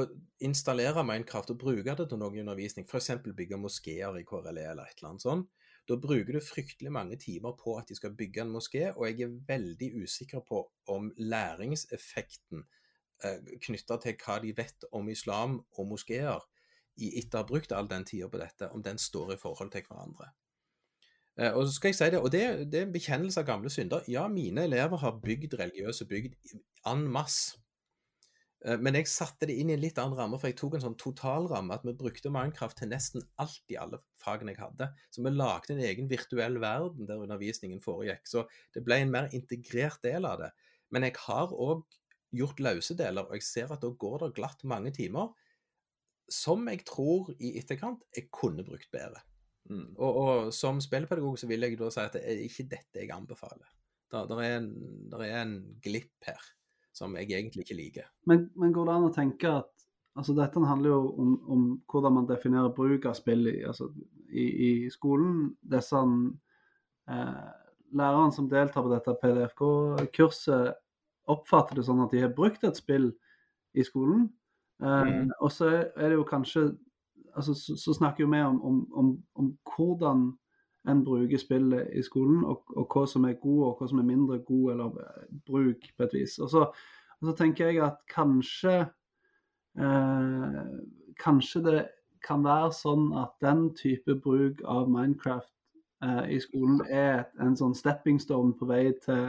installere 0.47 1.03
Minecraft 1.07 1.55
og 1.55 1.63
bruke 1.65 1.97
det 1.99 2.07
til 2.11 2.21
noe 2.21 2.39
undervisning, 2.39 2.87
f.eks. 2.87 3.11
bygge 3.25 3.59
moskeer 3.59 4.19
i 4.21 4.27
KRLE 4.27 4.69
eller 4.75 4.87
et 4.87 5.01
eller 5.01 5.11
annet 5.11 5.27
sånt, 5.27 5.51
da 5.89 5.97
bruker 5.99 6.37
du 6.37 6.45
fryktelig 6.45 6.93
mange 6.95 7.17
timer 7.19 7.57
på 7.59 7.75
at 7.79 7.89
de 7.91 7.97
skal 7.99 8.15
bygge 8.15 8.45
en 8.45 8.53
moské, 8.55 8.85
og 8.93 9.09
jeg 9.09 9.27
er 9.27 9.35
veldig 9.49 9.89
usikker 10.05 10.45
på 10.47 10.63
om 10.95 11.11
læringseffekten 11.19 12.63
eh, 13.27 13.51
knytta 13.67 13.99
til 14.05 14.15
hva 14.23 14.39
de 14.45 14.53
vet 14.55 14.87
om 14.95 15.11
islam 15.11 15.59
og 15.75 15.89
moskeer, 15.91 16.47
i 17.03 17.09
etter 17.19 17.41
å 17.41 17.43
ha 17.43 17.49
brukt 17.49 17.73
all 17.75 17.89
den 17.91 18.05
tida 18.07 18.29
på 18.31 18.39
dette, 18.39 18.69
om 18.71 18.85
den 18.85 19.01
står 19.01 19.35
i 19.35 19.41
forhold 19.41 19.73
til 19.75 19.83
hverandre. 19.89 20.31
Eh, 21.41 21.53
og 21.53 21.65
så 21.67 21.73
skal 21.77 21.93
jeg 21.93 21.99
si 21.99 22.11
det, 22.13 22.21
og 22.21 22.31
det, 22.33 22.45
det 22.73 22.81
er 22.81 22.87
en 22.87 22.95
bekjennelse 22.95 23.41
av 23.41 23.49
gamle 23.49 23.73
synder. 23.73 24.05
Ja, 24.11 24.27
mine 24.29 24.67
elever 24.69 25.01
har 25.01 25.21
bygd 25.25 25.57
religiøse 25.61 26.07
bygd 26.11 26.57
en 26.91 27.07
masse. 27.09 27.63
Eh, 28.65 28.79
Men 28.79 28.99
jeg 28.99 29.09
satte 29.11 29.49
det 29.49 29.57
inn 29.59 29.73
i 29.73 29.77
en 29.77 29.83
litt 29.83 29.99
annen 30.01 30.19
ramme, 30.19 30.39
for 30.41 30.51
jeg 30.51 30.59
tok 30.61 30.77
en 30.77 30.85
sånn 30.85 30.99
totalramme 31.01 31.79
at 31.79 31.87
vi 31.89 31.97
brukte 31.99 32.33
Minecraft 32.33 32.79
til 32.83 32.93
nesten 32.93 33.25
alt 33.43 33.73
i 33.73 33.79
alle 33.81 34.03
fagene 34.23 34.55
jeg 34.55 34.63
hadde. 34.63 34.91
Så 35.11 35.25
vi 35.25 35.33
lagde 35.35 35.75
en 35.75 35.83
egen 35.89 36.11
virtuell 36.13 36.61
verden 36.63 37.09
der 37.09 37.25
undervisningen 37.25 37.83
foregikk. 37.85 38.29
Så 38.29 38.45
det 38.77 38.85
ble 38.87 39.01
en 39.03 39.15
mer 39.15 39.33
integrert 39.33 40.03
del 40.05 40.29
av 40.29 40.45
det. 40.45 40.53
Men 40.93 41.09
jeg 41.09 41.17
har 41.25 41.55
òg 41.57 41.87
gjort 42.33 42.61
løse 42.65 42.97
deler, 42.97 43.27
og 43.29 43.37
jeg 43.37 43.45
ser 43.45 43.73
at 43.73 43.83
da 43.83 43.91
går 43.93 44.23
det 44.23 44.35
glatt 44.39 44.63
mange 44.69 44.93
timer 44.97 45.33
som 46.33 46.65
jeg 46.71 46.85
tror 46.89 47.33
i 47.43 47.57
etterkant 47.61 48.05
jeg 48.17 48.31
kunne 48.33 48.65
brukt 48.65 48.89
bedre. 48.95 49.21
Mm. 49.71 49.93
Og, 49.97 50.17
og 50.23 50.49
som 50.55 50.81
spillpedagog 50.83 51.39
så 51.39 51.49
vil 51.51 51.65
jeg 51.67 51.79
da 51.81 51.91
si 51.93 52.03
at 52.03 52.17
det 52.17 52.25
er 52.27 52.43
ikke 52.47 52.69
dette 52.71 53.05
jeg 53.05 53.13
anbefaler. 53.15 53.69
Det 54.13 54.37
er, 54.37 54.59
en, 54.59 54.67
er 55.17 55.39
en 55.41 55.55
glipp 55.81 56.27
her 56.27 56.41
som 56.93 57.15
jeg 57.17 57.31
egentlig 57.31 57.65
ikke 57.65 57.79
liker. 57.79 58.11
Men, 58.29 58.51
men 58.59 58.75
går 58.75 58.89
det 58.89 58.97
an 58.97 59.09
å 59.09 59.15
tenke 59.15 59.55
at 59.63 59.71
altså 60.19 60.35
Dette 60.37 60.61
handler 60.69 60.93
jo 60.93 60.99
om, 61.23 61.31
om 61.49 61.61
hvordan 61.89 62.19
man 62.19 62.27
definerer 62.29 62.75
bruk 62.77 63.07
av 63.09 63.17
spill 63.17 63.47
i, 63.49 63.63
altså, 63.65 63.87
i, 64.29 64.45
i 64.45 64.91
skolen. 64.93 65.47
Disse 65.73 66.03
eh, 67.09 67.47
lærerne 67.97 68.37
som 68.37 68.51
deltar 68.51 68.85
på 68.85 68.93
dette 68.93 69.15
PDFK-kurset, 69.23 70.77
oppfatter 71.33 71.79
det 71.79 71.87
sånn 71.87 72.03
at 72.05 72.13
de 72.13 72.27
har 72.27 72.35
brukt 72.37 72.65
et 72.67 72.77
spill 72.77 73.09
i 73.73 73.85
skolen. 73.89 74.27
Eh, 74.83 75.09
mm. 75.09 75.33
Og 75.41 75.53
så 75.55 75.71
er 75.73 76.11
det 76.11 76.19
jo 76.19 76.29
kanskje 76.29 76.67
altså, 77.37 77.55
så, 77.55 77.77
så 77.77 77.95
snakker 77.95 78.27
vi 78.27 78.41
om, 78.43 78.63
om, 78.63 78.79
om, 78.93 79.13
om 79.35 79.53
hvordan 79.77 80.33
en 80.89 81.05
bruker 81.05 81.39
spillet 81.39 81.91
i 81.95 82.03
skolen, 82.03 82.45
og, 82.45 82.65
og 82.77 82.89
hva 82.91 83.05
som 83.07 83.27
er 83.29 83.39
god 83.43 83.67
og 83.67 83.77
hva 83.79 83.89
som 83.91 84.01
er 84.03 84.09
mindre 84.09 84.41
god 84.47 84.73
eller 84.73 84.99
eh, 85.05 85.29
bruk, 85.47 85.87
på 85.97 86.07
et 86.07 86.17
vis. 86.17 86.39
Og 86.43 86.51
så, 86.51 86.65
og 87.21 87.29
så 87.29 87.35
tenker 87.39 87.71
jeg 87.71 87.85
at 87.85 88.03
kanskje 88.11 88.81
eh, 89.79 90.63
Kanskje 91.23 91.61
det 91.63 91.81
kan 92.25 92.41
være 92.43 92.71
sånn 92.73 93.11
at 93.21 93.35
den 93.45 93.67
type 93.77 94.15
bruk 94.25 94.63
av 94.67 94.89
Minecraft 94.91 95.53
eh, 96.03 96.33
i 96.35 96.39
skolen 96.41 96.81
er 96.89 97.27
en 97.45 97.55
sånn 97.59 97.77
stepping 97.77 98.19
stone 98.19 98.57
på 98.57 98.67
vei 98.71 98.95
til 99.05 99.29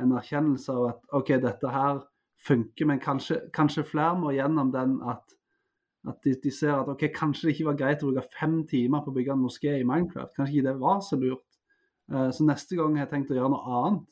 en 0.00 0.14
erkjennelse 0.16 0.72
av 0.72 0.86
at 0.88 1.14
OK, 1.18 1.34
dette 1.44 1.70
her 1.70 2.00
funker, 2.48 2.88
men 2.88 3.02
kanskje, 3.02 3.42
kanskje 3.54 3.84
flere 3.86 4.16
må 4.18 4.32
gjennom 4.34 4.72
den 4.72 4.96
at 5.04 5.35
at 6.06 6.22
de, 6.22 6.34
de 6.42 6.52
ser 6.54 6.74
at 6.76 6.88
ok, 6.90 7.08
kanskje 7.14 7.48
det 7.48 7.56
ikke 7.56 7.70
var 7.70 7.78
greit 7.80 8.04
å 8.04 8.10
bruke 8.10 8.38
fem 8.38 8.60
timer 8.70 9.02
på 9.02 9.10
å 9.10 9.16
bygge 9.16 9.34
en 9.34 9.42
moské 9.42 9.74
i 9.80 9.86
Minecraft. 9.86 10.34
Kanskje 10.36 10.58
ikke 10.58 10.68
det 10.68 10.76
var 10.82 11.02
så 11.04 11.18
lurt. 11.18 11.46
Eh, 12.12 12.30
så 12.34 12.46
neste 12.46 12.78
gang 12.78 12.94
har 12.94 13.06
jeg 13.06 13.14
tenkt 13.14 13.34
å 13.34 13.40
gjøre 13.40 13.52
noe 13.56 13.80
annet. 13.80 14.06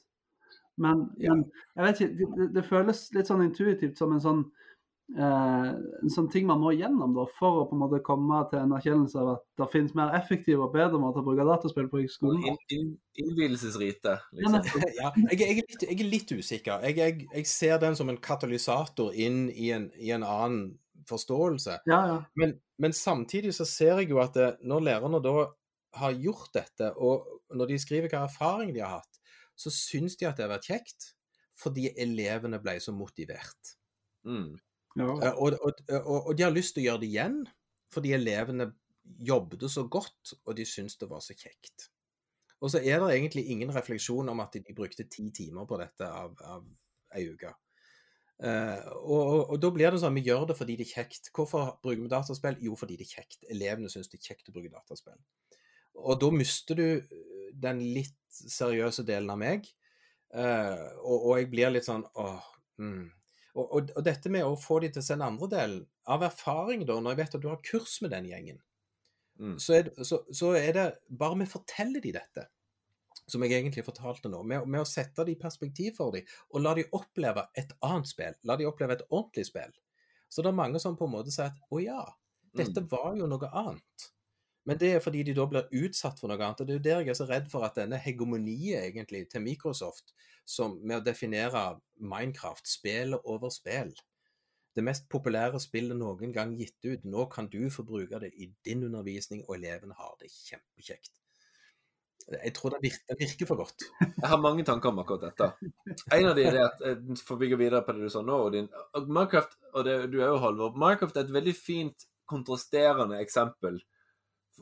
Men, 0.77 1.09
Ja. 1.23 1.35
men 1.35 1.45
jeg 1.77 1.87
vet 1.87 2.01
ikke, 2.01 2.29
det, 2.37 2.51
det, 2.57 2.67
føles 2.67 3.07
litt 3.15 3.31
sånn 3.31 3.45
intuitivt 3.45 4.01
som 4.01 4.11
en 4.11 4.23
sånn 4.23 4.41
eh, 5.15 5.69
en 5.71 6.11
sånn 6.11 6.27
ting 6.33 6.49
man 6.49 6.59
må 6.59 6.73
gjennom 6.75 7.15
da, 7.15 7.29
for 7.39 7.61
å 7.61 7.69
på 7.71 7.77
en 7.77 7.83
måte 7.85 8.03
komme 8.03 8.41
til 8.51 8.59
en 8.59 8.75
erkjennelse 8.75 9.21
av 9.21 9.31
at 9.37 9.45
det 9.61 9.71
finnes 9.71 9.95
mer 9.95 10.17
effektive 10.19 10.67
og 10.67 10.75
bedre 10.75 10.99
måter 10.99 11.23
å 11.23 11.29
bruke 11.29 11.47
dataspill 11.47 11.87
på 11.93 12.03
i 12.03 12.11
skolen. 12.11 12.43
In, 12.43 12.59
in, 12.75 12.93
Innvielsesrite, 13.23 14.17
liksom. 14.35 14.59
Ja, 14.99 15.13
jeg, 15.31 15.39
jeg, 15.39 15.51
er 15.53 15.61
litt, 15.63 15.87
jeg 15.87 16.01
er 16.01 16.11
litt 16.11 16.35
usikker. 16.35 16.89
Jeg, 16.91 17.29
jeg 17.29 17.47
ser 17.47 17.79
den 17.79 17.95
som 17.95 18.11
en 18.11 18.19
katalysator 18.19 19.15
inn 19.15 19.45
i 19.55 19.71
en, 19.77 19.93
i 19.95 20.11
en 20.17 20.27
annen 20.27 20.73
forståelse. 21.09 21.81
ja, 21.91 22.01
ja. 22.11 22.19
Men, 22.41 22.57
men 22.79 22.93
samtidig 22.97 23.55
så 23.57 23.67
ser 23.69 24.03
jeg 24.03 24.11
jo 24.13 24.21
at 24.23 24.37
det, 24.39 24.51
når 24.63 24.87
lærerne 24.89 25.21
da 25.25 25.35
har 25.95 26.17
gjort 26.19 26.51
dette, 26.55 26.91
og 26.97 27.29
når 27.55 27.71
de 27.71 27.79
skriver 27.79 28.11
hva 28.11 28.25
erfaring 28.27 28.73
de 28.75 28.83
har 28.83 28.99
hatt, 28.99 29.21
så 29.55 29.71
syns 29.71 30.17
de 30.19 30.27
at 30.27 30.39
det 30.39 30.47
har 30.47 30.55
vært 30.57 30.71
kjekt 30.73 31.13
fordi 31.55 31.87
elevene 32.03 32.59
ble 32.59 32.73
så 32.83 32.91
motivert. 32.91 33.77
Mm. 34.27 34.57
ja. 34.99 35.11
Eh, 35.23 35.37
Og, 35.39 35.55
og, 35.63 35.85
og, 36.01 36.31
og 36.31 36.33
de 36.35 36.43
har 36.43 36.55
lyst 36.55 36.75
til 36.75 36.83
å 36.83 36.89
gjøre 36.89 37.05
det 37.05 37.13
igjen 37.13 37.45
fordi 37.95 38.15
elevene 38.17 38.73
jobbet 39.23 39.63
så 39.71 39.85
godt, 39.87 40.35
og 40.45 40.57
de 40.59 40.65
syntes 40.67 40.97
det 40.99 41.07
var 41.11 41.23
så 41.23 41.37
kjekt. 41.39 41.91
Og 42.65 42.73
så 42.73 42.81
er 42.81 42.99
det 43.03 43.13
egentlig 43.13 43.45
ingen 43.53 43.71
refleksjon 43.75 44.29
om 44.33 44.41
at 44.43 44.57
de 44.57 44.75
brukte 44.75 45.07
ti 45.11 45.29
timer 45.37 45.69
på 45.69 45.79
dette 45.79 46.09
av, 46.09 46.33
av 46.43 46.65
ei 47.15 47.27
uke. 47.29 47.53
Eh, 48.43 48.81
og, 48.99 49.21
og, 49.21 49.41
og 49.55 49.61
da 49.63 49.71
blir 49.71 49.95
det 49.95 50.01
sånn 50.03 50.17
vi 50.19 50.25
gjør 50.27 50.49
det 50.51 50.57
fordi 50.59 50.77
det 50.81 50.89
er 50.89 50.95
kjekt. 51.03 51.31
Hvorfor 51.35 51.77
bruker 51.85 52.03
vi 52.03 52.11
dataspill? 52.11 52.59
Jo, 52.65 52.75
fordi 52.79 52.97
det 52.99 53.07
er 53.07 53.15
kjekt. 53.21 53.45
Elevene 53.55 53.93
syns 53.93 54.11
det 54.11 54.19
er 54.21 54.29
kjekt 54.33 54.51
å 54.51 54.57
bruke 54.57 54.73
dataspill. 54.73 55.21
Og 55.95 56.19
da 56.21 56.31
mister 56.35 56.75
du 56.79 56.87
eh, 56.99 57.49
den 57.55 57.81
litt 57.95 58.19
seriøse 58.35 59.07
delen 59.07 59.31
av 59.31 59.41
meg, 59.43 59.71
Uh, 60.35 60.89
og, 61.07 61.27
og 61.29 61.37
jeg 61.39 61.47
blir 61.53 61.69
litt 61.71 61.87
sånn 61.87 62.01
åh, 62.19 62.43
mm. 62.83 63.05
Og 63.55 63.91
dette 64.03 64.33
med 64.35 64.43
å 64.43 64.57
få 64.59 64.81
de 64.83 64.89
til 64.91 64.99
å 64.99 65.05
se 65.07 65.15
den 65.15 65.23
andre 65.23 65.47
delen, 65.53 65.85
av 66.11 66.25
erfaring 66.27 66.83
da, 66.89 66.97
når 66.99 67.13
jeg 67.15 67.21
vet 67.21 67.37
at 67.39 67.45
du 67.45 67.47
har 67.53 67.61
kurs 67.63 68.01
med 68.03 68.11
den 68.17 68.27
gjengen, 68.33 68.59
Mm. 69.39 69.57
så 69.59 69.75
er, 69.75 69.83
det- 69.83 70.05
så, 70.07 70.25
så 70.35 70.53
er 70.59 70.73
det 70.75 70.87
bare 71.11 71.39
vi 71.41 71.47
forteller 71.51 72.03
de 72.03 72.13
dette, 72.15 72.45
som 73.31 73.43
jeg 73.45 73.55
egentlig 73.57 73.85
fortalte 73.87 74.29
nå, 74.33 74.43
med, 74.43 74.67
med 74.69 74.85
å 74.85 74.89
sette 74.89 75.25
det 75.25 75.37
i 75.37 75.41
perspektiv 75.41 75.97
for 75.99 76.15
dem, 76.15 76.27
og 76.53 76.65
la 76.65 76.75
dem 76.79 76.91
oppleve 76.97 77.47
et 77.57 77.73
annet 77.85 78.11
spill, 78.11 78.37
la 78.45 78.57
dem 78.61 78.69
oppleve 78.71 78.99
et 78.99 79.07
ordentlig 79.11 79.47
spill. 79.49 79.73
Så 80.29 80.43
det 80.43 80.51
er 80.51 80.59
mange 80.59 80.81
som 80.83 80.97
på 80.99 81.07
en 81.09 81.15
måte 81.15 81.33
sier 81.35 81.53
at 81.53 81.61
å 81.71 81.81
ja, 81.83 82.03
dette 82.59 82.83
Mm. 82.83 82.89
var 82.91 83.17
jo 83.17 83.27
noe 83.31 83.49
annet. 83.53 84.11
Men 84.67 84.79
det 84.79 84.91
er 84.95 85.01
fordi 85.05 85.23
de 85.25 85.35
da 85.37 85.45
blir 85.47 85.69
utsatt 85.85 86.21
for 86.21 86.29
noe 86.29 86.41
annet. 86.41 86.61
og 86.61 86.67
Det 86.67 86.75
er 86.75 86.79
jo 86.79 86.85
der 86.85 87.01
jeg 87.05 87.09
er 87.15 87.19
så 87.19 87.27
redd 87.29 87.51
for 87.53 87.65
at 87.65 87.77
denne 87.77 87.99
hegemoniet 88.01 88.85
egentlig 88.89 89.29
til 89.31 89.43
Microsoft, 89.45 90.15
som 90.47 90.79
med 90.83 90.99
å 91.03 91.05
definere 91.05 91.81
Minecraft, 91.97 92.67
spillet 92.69 93.21
over 93.25 93.51
spill 93.51 93.95
Det 94.77 94.85
mest 94.85 95.09
populære 95.09 95.59
spillet 95.63 95.97
noen 95.99 96.33
gang 96.35 96.55
gitt 96.59 96.85
ut. 96.85 97.05
Nå 97.05 97.27
kan 97.33 97.49
du 97.49 97.71
få 97.71 97.83
bruke 97.89 98.21
det 98.21 98.33
i 98.37 98.53
din 98.65 98.85
undervisning, 98.85 99.45
og 99.49 99.57
elevene 99.57 99.95
har 99.99 100.17
det 100.21 100.31
kjempekjekt. 100.35 101.24
Jeg 102.33 102.55
tror 102.57 102.73
det 102.73 102.79
virker, 102.81 103.05
det 103.11 103.17
virker 103.21 103.49
for 103.49 103.61
godt. 103.61 103.85
Jeg 104.01 104.29
har 104.31 104.41
mange 104.41 104.65
tanker 104.65 104.89
om 104.89 105.01
akkurat 105.03 105.27
dette. 105.27 105.71
En 106.17 106.29
av 106.31 106.37
de 106.39 106.47
er 106.49 106.61
at 106.63 106.85
eh, 106.87 107.01
For 107.21 107.37
å 107.37 107.41
bygge 107.43 107.59
videre 107.61 107.83
på 107.85 107.93
det 107.93 108.07
du 108.07 108.13
sa 108.13 108.23
nå, 108.25 108.39
Odin. 108.47 108.71
og 108.97 109.11
Minecraft, 109.11 109.59
og 109.75 109.85
det, 109.85 109.97
du 110.13 110.23
er 110.23 110.31
jo 110.33 110.41
Halvor, 110.41 110.79
Minecraft 110.81 111.19
er 111.21 111.27
et 111.27 111.35
veldig 111.35 111.57
fint 111.59 112.07
kontrasterende 112.31 113.19
eksempel 113.21 113.77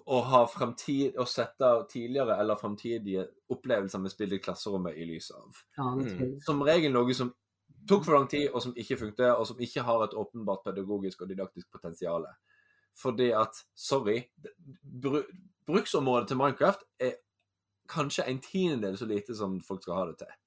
å 0.08 0.18
ha 0.24 0.40
fremtid, 0.48 1.18
å 1.20 1.26
sette 1.28 1.68
tidligere 1.92 2.38
eller 2.40 2.58
fremtidige 2.58 3.26
opplevelser 3.52 4.00
med 4.02 4.12
spill 4.12 4.34
i 4.34 4.40
klasserommet 4.42 4.98
i 4.98 5.06
lys 5.06 5.30
av. 5.36 5.62
ja 5.76 5.90
Mm. 5.92 6.40
Som 6.42 6.62
regel 6.66 6.92
noe 6.92 7.14
som 7.14 7.32
tok 7.88 8.04
for 8.06 8.16
lang 8.16 8.28
tid, 8.28 8.48
og 8.50 8.62
som 8.62 8.74
ikke 8.76 8.98
funket, 8.98 9.30
og 9.36 9.46
som 9.46 9.60
ikke 9.60 9.84
har 9.86 10.04
et 10.04 10.14
åpenbart 10.14 10.64
pedagogisk 10.64 11.22
og 11.22 11.28
didaktisk 11.28 11.70
potensial. 11.70 12.26
Fordi 12.98 13.30
at, 13.36 13.58
sorry, 13.74 14.22
bru, 14.82 15.22
bruksområdet 15.66 16.28
til 16.28 16.36
Minecraft 16.36 16.84
er 17.00 17.14
kanskje 17.92 18.24
en 18.30 18.40
tiendedel 18.42 18.96
så 18.98 19.08
lite 19.10 19.36
som 19.36 19.58
folk 19.64 19.84
skal 19.84 19.98
ha 20.00 20.06
det 20.10 20.16
til, 20.24 20.38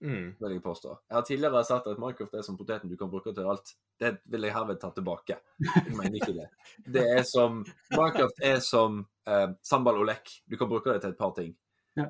Mm. 0.00 0.28
vil 0.40 0.52
jeg 0.54 0.62
påstå. 0.64 0.94
Jeg 1.10 1.16
har 1.16 1.24
tidligere 1.28 1.64
sagt 1.68 1.86
at 1.86 1.98
Minecraft 2.00 2.34
er 2.34 2.42
som 2.42 2.56
poteten 2.56 2.88
du 2.88 2.96
kan 2.96 3.10
bruke 3.12 3.34
til 3.36 3.44
alt. 3.44 3.74
Det 4.00 4.14
vil 4.32 4.46
jeg 4.46 4.54
herved 4.54 4.78
ta 4.80 4.88
tilbake. 4.96 5.36
Jeg 5.60 5.96
mener 5.96 6.16
ikke 6.16 6.32
det. 6.32 6.46
Det 6.94 7.02
er 7.18 7.22
som 7.28 7.66
Minecraft 7.92 8.40
er 8.42 8.62
som 8.64 9.02
eh, 9.28 9.48
sambal 9.62 10.00
lek. 10.08 10.30
Du 10.50 10.56
kan 10.56 10.68
bruke 10.68 10.92
det 10.92 11.02
til 11.02 11.10
et 11.12 11.18
par 11.18 11.34
ting. 11.36 11.52
Ja, 11.96 12.06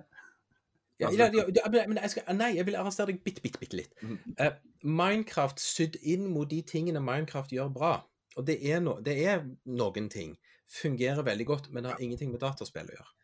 ja, 1.00 1.08
ja, 1.32 1.44
ja, 1.72 1.86
men 1.88 1.96
jeg 1.96 2.10
skal, 2.12 2.36
nei, 2.36 2.50
jeg 2.58 2.66
vil 2.68 2.76
arrestere 2.76 3.08
deg 3.08 3.22
bitte, 3.24 3.40
bitte, 3.40 3.58
bitte 3.58 3.78
litt. 3.78 3.94
Mm. 4.04 4.18
Uh, 4.36 4.50
Minecraft 4.84 5.60
sydd 5.62 5.96
inn 6.02 6.26
mot 6.32 6.50
de 6.50 6.60
tingene 6.62 7.00
Minecraft 7.00 7.54
gjør 7.56 7.72
bra. 7.72 7.92
Og 8.36 8.46
det 8.46 8.58
er, 8.68 8.82
no, 8.84 8.98
det 9.04 9.16
er 9.26 9.46
noen 9.64 10.10
ting. 10.12 10.36
Fungerer 10.70 11.24
veldig 11.26 11.46
godt, 11.48 11.70
men 11.72 11.82
det 11.84 11.94
har 11.94 12.04
ingenting 12.04 12.30
med 12.34 12.44
dataspill 12.44 12.92
å 12.92 12.98
gjøre. 12.98 13.14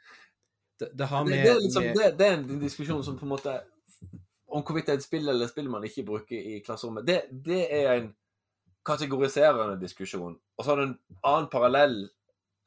Det, 0.80 0.90
det 0.98 1.06
har 1.08 1.24
med, 1.24 1.32
det, 1.32 1.50
er 1.50 1.60
liksom, 1.62 1.82
det, 1.96 2.26
er 2.26 2.34
en 2.36 2.60
diskusjon 2.60 3.04
som 3.04 3.16
på 3.16 3.24
en 3.24 3.32
måte 3.32 3.54
Om 4.52 4.62
hvorvidt 4.62 4.90
det 4.90 4.92
er 4.92 5.00
et 5.00 5.06
spill 5.06 5.28
eller 5.28 5.46
et 5.46 5.52
spill 5.52 5.70
man 5.72 5.84
ikke 5.84 6.04
bruker 6.06 6.36
i 6.36 6.60
klasserommet, 6.64 7.06
det, 7.06 7.22
det 7.44 7.64
er 7.74 7.88
en 7.94 8.10
kategoriserende 8.86 9.80
diskusjon. 9.80 10.36
Og 10.56 10.64
så 10.64 10.70
har 10.70 10.78
du 10.78 10.84
en 10.84 10.94
annen 11.26 11.48
parallell 11.52 11.96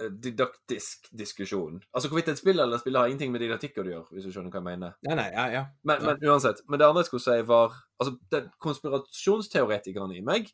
eh, 0.04 0.12
didaktisk 0.12 1.08
diskusjon. 1.16 1.80
Altså 1.96 2.12
hvorvidt 2.12 2.34
et 2.34 2.42
spill 2.42 2.60
eller 2.60 2.76
et 2.76 2.84
spill 2.84 3.00
har 3.00 3.08
ingenting 3.08 3.32
med 3.32 3.42
didaktikk 3.46 3.80
å 3.80 3.88
gjøre, 3.88 4.04
hvis 4.12 4.28
du 4.28 4.34
skjønner 4.36 4.52
hva 4.52 4.60
jeg 4.60 4.68
mener. 4.68 4.98
Nei, 5.08 5.16
nei, 5.22 5.30
ja, 5.32 5.46
ja. 5.56 5.64
Men, 5.88 6.04
Ja. 6.04 6.12
men 6.12 6.30
uansett. 6.30 6.62
Men 6.68 6.82
det 6.82 6.90
andre 6.90 7.06
jeg 7.06 7.12
skulle 7.12 7.28
si, 7.28 7.48
var 7.48 7.78
Altså, 8.00 8.16
den 8.32 8.46
konspirasjonsteoretikeren 8.64 10.14
i 10.16 10.22
meg 10.24 10.52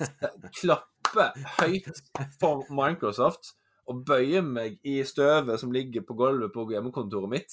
klapper 0.60 1.34
høyt 1.58 2.04
for 2.40 2.68
Microsoft 2.72 3.56
og 3.86 4.04
bøyer 4.08 4.42
meg 4.42 4.78
i 4.86 5.04
støvet 5.06 5.60
som 5.62 5.72
ligger 5.74 6.02
på 6.06 6.14
gulvet 6.18 6.52
på 6.54 6.66
hjemmekontoret 6.72 7.30
mitt, 7.30 7.52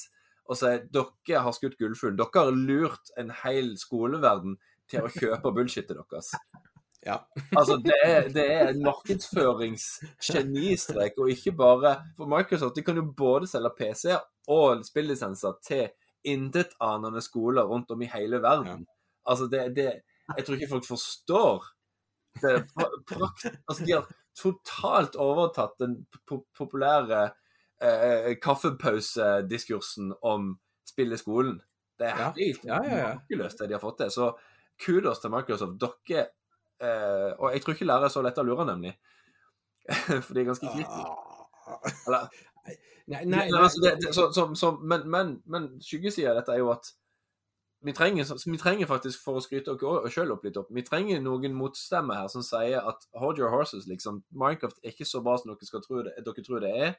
og 0.49 0.55
sier 0.59 0.79
dere 0.91 1.39
har 1.45 1.53
skutt 1.55 1.77
gullfuglen. 1.79 2.17
Dere 2.19 2.39
har 2.43 2.51
lurt 2.57 3.05
en 3.21 3.29
hel 3.43 3.67
skoleverden 3.79 4.53
til 4.91 4.99
å 5.05 5.09
kjøpe 5.13 5.51
bullshitet 5.55 5.95
deres. 5.95 6.29
ja. 7.05 7.17
Altså, 7.55 7.77
det 7.83 7.95
er, 8.03 8.29
det 8.33 8.45
er 8.51 8.67
en 8.73 8.83
markedsføringsgenistrek, 8.83 11.13
og 11.17 11.29
ikke 11.31 11.51
bare 11.57 11.95
For 12.17 12.25
Microsoft 12.31 12.75
de 12.75 12.83
kan 12.85 12.95
jo 12.99 13.05
både 13.17 13.47
selge 13.51 13.71
PC-er 13.77 14.21
og 14.51 14.83
spillisenser 14.87 15.53
til 15.63 15.87
intetanende 16.27 17.21
skoler 17.23 17.63
rundt 17.67 17.91
om 17.91 18.01
i 18.03 18.09
hele 18.11 18.41
verden. 18.43 18.85
Altså, 19.27 19.47
det, 19.51 19.75
det 19.75 19.91
Jeg 20.37 20.45
tror 20.45 20.55
ikke 20.57 20.69
folk 20.71 20.85
forstår 20.87 21.63
det 22.41 22.63
pra- 22.73 23.03
prakt... 23.07 23.45
Altså, 23.69 23.85
de 23.85 23.91
har 23.93 24.05
totalt 24.39 25.15
overtatt 25.19 25.75
den 25.79 25.97
po- 26.29 26.45
populære 26.57 27.23
eh, 27.81 28.33
kaffepausediskursen 28.41 30.13
om 30.21 30.53
spill 30.87 31.13
i 31.13 31.17
skolen. 31.19 31.59
Det 31.99 32.07
er 32.09 32.31
helt 32.37 32.63
Ja, 32.65 32.79
ja, 32.83 32.97
ja. 32.97 33.11
det 33.29 33.67
de 33.69 33.73
har 33.73 33.79
fått 33.83 33.97
til. 34.01 34.11
Så 34.11 34.31
kudos 34.85 35.19
til 35.21 35.31
Microsoft. 35.31 35.77
Dere 35.81 36.25
eh, 36.81 37.33
Og 37.39 37.51
jeg 37.53 37.61
tror 37.63 37.73
ikke 37.77 37.85
lærere 37.85 38.09
er 38.09 38.13
så 38.15 38.21
lette 38.25 38.41
å 38.41 38.47
lure, 38.47 38.65
nemlig. 38.65 38.95
For 40.25 40.33
de 40.33 40.41
er 40.41 40.49
ganske 40.49 40.71
kritiske. 40.73 41.05
Ah. 41.05 41.93
Eller, 42.07 42.27
Nei, 42.63 43.17
nei, 43.27 43.35
Nei, 43.35 43.47
nei. 43.51 43.59
altså 43.59 43.81
det, 43.83 43.97
det, 43.99 44.13
så, 44.15 44.29
så, 44.31 44.45
så, 44.55 44.69
men, 44.79 45.01
men, 45.11 45.33
men 45.51 45.65
skyggesida 45.83 46.31
av 46.31 46.37
dette 46.39 46.53
er 46.55 46.61
jo 46.61 46.69
at 46.71 46.87
vi 47.83 47.93
trenger, 47.93 48.29
vi 48.51 48.57
trenger 48.57 48.87
faktisk, 48.87 49.19
for 49.25 49.37
å 49.37 49.43
skryte 49.43 49.73
oss 49.75 50.13
sjøl 50.15 50.31
opp 50.35 50.45
litt 50.45 50.57
opp, 50.59 50.69
vi 50.71 50.85
trenger 50.87 51.21
noen 51.23 51.55
motstemmer 51.57 52.21
her 52.21 52.29
som 52.31 52.45
sier 52.45 52.79
at 52.79 53.07
hold 53.19 53.41
your 53.41 53.51
horses, 53.51 53.87
liksom. 53.89 54.21
Minecraft 54.31 54.79
er 54.81 54.93
ikke 54.93 55.07
så 55.07 55.19
bra 55.23 55.35
som 55.39 55.51
dere, 55.51 55.81
tro 55.83 56.03
det, 56.05 56.13
dere 56.23 56.45
tror 56.45 56.63
det 56.63 56.71
er. 56.87 56.93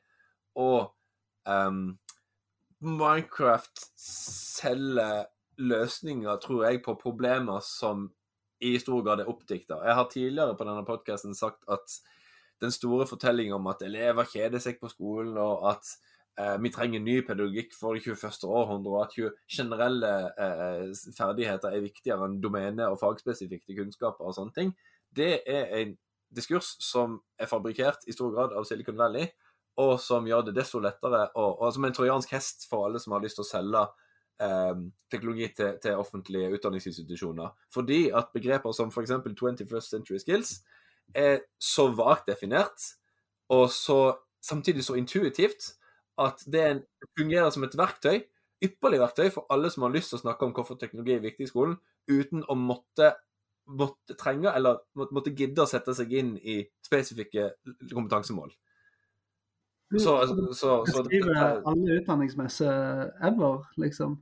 Og 0.60 0.92
um, 1.48 1.86
Minecraft 2.84 3.86
selger 4.04 5.24
løsninger, 5.56 6.36
tror 6.42 6.66
jeg, 6.66 6.82
på 6.84 6.96
problemer 7.00 7.64
som 7.64 8.10
i 8.64 8.74
stor 8.80 9.02
grad 9.04 9.22
er 9.22 9.30
oppdikta. 9.30 9.80
Jeg 9.84 9.96
har 9.98 10.10
tidligere 10.12 10.56
på 10.58 10.66
denne 10.68 10.84
podkasten 10.86 11.36
sagt 11.36 11.64
at 11.70 11.96
den 12.62 12.72
store 12.72 13.06
fortellingen 13.08 13.56
om 13.56 13.66
at 13.72 13.82
elever 13.84 14.28
kjeder 14.28 14.62
seg 14.62 14.78
på 14.80 14.90
skolen, 14.92 15.36
og 15.40 15.64
at 15.72 15.96
vi 16.62 16.70
trenger 16.74 17.02
ny 17.02 17.20
pedagogikk 17.26 17.76
for 17.78 17.94
det 17.94 18.02
21. 18.02 18.48
århundre, 18.50 18.90
og 18.90 19.04
at 19.04 19.34
generelle 19.50 20.12
eh, 20.34 20.88
ferdigheter 21.14 21.70
er 21.70 21.84
viktigere 21.84 22.26
enn 22.26 22.40
domene- 22.42 22.88
og 22.90 22.98
fagspesifikke 22.98 23.76
kunnskaper 23.78 24.26
og 24.26 24.34
sånne 24.34 24.56
ting, 24.56 24.72
det 25.14 25.44
er 25.46 25.70
en 25.78 25.94
diskurs 26.34 26.74
som 26.82 27.20
er 27.38 27.46
fabrikkert 27.46 28.08
i 28.08 28.14
stor 28.14 28.32
grad 28.34 28.54
av 28.56 28.66
Silicon 28.66 28.98
Valley, 28.98 29.28
og 29.78 29.98
som 30.02 30.26
gjør 30.26 30.48
det 30.48 30.56
desto 30.58 30.80
lettere, 30.82 31.28
og, 31.34 31.60
og 31.62 31.70
som 31.74 31.86
en 31.86 31.94
trojansk 31.94 32.34
hest 32.34 32.66
for 32.70 32.86
alle 32.86 33.02
som 33.02 33.14
har 33.14 33.22
lyst 33.22 33.38
til 33.38 33.44
å 33.44 33.48
selge 33.48 33.84
eh, 34.42 34.82
teknologi 35.10 35.48
til, 35.56 35.78
til 35.82 36.02
offentlige 36.02 36.50
utdanningsinstitusjoner. 36.58 37.54
Fordi 37.74 38.08
at 38.14 38.34
begreper 38.34 38.74
som 38.74 38.90
f.eks. 38.90 39.16
21st 39.22 39.96
Century 39.96 40.20
Skills 40.22 40.58
er 41.14 41.42
så 41.62 41.88
vagt 41.94 42.30
definert, 42.30 42.90
og 43.54 43.66
så 43.70 44.16
samtidig 44.44 44.84
så 44.84 44.98
intuitivt, 44.98 45.74
at 46.20 46.44
det 46.46 46.60
er 46.62 46.80
fungerer 47.18 47.50
som 47.50 47.66
et 47.66 47.76
verktøy 47.78 48.22
ypperlig 48.64 49.00
verktøy 49.02 49.28
for 49.34 49.46
alle 49.52 49.70
som 49.72 49.86
har 49.86 49.94
lyst 49.94 50.12
til 50.12 50.20
å 50.20 50.24
snakke 50.24 50.46
om 50.46 50.54
hvorfor 50.56 50.78
teknologi 50.80 51.16
er 51.16 51.22
viktig 51.24 51.46
i 51.46 51.50
skolen, 51.50 51.76
uten 52.10 52.44
å 52.48 52.56
måtte, 52.58 53.14
måtte 53.70 54.16
trenge 54.20 54.52
eller 54.52 54.82
måtte, 54.98 55.16
måtte 55.16 55.34
gidde 55.36 55.64
å 55.64 55.70
sette 55.70 55.94
seg 55.96 56.12
inn 56.20 56.34
i 56.38 56.60
spesifikke 56.84 57.52
kompetansemål. 57.92 58.52
Så, 59.94 60.00
så, 60.00 60.34
så, 60.56 60.76
så 60.88 61.04
Beskriver 61.04 61.60
alle 61.70 62.00
utdanningsmesser 62.00 63.10
ever, 63.28 63.66
liksom. 63.78 64.18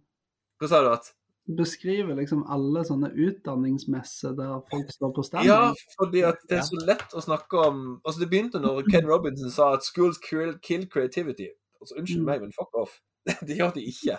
Hva 0.61 0.68
sa 0.68 0.82
du? 0.84 0.93
at 0.93 1.12
Beskriver 1.59 2.14
liksom 2.14 2.45
alle 2.55 2.84
sånne 2.86 3.09
utdanningsmesser 3.18 4.34
der 4.38 4.61
folk 4.70 4.93
står 4.95 5.14
på 5.16 5.24
stand. 5.26 5.49
Ja, 5.49 5.72
fordi 5.99 6.22
at 6.28 6.45
det 6.51 6.61
er 6.61 6.66
så 6.66 6.78
lett 6.86 7.16
å 7.18 7.22
snakke 7.24 7.64
om 7.70 7.80
Altså, 8.05 8.20
det 8.22 8.28
begynte 8.30 8.61
når 8.62 8.84
Ken 8.93 9.09
Robinson 9.09 9.51
sa 9.51 9.72
at 9.74 9.86
'schools 9.86 10.20
kill 10.22 10.86
creativity'. 10.93 11.51
Altså, 11.82 11.98
unnskyld 11.98 12.22
Mm. 12.22 12.30
meg, 12.30 12.40
men 12.46 12.54
fuck 12.56 12.74
off. 12.78 12.96
det 13.46 13.58
gjør 13.58 13.74
de 13.76 13.84
ikke. 13.90 14.18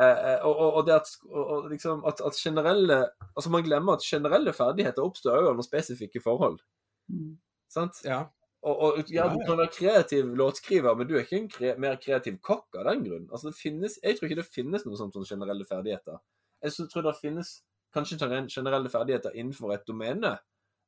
Eh, 0.00 0.18
eh, 0.32 0.44
og, 0.48 0.56
og, 0.56 0.74
og 0.80 0.86
det 0.88 0.94
at, 0.96 1.08
og, 1.28 1.66
liksom 1.70 2.04
at, 2.08 2.20
at 2.24 2.36
generelle 2.40 2.98
Altså, 3.36 3.50
man 3.52 3.64
glemmer 3.64 3.98
at 3.98 4.04
generelle 4.04 4.52
ferdigheter 4.56 5.04
oppstår 5.04 5.50
under 5.50 5.64
spesifikke 5.64 6.20
forhold. 6.24 6.60
Mm. 7.08 7.36
Sant? 7.72 8.00
Ja. 8.04 8.24
Og, 8.62 8.78
og 8.78 9.10
ja, 9.10 9.26
du 9.28 9.40
kan 9.46 9.58
være 9.58 9.72
kreativ 9.74 10.34
låtskriver, 10.38 10.94
men 10.94 11.08
du 11.08 11.16
er 11.16 11.24
ikke 11.24 11.40
en 11.40 11.48
kre 11.50 11.74
mer 11.82 11.96
kreativ 12.02 12.38
kokk 12.46 12.78
av 12.78 12.86
den 12.86 13.04
grunn. 13.04 13.28
Altså, 13.32 13.50
det 13.50 13.58
finnes, 13.58 13.98
jeg 14.02 14.16
tror 14.18 14.28
ikke 14.28 14.40
det 14.40 14.48
finnes 14.54 14.86
noe 14.86 14.96
sånt 15.00 15.16
som 15.16 15.26
generelle 15.26 15.66
ferdigheter. 15.66 16.20
Jeg 16.62 16.88
tror 16.92 17.08
det 17.08 17.16
finnes 17.18 17.50
kanskje 17.92 18.18
generelle 18.48 18.88
ferdigheter 18.92 19.34
innenfor 19.34 19.74
et 19.74 19.86
domene. 19.88 20.36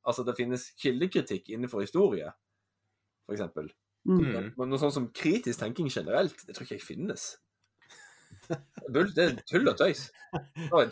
Altså 0.05 0.23
det 0.23 0.35
finnes 0.37 0.69
kildekritikk 0.81 1.49
innenfor 1.49 1.81
historie, 1.81 2.29
f.eks. 3.27 3.73
Mm. 4.05 4.51
Men 4.57 4.69
noe 4.69 4.77
sånt 4.81 4.93
som 4.93 5.07
kritisk 5.13 5.59
tenking 5.59 5.89
generelt, 5.89 6.37
det 6.45 6.55
tror 6.55 6.67
ikke 6.67 6.77
jeg 6.77 6.85
finnes. 6.85 7.23
Det 8.45 8.57
er 8.57 8.91
bull- 8.93 9.13
Det 9.15 9.23
er 9.25 9.35
tull 9.49 9.67
og 9.71 9.77
tøys. 9.79 10.03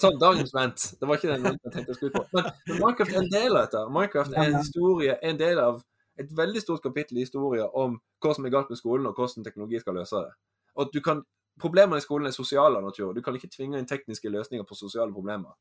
Sånn 0.01 0.17
dagens 0.21 0.53
vent. 0.55 0.85
Det 0.99 1.07
var 1.07 1.19
ikke 1.19 1.33
den 1.35 1.43
jeg 1.51 1.73
tenkte 1.75 1.93
å 1.93 1.97
slutte 1.99 2.21
på. 2.21 2.23
Men, 2.33 2.47
men 2.67 2.79
Minecraft 2.79 3.13
er 3.13 3.19
en 3.21 3.29
del 3.33 3.57
av 3.57 3.67
dette. 3.67 3.83
Minecraft 3.93 4.33
er 4.37 4.47
en 4.47 4.57
historie, 4.57 5.17
en 5.21 5.37
del 5.37 5.61
av 5.61 5.83
et 6.17 6.33
veldig 6.37 6.61
stort 6.61 6.81
kapittel 6.85 7.19
i 7.19 7.25
historien 7.27 7.69
om 7.73 7.99
hva 8.23 8.33
som 8.33 8.45
er 8.45 8.53
galt 8.53 8.69
med 8.73 8.79
skolen, 8.79 9.05
og 9.09 9.17
hvordan 9.17 9.45
teknologi 9.45 9.81
skal 9.81 9.97
løse 9.99 10.23
det. 10.25 10.33
Og 10.75 10.87
at 10.87 10.93
du 10.95 11.01
kan, 11.05 11.23
Problemene 11.61 11.99
i 12.01 12.01
skolen 12.01 12.25
er 12.25 12.33
sosiale 12.33 12.79
av 12.79 12.81
natur. 12.81 13.11
Du 13.13 13.21
kan 13.21 13.35
ikke 13.37 13.45
tvinge 13.53 13.77
inn 13.77 13.85
tekniske 13.85 14.25
løsninger 14.33 14.65
på 14.65 14.73
sosiale 14.73 15.13
problemer. 15.13 15.53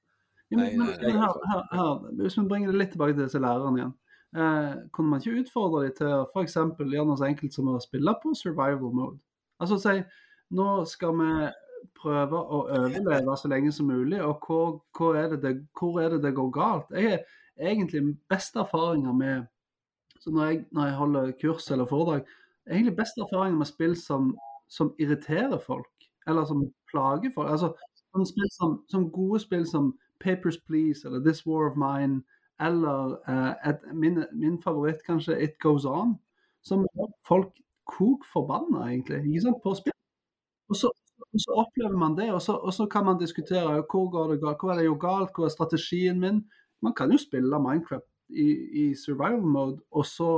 Ja, 0.49 0.57
men, 0.57 0.79
men, 0.79 1.19
her, 1.21 1.35
her, 1.51 1.67
her, 1.73 1.91
hvis 2.17 2.39
vi 2.39 2.45
bringer 2.49 2.73
det 2.73 2.79
litt 2.79 2.95
tilbake 2.95 3.27
til 3.29 3.45
lærerne 3.45 3.77
igjen. 3.77 3.93
Eh, 4.37 4.75
kunne 4.93 5.09
man 5.09 5.21
ikke 5.21 5.43
utfordre 5.43 5.85
dem 5.85 5.97
til 5.97 6.13
f.eks. 6.33 6.57
gjøre 6.79 7.07
noe 7.09 7.19
så 7.21 7.29
enkelt 7.29 7.55
som 7.55 7.69
å 7.69 7.81
spille 7.83 8.15
på 8.23 8.33
survival 8.39 8.95
mode? 8.97 9.19
Altså 9.61 9.79
si 9.81 9.99
nå 10.57 10.69
skal 10.89 11.15
vi 11.19 11.33
prøve 11.97 12.39
å 12.41 12.65
overleve 12.67 13.37
så 13.37 13.49
lenge 13.49 13.73
som 13.73 13.89
mulig, 13.89 14.21
og 14.23 14.45
hvor, 14.47 14.83
hvor, 14.97 15.17
er, 15.17 15.33
det 15.33 15.43
det, 15.43 15.53
hvor 15.79 16.01
er 16.01 16.13
det 16.13 16.23
det 16.25 16.35
går 16.37 16.51
galt? 16.53 16.93
Jeg 16.97 17.11
har 17.11 17.71
egentlig 17.73 18.17
best 18.29 18.57
erfaringer 18.57 19.13
med 19.17 19.49
så 20.23 20.31
når 20.31 20.45
jeg, 20.47 20.65
når 20.71 20.87
jeg 20.87 20.95
holder 20.95 21.33
kurs 21.41 21.71
eller 21.71 21.87
foredrag, 21.91 22.27
egentlig 22.71 22.97
best 22.97 23.19
erfaringer 23.19 23.59
med 23.59 23.67
spill 23.67 23.97
som, 23.99 24.37
som 24.69 24.93
irriterer 24.99 25.59
folk, 25.59 26.07
eller 26.27 26.45
som 26.45 26.63
plager 26.91 27.33
folk. 27.35 27.51
Altså, 27.51 27.73
spill 28.29 28.51
som, 28.53 28.77
som 28.89 29.11
gode 29.11 29.41
spill 29.41 29.67
som 29.67 29.99
Papers, 30.21 30.61
Please 30.67 31.09
eller 31.09 31.25
This 31.25 31.47
War 31.47 31.71
of 31.71 31.77
Mine, 31.77 32.23
eller 32.67 33.17
eh, 33.29 33.71
et, 33.71 33.85
min, 33.95 34.25
min 34.33 34.59
favoritt 34.63 35.03
kanskje 35.07 35.39
It 35.43 35.59
Goes 35.63 35.85
On, 35.89 36.15
som 36.65 36.87
folk 37.29 37.51
kok 37.91 38.25
forbanna, 38.33 38.87
egentlig, 38.89 39.23
ikke 39.27 39.45
sant, 39.47 39.63
på 39.65 39.75
spill. 39.79 39.97
Og 40.71 40.79
så, 40.79 40.93
og 41.23 41.43
så 41.45 41.59
opplever 41.65 41.99
man 41.99 42.17
det, 42.17 42.31
og 42.33 42.43
så, 42.43 42.57
og 42.57 42.73
så 42.75 42.87
kan 42.87 43.05
man 43.05 43.21
diskutere 43.21 43.83
hvor 43.91 44.11
går 44.11 44.33
det 44.33 44.41
galt, 44.41 44.61
hvor 44.61 44.73
er 44.73 44.81
det 44.81 44.89
jo 44.89 44.97
galt, 45.01 45.35
hvor 45.35 45.45
er 45.45 45.55
strategien 45.55 46.21
min. 46.21 46.43
Man 46.83 46.95
kan 46.95 47.13
jo 47.13 47.19
spille 47.19 47.61
Minecraft 47.63 48.09
i, 48.29 48.49
i 48.83 48.95
survival 48.95 49.43
mode, 49.43 49.83
og 49.91 50.07
så 50.07 50.33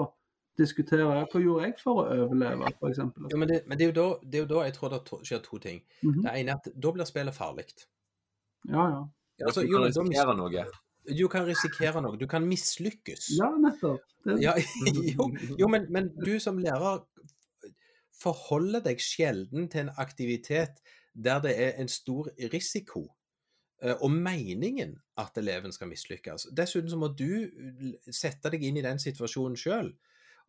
diskutere 0.58 1.06
ja, 1.18 1.26
hva 1.30 1.40
gjorde 1.42 1.66
jeg 1.66 1.76
for 1.82 2.02
å 2.04 2.06
overleve, 2.26 2.70
f.eks. 2.78 3.00
Ja, 3.02 3.38
men 3.38 3.50
det, 3.50 3.60
men 3.66 3.78
det, 3.78 3.86
er 3.86 3.90
jo 3.90 3.96
da, 3.96 4.06
det 4.22 4.38
er 4.38 4.44
jo 4.44 4.50
da 4.52 4.64
jeg 4.68 4.76
tror 4.76 4.92
det 4.92 5.02
to, 5.08 5.18
skjer 5.26 5.42
to 5.44 5.58
ting. 5.62 5.82
Mhm. 6.02 6.22
Det 6.22 6.34
ene 6.40 6.54
er 6.54 6.60
at 6.60 6.68
da 6.86 6.94
blir 6.94 7.10
spillet 7.10 7.36
farlig. 7.36 7.66
Ja, 8.70 8.86
ja. 8.92 9.04
Altså, 9.44 9.64
du 9.64 9.72
jo, 9.72 9.82
da 9.82 10.36
noe. 10.38 10.66
Du 11.08 11.26
kan 11.28 11.46
risikere 11.46 12.00
noe. 12.04 12.18
Du 12.20 12.26
kan 12.30 12.46
mislykkes. 12.48 13.34
Ja, 13.38 13.50
nettopp. 13.60 14.04
Ja, 14.40 14.54
jo, 15.16 15.28
jo 15.58 15.68
men, 15.68 15.86
men 15.92 16.08
du 16.16 16.38
som 16.40 16.58
lærer 16.62 17.02
forholder 18.24 18.84
deg 18.84 19.02
sjelden 19.02 19.68
til 19.68 19.86
en 19.86 19.92
aktivitet 20.00 20.80
der 21.14 21.42
det 21.44 21.52
er 21.60 21.76
en 21.78 21.88
stor 21.88 22.30
risiko, 22.52 23.04
eh, 23.82 23.94
og 24.00 24.10
meningen 24.10 24.96
at 25.20 25.36
eleven 25.38 25.72
skal 25.72 25.88
mislykkes. 25.88 26.48
Dessuten 26.56 26.90
så 26.90 26.98
må 26.98 27.12
du 27.14 27.46
sette 28.10 28.50
deg 28.50 28.64
inn 28.64 28.80
i 28.80 28.86
den 28.86 28.98
situasjonen 28.98 29.58
sjøl. 29.60 29.92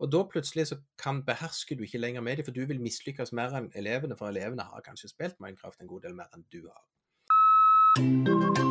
Og 0.02 0.12
da 0.12 0.24
plutselig 0.28 0.66
så 0.68 0.80
kan 1.00 1.22
behersker 1.24 1.76
du 1.76 1.86
ikke 1.86 2.02
lenger 2.02 2.20
med 2.20 2.36
dem, 2.36 2.44
for 2.44 2.52
du 2.52 2.66
vil 2.68 2.82
mislykkes 2.82 3.32
mer 3.32 3.54
enn 3.56 3.70
elevene, 3.74 4.18
for 4.18 4.28
elevene 4.28 4.68
har 4.68 4.84
kanskje 4.84 5.12
spilt 5.14 5.40
Minecraft 5.40 5.80
en 5.80 5.92
god 5.92 6.08
del 6.08 6.18
mer 6.18 6.32
enn 6.36 6.44
du 6.52 6.66
har. 6.68 8.65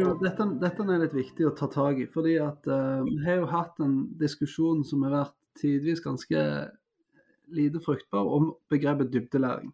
Jo, 0.00 0.12
dette, 0.20 0.46
dette 0.60 0.84
er 0.84 1.02
litt 1.02 1.14
viktig 1.16 1.46
å 1.48 1.54
ta 1.56 1.68
tak 1.72 1.98
i. 2.02 2.06
fordi 2.10 2.36
at 2.42 2.66
uh, 2.70 3.02
Vi 3.06 3.18
har 3.24 3.42
jo 3.42 3.48
hatt 3.50 3.80
en 3.84 3.96
diskusjon 4.20 4.84
som 4.84 5.02
har 5.06 5.14
vært 5.14 5.36
tidvis 5.60 6.02
ganske 6.04 6.42
lite 7.56 7.80
fruktbar 7.80 8.26
om 8.36 8.50
begrepet 8.72 9.12
dybdelæring. 9.12 9.72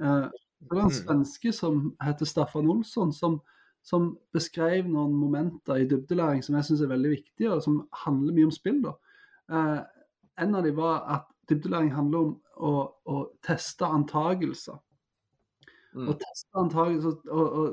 Uh, 0.00 0.28
det 0.60 0.74
var 0.74 0.88
en 0.88 0.90
Mm. 0.90 0.98
svenske 0.98 1.52
som 1.52 1.94
heter 2.02 2.26
Staffan 2.26 2.70
Olsson, 2.70 3.12
som, 3.12 3.40
som 3.82 4.18
beskrev 4.34 4.88
noen 4.88 5.14
momenter 5.14 5.78
i 5.78 5.86
dybdelæring 5.86 6.42
som 6.42 6.56
jeg 6.56 6.64
syns 6.64 6.80
er 6.82 6.90
veldig 6.94 7.10
viktige, 7.10 7.52
og 7.52 7.62
som 7.62 7.88
handler 8.04 8.34
mye 8.34 8.48
om 8.50 8.54
spill. 8.54 8.82
da. 8.82 8.94
Uh, 9.48 9.80
en 10.38 10.54
av 10.54 10.64
dem 10.64 10.76
var 10.76 11.04
at 11.14 11.26
dybdelæring 11.48 11.94
handler 11.94 12.18
om 12.18 12.34
å, 12.56 12.72
å 13.06 13.16
teste 13.42 13.86
antagelser. 13.86 14.78
Mm. 15.98 16.08
Og 16.08 16.20
teste 16.22 16.62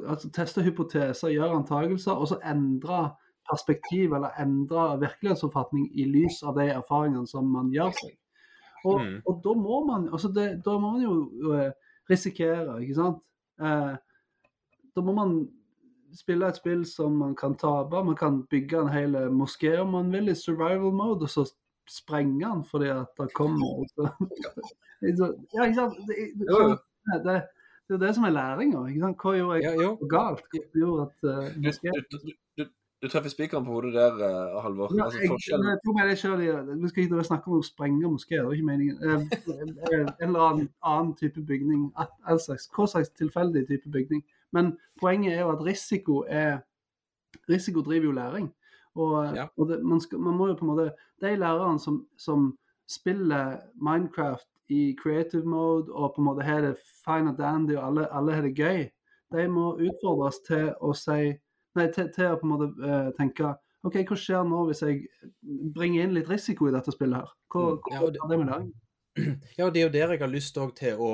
altså 0.10 0.30
teste 0.34 0.64
hypoteser, 0.66 1.34
gjøre 1.34 1.60
antagelser, 1.62 2.12
og 2.12 2.28
så 2.32 2.40
endre 2.46 3.12
perspektiv 3.46 4.14
eller 4.18 4.34
endre 4.42 5.00
virkelighetsoppfatning 5.04 5.92
i 5.94 6.08
lys 6.10 6.42
av 6.44 6.56
de 6.58 6.70
erfaringene 6.74 7.28
som 7.30 7.46
man 7.54 7.70
gjør 7.74 7.94
seg. 8.00 8.16
Og, 8.86 9.02
Mm. 9.02 9.22
og 9.26 9.42
da 9.44 9.54
må 9.58 9.86
man 9.86 10.10
altså 10.14 10.30
det, 10.34 10.62
da 10.66 10.78
må 10.78 10.92
man 10.92 11.02
jo 11.02 11.54
eh, 11.54 11.72
risikere, 12.10 12.82
ikke 12.82 12.96
sant. 12.96 13.22
Eh, 13.62 13.96
da 14.96 15.02
må 15.02 15.14
man 15.14 15.48
spille 16.16 16.48
et 16.48 16.56
spill 16.60 16.86
som 16.86 17.18
man 17.18 17.36
kan 17.36 17.56
tape. 17.56 18.04
Man 18.04 18.16
kan 18.16 18.44
bygge 18.50 18.82
en 18.82 18.94
hel 18.94 19.18
moské 19.30 19.78
om 19.82 19.92
man 19.98 20.12
vil 20.12 20.30
i 20.30 20.36
survival 20.36 20.94
mode, 20.94 21.24
og 21.24 21.30
så 21.30 21.46
sprenge 21.90 22.46
den 22.46 22.64
fordi 22.66 22.88
at 22.94 23.08
det 23.20 23.34
kommer 23.34 23.86
Ja, 25.02 25.66
ikke 25.66 25.76
sant. 25.76 25.98
Det, 26.08 27.20
det. 27.26 27.42
Det, 27.88 27.94
er 27.94 27.98
jo 28.00 28.08
det 28.08 28.16
som 28.16 28.24
er 28.24 28.30
læringa. 28.34 28.80
Hva 29.22 29.34
gjorde 29.38 29.60
jeg 29.62 29.78
Ja, 29.82 29.92
galt? 30.10 30.42
Hva 30.52 30.80
gjorde 30.82 31.06
at 31.06 31.24
uh, 31.24 32.06
Du, 32.58 32.66
du, 33.02 33.08
treffer 33.10 33.30
spikeren 33.30 33.66
på 33.66 33.72
hodet 33.76 33.94
der, 33.94 34.14
uh, 34.16 34.62
Halvor. 34.64 34.90
ja, 34.98 35.04
Altså, 35.06 35.20
jeg, 35.22 35.30
forskjellen 35.30 35.68
jeg 35.70 35.80
jeg, 35.98 36.10
det 36.10 36.18
selv 36.18 36.82
Vi 36.82 36.90
skal 36.90 37.04
ikke 37.04 37.24
snakke 37.24 37.52
om 37.52 37.60
å 37.60 37.64
sprenge 37.68 38.10
moskeer, 38.10 38.42
det 38.42 38.50
er 38.50 38.58
ikke 38.58 38.70
meningen. 38.72 38.98
Eh, 39.04 39.22
eh, 39.94 40.08
En 40.22 40.30
eller 40.30 40.46
annen, 40.50 40.70
annen 40.84 41.14
type 41.16 41.42
bygning. 41.46 41.92
all 42.26 42.40
slags, 42.40 42.68
Hva 42.76 42.88
slags 42.88 43.10
tilfeldig 43.10 43.68
type 43.68 43.92
bygning. 43.92 44.24
Men 44.52 44.78
poenget 45.02 45.34
er 45.34 45.42
jo 45.46 45.52
at 45.52 45.62
risiko 45.66 46.24
er 46.28 46.64
Risiko 47.50 47.82
driver 47.84 48.06
jo 48.06 48.12
læring. 48.12 48.54
Og, 48.96 49.36
Ja. 49.36 49.48
og 49.58 49.68
det, 49.70 49.84
man, 49.84 50.00
skal, 50.02 50.20
man 50.20 50.34
må 50.38 50.48
jo 50.48 50.54
på 50.56 50.66
en 50.66 50.72
måte 50.72 50.92
De 51.22 51.36
lærerne 51.36 51.80
som, 51.80 52.06
som 52.18 52.58
spiller 52.88 53.58
Minecraft 53.76 54.48
i 54.74 54.96
creative 54.98 55.46
mode 55.46 55.92
og 55.94 56.16
på 56.16 56.22
en 56.22 56.28
måte 56.30 56.46
her 56.48 56.62
det 56.66 56.76
fine 57.06 57.30
and 57.34 57.38
dandy 57.38 57.76
og 57.78 57.84
alle, 57.88 58.08
alle 58.12 58.34
har 58.38 58.42
det 58.48 58.56
gøy, 58.58 58.86
de 59.36 59.48
må 59.52 59.76
utfordres 59.78 60.40
til 60.48 60.72
å 60.82 60.94
si 60.98 61.36
Nei, 61.76 61.90
til, 61.92 62.08
til 62.16 62.30
å 62.32 62.38
på 62.40 62.46
en 62.48 62.52
måte 62.54 62.68
uh, 62.80 63.10
tenke 63.18 63.50
OK, 63.84 63.98
hva 64.08 64.16
skjer 64.16 64.46
nå 64.48 64.62
hvis 64.70 64.80
jeg 64.86 65.02
bringer 65.76 66.06
inn 66.06 66.14
litt 66.16 66.30
risiko 66.32 66.70
i 66.70 66.72
dette 66.74 66.94
spillet 66.96 67.20
her? 67.20 67.34
Hva, 67.52 67.64
Mm, 67.66 67.82
hva 67.84 67.96
ja, 67.98 68.12
det- 68.16 68.30
det 68.32 68.38
med 68.40 68.48
læring? 68.48 68.70
Ja, 69.58 69.66
og 69.68 69.74
det 69.76 69.82
er 69.82 69.86
jo 69.86 69.92
der 69.94 70.14
jeg 70.16 70.22
har 70.24 70.32
lyst 70.32 70.56
til 70.56 70.96
å 71.04 71.10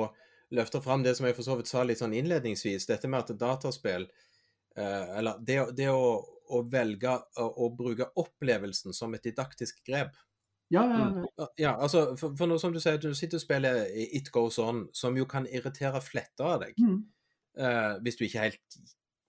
løfte 0.54 0.80
fram 0.84 1.02
det 1.02 1.16
som 1.18 1.26
jeg 1.26 1.34
for 1.34 1.42
så 1.42 1.56
vidt 1.58 1.66
sa 1.70 1.82
litt 1.82 1.98
sånn 1.98 2.14
innledningsvis. 2.14 2.86
Dette 2.86 3.10
med 3.10 3.20
at 3.26 3.34
dataspill 3.38 4.06
uh, 4.78 5.18
Eller 5.18 5.42
det, 5.42 5.58
det 5.76 5.90
å, 5.90 6.22
å 6.22 6.62
velge 6.70 7.10
å, 7.42 7.48
å 7.66 7.68
bruke 7.74 8.06
opplevelsen 8.22 8.94
som 8.94 9.14
et 9.18 9.22
didaktisk 9.26 9.82
grep. 9.86 10.14
Ja, 10.72 10.82
ja, 10.88 11.04
Mm. 11.10 11.26
ja. 11.38 11.46
Ja, 11.58 11.72
altså, 11.84 12.16
for, 12.16 12.34
for 12.38 12.48
nå 12.48 12.56
som 12.58 12.72
du 12.72 12.80
sier, 12.80 12.96
du 12.98 13.12
sitter 13.14 13.36
og 13.36 13.44
spiller 13.44 13.84
It 13.92 14.30
Goes 14.32 14.58
On, 14.58 14.86
som 14.96 15.16
jo 15.16 15.26
kan 15.28 15.46
irritere 15.46 16.00
fletter 16.00 16.44
av 16.56 16.60
deg, 16.66 16.74
Mm. 16.80 17.02
Uh, 17.52 17.98
hvis 18.00 18.16
du 18.16 18.24
ikke 18.24 18.40
helt 18.46 18.76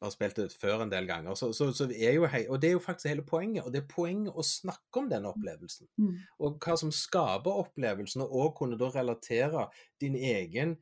har 0.03 0.11
spilt 0.11 0.35
det 0.39 0.45
før 0.55 0.81
en 0.83 0.91
del 0.91 1.05
ganger. 1.07 1.35
Så, 1.35 1.49
så, 1.55 1.69
så 1.75 1.89
er 1.91 2.13
jo 2.15 2.25
hei, 2.27 2.45
og 2.47 2.61
det 2.61 2.69
er 2.69 2.73
jo 2.77 2.79
faktisk 2.83 3.09
hele 3.11 3.23
poenget, 3.27 3.63
og 3.65 3.73
det 3.73 3.81
er 3.81 3.87
poenget 3.91 4.35
å 4.35 4.43
snakke 4.43 4.99
om 5.01 5.09
den 5.11 5.25
opplevelsen. 5.27 5.87
Mm. 5.99 6.13
Og 6.39 6.57
hva 6.63 6.75
som 6.79 6.91
skaper 6.91 7.51
opplevelsen, 7.65 8.23
og 8.23 8.31
også 8.31 8.55
kunne 8.61 8.79
da 8.79 8.89
relatere 8.95 9.65
din 10.03 10.15
egen 10.15 10.77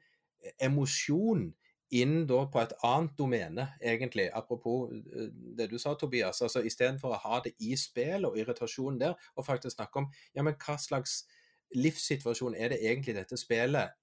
emosjon 0.62 1.52
inn 1.92 2.26
da 2.30 2.44
på 2.52 2.62
et 2.62 2.74
annet 2.88 3.14
domene, 3.20 3.68
egentlig. 3.84 4.30
Apropos 4.34 4.92
eh, 4.92 5.30
det 5.58 5.70
du 5.72 5.78
sa, 5.82 5.94
Tobias. 6.00 6.42
altså 6.42 6.64
Istedenfor 6.66 7.16
å 7.16 7.22
ha 7.26 7.40
det 7.46 7.54
i 7.60 7.76
spill 7.80 8.28
og 8.30 8.38
irritasjon 8.40 9.00
der, 9.02 9.16
og 9.36 9.48
faktisk 9.48 9.76
snakke 9.76 10.04
om 10.04 10.12
ja, 10.34 10.44
men 10.44 10.58
hva 10.60 10.78
slags 10.80 11.22
livssituasjon 11.76 12.56
er 12.60 12.74
det 12.74 12.82
egentlig 12.84 13.16
dette 13.20 13.40
spillet 13.40 13.96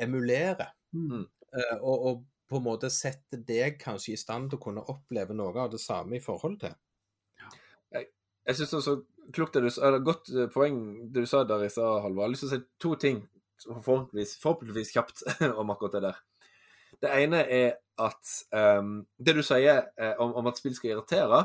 emulerer? 0.00 0.72
Mm. 0.94 1.26
Uh, 1.56 1.76
og, 1.80 2.06
og 2.10 2.24
på 2.50 2.60
en 2.60 2.66
måte 2.66 2.90
setter 2.92 3.40
deg 3.42 3.78
kanskje 3.80 4.14
i 4.14 4.20
stand 4.20 4.50
til 4.50 4.60
å 4.60 4.64
kunne 4.68 4.84
oppleve 4.92 5.34
noe 5.34 5.54
av 5.58 5.72
det 5.72 5.82
samme 5.82 6.18
i 6.18 6.22
forhold 6.22 6.60
til. 6.62 6.74
Jeg 8.46 8.56
synes 8.56 8.70
det 8.70 8.76
var 8.76 8.82
så 8.82 8.96
klokt 9.34 9.54
det 9.54 9.62
du 9.64 9.70
sa, 9.74 9.88
eller 9.88 10.04
godt 10.06 10.28
eh, 10.30 10.46
poeng 10.54 10.76
det 11.10 11.24
du 11.24 11.26
sa 11.26 11.42
der 11.44 11.64
i 11.66 11.70
stad, 11.70 12.02
Halvor. 12.04 12.22
Jeg 12.22 12.26
har 12.26 12.34
lyst 12.34 12.44
til 12.44 12.50
å 12.50 12.54
si 12.54 12.60
to 12.82 12.92
ting, 13.02 13.18
forhåpentligvis, 13.66 14.34
forhåpentligvis 14.42 14.92
kjapt, 14.94 15.22
om 15.60 15.72
akkurat 15.74 15.96
det 15.96 16.02
der. 16.04 16.20
Det 17.02 17.10
ene 17.22 17.42
er 17.52 17.76
at 17.98 18.32
um, 18.80 19.06
det 19.18 19.34
du 19.38 19.42
sier 19.46 19.86
eh, 19.98 20.14
om, 20.20 20.34
om 20.36 20.46
at 20.50 20.58
spill 20.60 20.74
skal 20.76 20.94
irritere, 20.94 21.44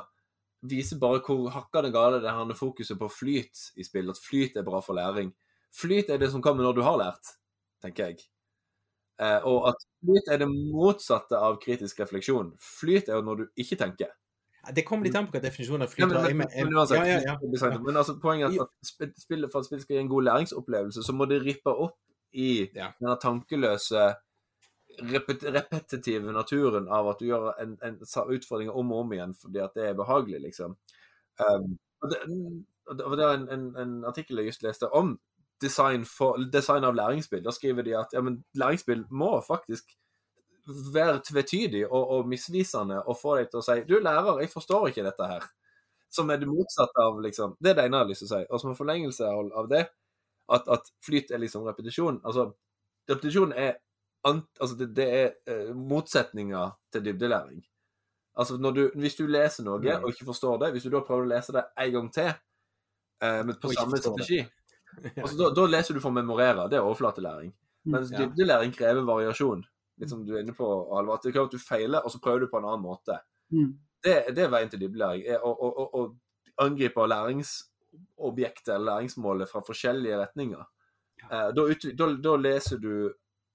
viser 0.68 1.00
bare 1.02 1.22
hvor 1.26 1.50
hakka 1.54 1.82
det 1.86 1.94
gale 1.96 2.20
det 2.22 2.32
her 2.32 2.54
fokuset 2.58 3.00
på 3.00 3.08
flyt 3.10 3.72
i 3.80 3.84
spill. 3.88 4.10
At 4.12 4.20
flyt 4.22 4.58
er 4.60 4.68
bra 4.68 4.82
for 4.84 4.94
læring. 4.98 5.32
Flyt 5.74 6.10
er 6.12 6.20
det 6.22 6.32
som 6.34 6.42
kommer 6.44 6.64
når 6.68 6.76
du 6.78 6.82
har 6.86 6.98
lært, 7.00 7.36
tenker 7.84 8.12
jeg. 8.12 8.20
Uh, 9.22 9.40
og 9.46 9.70
at 9.70 9.84
flyt 10.02 10.28
er 10.34 10.42
det 10.42 10.50
motsatte 10.50 11.38
av 11.38 11.60
kritisk 11.62 12.00
refleksjon. 12.02 12.56
Flyt 12.60 13.10
er 13.10 13.20
jo 13.20 13.26
når 13.28 13.44
du 13.44 13.48
ikke 13.64 13.78
tenker. 13.80 14.12
Det 14.76 14.84
kommer 14.86 15.08
litt 15.08 15.16
an 15.18 15.26
på 15.26 15.34
hva 15.34 15.42
definisjonen 15.42 15.88
av 15.88 15.90
Ja, 15.90 15.94
flyt 15.96 16.08
men, 16.12 16.18
er. 16.18 16.34
men, 16.34 16.48
Jeg- 16.48 16.58
jeg- 16.58 16.66
men, 16.66 16.76
uansett, 16.78 16.98
ja, 16.98 17.06
ja, 17.06 17.38
ja. 17.72 17.78
men 17.82 17.98
altså, 17.98 18.20
poenget 18.22 18.54
er 18.54 18.62
at 18.62 19.52
for 19.52 19.60
at 19.60 19.66
spill 19.66 19.82
skal 19.82 19.96
gi 19.96 20.02
en 20.02 20.10
god 20.10 20.24
læringsopplevelse, 20.24 21.04
så 21.04 21.14
må 21.18 21.26
det 21.26 21.42
rippe 21.46 21.74
opp 21.74 21.98
i 22.34 22.70
Ja. 22.76 22.92
denne 23.00 23.18
tankeløse, 23.22 24.16
repet, 25.12 25.44
repetitive 25.54 26.34
naturen 26.36 26.88
av 26.92 27.10
at 27.12 27.22
du 27.22 27.30
gjør 27.30 27.52
en, 27.62 27.78
en 27.86 27.98
utfordring 28.02 28.70
om 28.70 28.92
og 28.92 29.06
om 29.06 29.16
igjen 29.16 29.34
fordi 29.38 29.64
at 29.64 29.76
det 29.78 29.88
er 29.90 29.98
behagelig, 29.98 30.42
liksom. 30.48 30.76
Um, 31.42 31.78
og 32.02 32.12
det, 32.12 32.22
og 32.92 33.18
det 33.18 33.26
var 33.26 33.36
en, 33.38 33.48
en, 33.54 33.68
en 33.78 33.94
artikkel 34.06 34.42
jeg 34.42 34.52
just 34.52 34.64
leste 34.66 34.90
om 34.98 35.16
design, 35.62 36.06
for, 36.06 36.38
design 36.52 36.84
av 36.84 36.96
læringsspill. 36.98 37.44
Da 37.46 37.54
skriver 37.54 37.86
de 37.86 37.96
at 37.98 38.14
ja, 38.14 38.24
læringsspill 38.58 39.06
må 39.10 39.34
faktisk 39.46 39.94
være 40.94 41.22
tvetydig 41.26 41.86
og, 41.88 42.10
og 42.10 42.28
misvisende 42.30 43.02
og 43.02 43.18
få 43.18 43.38
deg 43.40 43.50
til 43.50 43.62
å 43.62 43.66
si 43.66 43.80
Du, 43.90 43.98
lærer, 44.00 44.44
jeg 44.44 44.52
forstår 44.54 44.90
ikke 44.90 45.06
dette 45.06 45.30
her. 45.30 45.46
Som 46.12 46.30
er 46.30 46.42
det 46.42 46.50
motsatte 46.50 47.02
av 47.02 47.22
liksom 47.24 47.56
Det 47.60 47.72
er 47.72 47.78
det 47.78 47.86
ene 47.88 48.02
jeg 48.02 48.06
har 48.06 48.10
lyst 48.10 48.26
til 48.26 48.30
å 48.30 48.34
si. 48.34 48.42
Og 48.50 48.62
som 48.62 48.74
en 48.74 48.80
forlengelse 48.80 49.30
av 49.32 49.70
det, 49.72 49.86
at, 50.52 50.68
at 50.68 50.92
flyt 51.06 51.32
er 51.32 51.42
liksom 51.42 51.66
repetisjon. 51.68 52.20
Altså, 52.28 52.50
repetisjon 53.10 53.54
er 53.56 53.78
ant, 54.28 54.48
altså 54.60 54.78
det, 54.78 54.92
det 54.96 55.08
er 55.18 55.30
eh, 55.48 55.76
motsetninger 55.76 56.72
til 56.94 57.06
dybdelæring. 57.06 57.62
Altså 58.38 58.56
du, 58.58 58.92
Hvis 58.96 59.16
du 59.16 59.26
leser 59.28 59.64
noe 59.64 59.80
Mm. 59.82 60.04
og 60.04 60.10
ikke 60.10 60.26
forstår 60.26 60.58
det, 60.62 60.72
hvis 60.72 60.84
du 60.84 60.90
da 60.90 61.02
prøver 61.04 61.26
å 61.26 61.32
lese 61.34 61.52
det 61.52 61.64
en 61.78 61.92
gang 61.92 62.14
til 62.14 62.30
eh, 62.30 63.44
men 63.44 63.56
på 63.60 63.74
samme 63.74 63.98
strategi 63.98 64.40
altså, 65.24 65.36
da, 65.38 65.50
da 65.56 65.66
leser 65.68 65.96
du 65.96 66.02
for 66.04 66.12
å 66.12 66.16
memorere. 66.16 66.68
Det 66.70 66.78
er 66.80 66.84
overflatelæring. 66.88 67.52
Mm. 67.86 67.92
Mens 67.94 68.12
Ja. 68.12 68.18
dybdelæring 68.24 68.74
krever 68.76 69.06
variasjon. 69.08 69.64
Litt 69.98 70.10
som 70.10 70.26
du 70.26 70.34
er 70.36 70.42
inne 70.44 70.56
på, 70.56 70.68
Halvor. 70.96 71.16
At 71.16 71.24
det 71.24 71.34
krever 71.34 71.48
at 71.48 71.56
du 71.56 71.62
feiler, 71.62 72.04
og 72.04 72.12
så 72.12 72.20
prøver 72.20 72.40
du 72.40 72.48
på 72.52 72.58
en 72.60 72.66
annen 72.66 72.84
måte. 72.84 73.20
Mm. 73.52 73.72
Det, 74.04 74.16
det 74.36 74.44
er 74.44 74.52
veien 74.52 74.70
til 74.70 74.82
dybdelæring. 74.82 75.24
Å, 75.38 75.52
å, 75.52 75.88
å, 76.02 76.04
angripe 76.62 77.06
læringsobjektet 77.08 78.74
eller 78.76 78.86
læringsmålet 78.92 79.50
fra 79.50 79.62
forskjellige 79.66 80.20
retninger. 80.20 80.66
Eh, 81.24 81.50
da, 81.56 81.66
da, 81.98 82.08
da 82.28 82.36
leser 82.38 82.82
du 82.82 82.92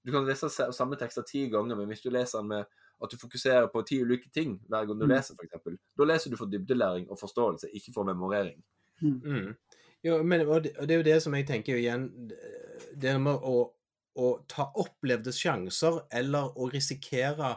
Du 0.07 0.11
kan 0.15 0.23
lese 0.25 0.47
samme 0.71 0.95
tekster 0.95 1.25
ti 1.27 1.41
ganger, 1.51 1.75
men 1.75 1.89
hvis 1.91 2.01
du 2.05 2.07
leser 2.13 2.39
den 2.39 2.47
med 2.53 2.63
at 3.03 3.11
du 3.11 3.17
fokuserer 3.19 3.67
på 3.69 3.81
ti 3.85 3.99
ulike 4.01 4.29
ting 4.33 4.55
hver 4.71 4.85
gang 4.87 4.95
du 5.01 5.05
Mm. 5.05 5.11
leser, 5.11 5.35
f.eks., 5.35 5.79
da 5.99 6.05
leser 6.07 6.31
du 6.31 6.37
for 6.39 6.47
dybdelæring 6.49 7.09
og 7.11 7.19
forståelse, 7.19 7.67
ikke 7.75 7.91
for 7.93 8.07
memorering. 8.07 8.63
Mm. 9.01 9.51
Jo, 10.05 10.21
men, 10.23 10.47
og, 10.47 10.63
det, 10.63 10.71
og 10.79 10.87
det 10.87 10.95
er 10.95 10.97
jo 11.01 11.05
det 11.09 11.17
som 11.21 11.35
jeg 11.35 11.45
tenker 11.45 11.75
igjen 11.77 12.07
Det 12.97 13.11
med 13.21 13.43
å, 13.45 13.59
å 14.17 14.27
ta 14.49 14.65
opplevde 14.73 15.33
sjanser, 15.35 15.99
eller 16.09 16.55
å 16.57 16.69
risikere 16.73 17.51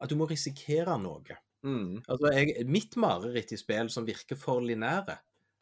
At 0.00 0.10
du 0.10 0.16
må 0.18 0.26
risikere 0.30 0.96
noe. 0.98 1.36
Mm. 1.62 2.00
Altså, 2.08 2.32
jeg, 2.32 2.64
Mitt 2.66 2.96
mareritt 2.96 3.52
i 3.52 3.58
spill 3.60 3.90
som 3.92 4.06
virker 4.08 4.38
for 4.40 4.64
linære, 4.64 5.18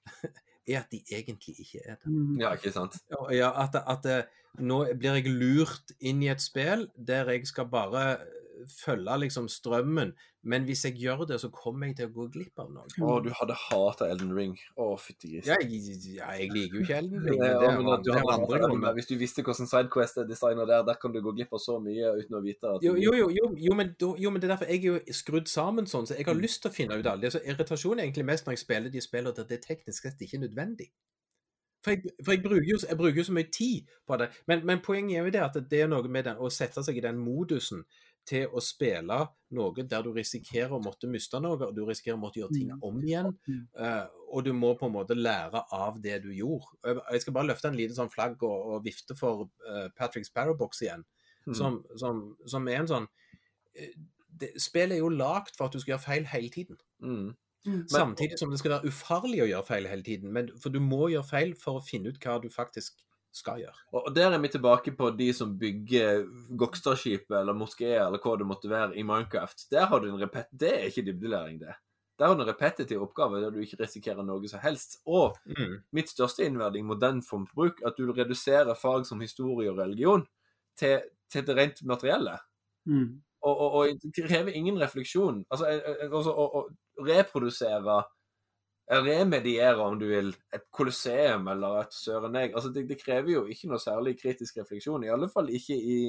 er 0.69 0.79
at 0.81 0.91
de 0.95 1.03
egentlig 1.11 1.57
ikke 1.65 1.81
er 1.85 1.97
det. 1.99 2.07
Mm. 2.13 2.37
Ja, 2.41 2.55
ikke 2.55 2.73
sant? 2.73 3.01
Ja, 3.11 3.25
Ja, 3.35 3.51
at, 3.65 3.75
at 3.83 4.07
eh, 4.07 4.23
nå 4.61 4.85
blir 4.99 5.19
jeg 5.21 5.31
lurt 5.33 5.95
inn 6.01 6.23
i 6.23 6.29
et 6.33 6.41
spill 6.45 6.89
der 6.97 7.31
jeg 7.35 7.47
skal 7.47 7.67
bare 7.71 8.19
følge 8.83 9.15
liksom 9.23 9.47
strømmen, 9.49 10.17
men 10.49 10.65
hvis 10.67 10.81
jeg 10.87 10.97
gjør 10.99 11.21
det, 11.29 11.37
så 11.43 11.49
kommer 11.55 11.87
jeg 11.87 11.97
til 11.99 12.09
å 12.09 12.13
gå 12.15 12.25
glipp 12.35 12.59
av 12.59 12.71
noe. 12.75 12.87
Å, 13.07 13.19
du 13.23 13.29
hadde 13.35 13.55
hata 13.55 14.09
Elden 14.11 14.33
Ring. 14.35 14.57
Å, 14.79 14.89
fytti 14.99 15.31
grisen. 15.31 15.53
Ja, 15.53 15.59
ja, 15.63 16.31
jeg 16.41 16.51
liker 16.55 16.79
jo 16.79 16.83
ikke 16.83 16.97
Elden 16.99 17.23
Ring. 17.27 17.39
Ja, 17.39 17.53
men 17.55 17.59
Det 17.59 17.69
er, 17.69 17.79
men 17.79 18.03
du 18.03 18.11
det 18.11 18.59
grunner. 18.59 18.89
Ring. 18.89 18.97
Hvis 18.99 19.11
du 19.11 19.15
visste 19.21 19.45
hvordan 19.47 19.71
Sidequest 19.71 20.19
er 20.23 20.27
designa 20.31 20.67
der, 20.67 20.83
der 20.89 20.99
kan 21.03 21.15
du 21.15 21.21
gå 21.23 21.35
glipp 21.39 21.55
av 21.55 21.63
så 21.63 21.77
mye 21.83 22.11
uten 22.19 22.39
å 22.39 22.43
vite 22.43 22.73
at 22.75 22.87
Jo, 22.87 22.97
jo, 22.99 23.13
jo, 23.15 23.29
jo, 23.55 23.75
men, 23.79 23.93
jo, 24.01 24.31
men 24.35 24.43
det 24.43 24.49
er 24.49 24.55
derfor 24.57 24.73
jeg 24.73 24.83
er 24.83 24.89
jo 24.91 25.19
skrudd 25.21 25.51
sammen 25.53 25.87
sånn, 25.91 26.07
så 26.11 26.17
jeg 26.19 26.27
har 26.27 26.35
Mm. 26.39 26.43
lyst 26.43 26.63
til 26.63 26.71
å 26.71 26.75
finne 26.75 26.99
ut 26.99 27.07
av 27.07 27.21
det. 27.23 27.31
Så 27.35 27.43
irritasjon 27.47 27.99
er 27.99 28.09
egentlig 28.09 28.27
mest 28.27 28.47
når 28.47 28.59
jeg 28.59 28.65
spiller 28.67 28.91
de 28.91 29.01
spillene 29.07 29.35
der 29.39 29.47
det 29.55 29.63
teknisk 29.67 30.03
sett 30.03 30.19
ikke 30.27 30.39
er 30.39 30.49
nødvendig. 30.49 30.91
For 31.89 31.95
jeg, 31.97 32.13
for 32.25 32.33
jeg, 32.37 32.43
bruker, 32.45 32.67
jo, 32.69 32.77
jeg 32.89 32.99
bruker 33.01 33.17
jo 33.23 33.25
så 33.25 33.33
mye 33.39 33.49
tid 33.55 33.89
på 34.07 34.19
det. 34.21 34.29
Men, 34.51 34.67
men 34.69 34.83
poenget 34.85 35.17
er 35.19 35.25
jo 35.25 35.31
det 35.39 35.41
at 35.47 35.57
det 35.71 35.81
er 35.85 35.89
noe 35.89 36.09
med 36.09 36.25
den, 36.29 36.37
å 36.39 36.51
sette 36.53 36.85
seg 36.85 37.01
i 37.01 37.05
den 37.05 37.17
modusen 37.19 37.83
til 38.29 38.45
å 38.53 38.61
spille 38.61 39.17
noe 39.57 39.85
der 39.89 40.03
du 40.05 40.11
risikerer 40.13 40.75
å 40.77 40.83
måtte 40.85 41.09
miste 41.09 41.39
noe, 41.41 41.57
og 41.65 41.73
du 41.75 41.81
risikerer 41.89 42.19
å 42.19 42.21
måtte 42.21 42.43
gjøre 42.43 42.53
ting 42.59 42.69
Mm. 42.75 42.83
om 42.85 42.99
igjen. 43.01 43.31
Mm. 43.49 43.63
eh, 43.79 44.07
og 44.29 44.45
du 44.45 44.53
må 44.53 44.75
på 44.77 44.85
en 44.87 44.93
måte 44.93 45.17
lære 45.17 45.63
av 45.73 45.97
det 46.03 46.19
du 46.23 46.29
gjorde. 46.37 46.67
Jeg- 46.85 47.21
skal 47.23 47.33
bare 47.33 47.47
løfte 47.49 47.69
en 47.69 47.77
liten 47.77 47.97
sånn 47.97 48.13
flagg 48.13 48.43
og, 48.43 48.67
og 48.75 48.85
vifte 48.85 49.17
for 49.17 49.49
Patrick's 49.65 49.95
Patrick 49.97 50.27
Sparrowbox 50.27 50.83
igjen 50.83 51.05
Mm. 51.47 51.55
som, 51.55 51.85
som, 51.97 52.37
som 52.47 52.69
er 52.69 52.77
en 52.83 52.87
sånn 52.87 53.07
spill 53.73 53.95
det, 54.39 54.51
Spillet 54.61 54.93
er 54.93 54.99
jo 55.01 55.09
lagd 55.09 55.57
for 55.57 55.65
at 55.67 55.73
du 55.73 55.81
skal 55.81 55.95
gjøre 55.97 56.05
feil 56.05 56.25
hele 56.27 56.49
tiden. 56.51 56.77
mm. 57.01 57.35
Mm. 57.67 57.83
Samtidig 57.91 58.39
som 58.39 58.53
det 58.53 58.61
skal 58.61 58.77
være 58.77 58.91
ufarlig 58.93 59.43
å 59.45 59.49
gjøre 59.51 59.67
feil 59.67 59.89
hele 59.91 60.07
tiden. 60.07 60.33
Men, 60.35 60.51
for 60.61 60.75
du 60.75 60.81
må 60.83 61.11
gjøre 61.13 61.27
feil 61.27 61.55
for 61.59 61.81
å 61.81 61.85
finne 61.85 62.13
ut 62.13 62.21
hva 62.23 62.39
du 62.43 62.49
faktisk 62.53 63.03
skal 63.35 63.61
gjøre. 63.61 63.83
Og 63.99 64.09
der 64.17 64.33
er 64.33 64.41
vi 64.43 64.51
tilbake 64.53 64.95
på 64.97 65.11
de 65.17 65.29
som 65.37 65.53
bygger 65.61 66.25
Gokstadskipet 66.59 67.37
eller 67.41 67.57
moskeer 67.57 68.07
eller 68.07 68.23
hva 68.23 68.39
det 68.41 68.47
måtte 68.49 68.71
være 68.71 68.97
i 68.97 69.05
Minecraft. 69.07 69.69
Der 69.73 69.91
har 69.91 70.01
du 70.03 70.09
en 70.11 70.21
repet... 70.21 70.49
Det 70.51 70.73
er 70.75 70.89
ikke 70.89 71.05
dybdelæring, 71.11 71.61
det. 71.61 71.77
Der 72.19 72.27
har 72.27 72.35
du 72.35 72.43
en 72.43 72.49
repetitiv 72.49 73.05
oppgave 73.05 73.43
der 73.45 73.53
du 73.55 73.61
ikke 73.63 73.79
risikerer 73.83 74.27
noe 74.27 74.49
som 74.51 74.63
helst. 74.65 74.99
Og 75.07 75.37
mitt 75.95 76.11
største 76.11 76.47
innvending 76.49 76.89
mot 76.89 77.01
den 77.01 77.23
form 77.23 77.47
for 77.47 77.69
bruk, 77.69 77.85
at 77.87 77.99
du 77.99 78.11
reduserer 78.11 78.75
fag 78.75 79.07
som 79.07 79.23
historie 79.23 79.71
og 79.71 79.79
religion 79.79 80.27
til, 80.79 81.05
til 81.31 81.47
det 81.47 81.57
rent 81.59 81.85
materielle. 81.87 82.39
Mm. 82.89 83.21
Og, 83.47 83.55
og, 83.55 83.75
og 83.79 84.05
det 84.17 84.25
krever 84.27 84.55
ingen 84.57 84.79
refleksjon. 84.81 85.45
Altså, 85.51 85.69
altså 86.09 86.33
å, 86.35 86.47
å 86.59 87.05
reprodusere 87.07 87.99
eh, 88.91 89.03
Remediere, 89.05 89.79
om 89.85 89.99
du 90.01 90.09
vil, 90.11 90.33
et 90.55 90.65
kolosseum 90.75 91.47
eller 91.53 91.83
et 91.85 91.95
søren 91.95 92.39
jeg. 92.41 92.55
Altså, 92.55 92.73
det, 92.75 92.89
det 92.91 92.99
krever 93.03 93.37
jo 93.37 93.45
ikke 93.47 93.71
noe 93.71 93.83
særlig 93.83 94.17
kritisk 94.21 94.59
refleksjon. 94.63 95.07
I 95.07 95.13
alle 95.15 95.31
fall 95.33 95.53
ikke 95.55 95.79
i 95.79 96.01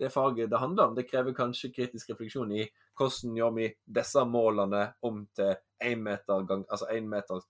det 0.00 0.10
faget 0.10 0.50
det 0.50 0.58
handler 0.58 0.90
om. 0.90 0.94
Det 0.96 1.06
krever 1.10 1.36
kanskje 1.36 1.72
kritisk 1.74 2.10
refleksjon 2.10 2.52
i 2.56 2.64
hvordan 2.98 3.36
gjør 3.38 3.56
vi 3.56 3.68
disse 4.00 4.24
målene 4.28 4.86
om 5.06 5.24
til 5.36 5.54
én 5.82 6.02
meter 6.02 6.46
gang, 6.48 6.64
altså 6.70 6.88
én 6.94 7.08
meter 7.10 7.42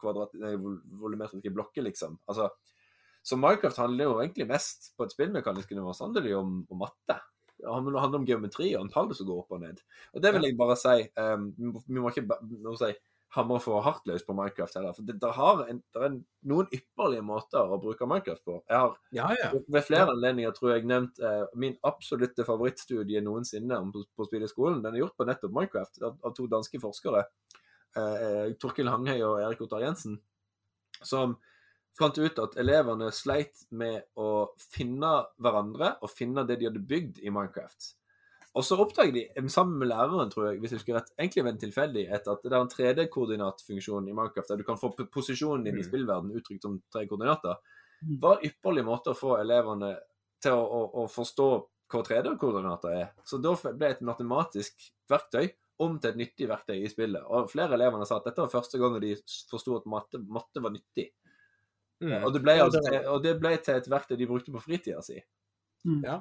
kvadrat, 0.00 0.32
nei, 0.40 0.54
volumetriske 1.00 1.52
blokker, 1.54 1.84
liksom. 1.86 2.16
Altså, 2.26 2.48
så 3.26 3.38
Minecraft 3.38 3.78
handler 3.82 4.08
jo 4.08 4.18
egentlig 4.22 4.46
mest 4.50 4.92
på 4.96 5.06
et 5.06 5.14
spillmekanisk 5.14 5.70
nivå, 5.74 5.92
så 5.94 6.08
det 6.14 6.24
jo 6.30 6.40
om, 6.42 6.60
om 6.70 6.82
matte. 6.82 7.18
Det 7.58 7.66
handler 7.72 7.98
handler 8.02 8.20
om 8.20 8.26
geometri 8.28 8.74
og 8.76 8.82
antallet 8.86 9.16
som 9.18 9.26
går 9.26 9.38
opp 9.44 9.52
og 9.56 9.60
ned. 9.62 9.78
Og 10.14 10.22
det 10.22 10.32
vil 10.34 10.42
jeg 10.48 10.56
bare 10.58 10.76
si. 10.76 10.96
Um, 11.16 11.52
vi 11.88 12.00
må- 12.00 12.10
ikke 12.12 12.26
må 12.62 12.76
si, 12.78 12.92
hamre 13.36 13.58
for 13.60 13.82
hardt 13.82 14.06
løs 14.06 14.22
på 14.24 14.32
Minecraft 14.36 14.74
heller. 14.78 14.92
For 14.96 15.02
det, 15.02 15.16
det, 15.20 15.30
har 15.34 15.62
en, 15.68 15.80
det 15.92 16.02
er 16.06 16.14
noen 16.48 16.68
ypperlige 16.72 17.24
måter 17.26 17.58
å 17.74 17.78
bruke 17.82 18.06
Minecraft 18.08 18.44
på. 18.44 18.58
Jeg 18.70 18.78
har 18.78 18.94
Ja, 19.12 19.26
ja. 19.42 19.50
ved 19.68 19.82
flere 19.84 20.12
anledninger 20.12 20.54
tror 20.56 20.72
jeg 20.76 20.86
nevnt 20.88 21.18
eh, 21.20 21.42
min 21.54 21.76
absolutte 21.84 22.44
favorittstudie 22.46 23.20
noensinne 23.24 23.76
om 23.82 23.90
på, 23.92 24.04
på 24.16 24.28
spilleskolen. 24.28 24.82
Den 24.84 24.94
er 24.94 25.02
gjort 25.04 25.16
på 25.18 25.26
nettopp 25.28 25.52
Minecraft 25.52 26.00
av, 26.02 26.16
av 26.24 26.34
to 26.38 26.46
danske 26.46 26.80
forskere. 26.80 27.24
Eh, 27.96 28.54
Torkil 28.60 28.88
Hanghøy 28.92 29.20
og 29.26 29.40
Erik 29.42 29.60
Ottar 29.66 29.80
Jensen. 29.84 30.20
Som 31.02 31.36
fant 31.96 32.18
ut 32.18 32.40
at 32.42 32.56
elevene 32.60 33.10
sleit 33.14 33.66
med 33.70 34.04
å 34.20 34.48
finne 34.60 35.12
hverandre 35.42 35.94
og 36.02 36.12
finne 36.12 36.44
det 36.48 36.58
de 36.60 36.68
hadde 36.68 36.82
bygd 36.88 37.22
i 37.24 37.32
Minecraft. 37.32 37.92
Og 38.56 38.64
så 38.64 38.76
oppdaget 38.80 39.16
de, 39.16 39.48
sammen 39.52 39.76
med 39.82 39.90
læreren, 39.90 40.30
tror 40.32 40.46
jeg, 40.48 40.60
hvis 40.62 40.72
jeg 40.72 40.80
husker 40.80 40.96
rett, 40.96 41.10
egentlig 41.18 41.42
ved 41.44 41.50
en 41.52 41.62
tilfeldighet, 41.66 42.28
at 42.32 42.44
det 42.44 42.54
er 42.54 42.62
en 42.62 42.70
3D-koordinatfunksjon 42.72 44.08
i 44.08 44.14
Minecraft 44.16 44.52
der 44.52 44.62
du 44.62 44.64
kan 44.64 44.80
få 44.80 44.94
posisjonen 45.12 45.66
din 45.66 45.76
i 45.76 45.84
Mm. 45.84 45.88
spillverden 45.90 46.32
uttrykt 46.32 46.62
som 46.64 46.78
tre 46.92 47.06
koordinater. 47.06 47.56
Mm. 48.02 48.20
var 48.20 48.36
en 48.36 48.48
ypperlig 48.50 48.84
måte 48.84 49.12
å 49.12 49.16
få 49.16 49.36
elevene 49.40 49.96
til 50.40 50.52
å, 50.52 50.64
å, 50.64 50.80
å 51.02 51.06
forstå 51.08 51.48
hva 51.92 52.02
3D-koordinater 52.02 52.96
er. 52.96 53.06
Så 53.24 53.38
da 53.38 53.54
ble 53.72 53.92
et 53.92 54.00
matematisk 54.04 54.88
verktøy 55.08 55.50
om 55.84 55.98
til 56.00 56.10
et 56.10 56.16
nyttig 56.16 56.48
verktøy 56.48 56.80
i 56.80 56.88
spillet. 56.88 57.24
Og 57.28 57.50
flere 57.52 57.76
elever 57.76 58.04
sa 58.08 58.18
at 58.20 58.28
dette 58.28 58.40
var 58.40 58.52
første 58.52 58.80
gangen 58.80 59.00
de 59.04 59.14
forsto 59.50 59.76
at 59.76 59.88
matte, 59.90 60.20
matte 60.32 60.62
var 60.64 60.72
nyttig. 60.72 61.10
Mm. 62.02 62.24
Og 62.24 62.32
det, 62.34 62.42
ble, 62.44 62.56
Ja, 62.58 62.64
altså, 62.66 62.80
det- 62.84 63.06
og 63.08 63.22
det 63.24 63.38
ble 63.40 63.56
til 63.64 63.74
et 63.78 63.86
verktøy 63.88 64.16
de 64.20 64.26
brukte 64.28 64.52
på 64.52 64.60
fritida 64.60 65.02
si. 65.02 65.16
Ja. 66.04 66.20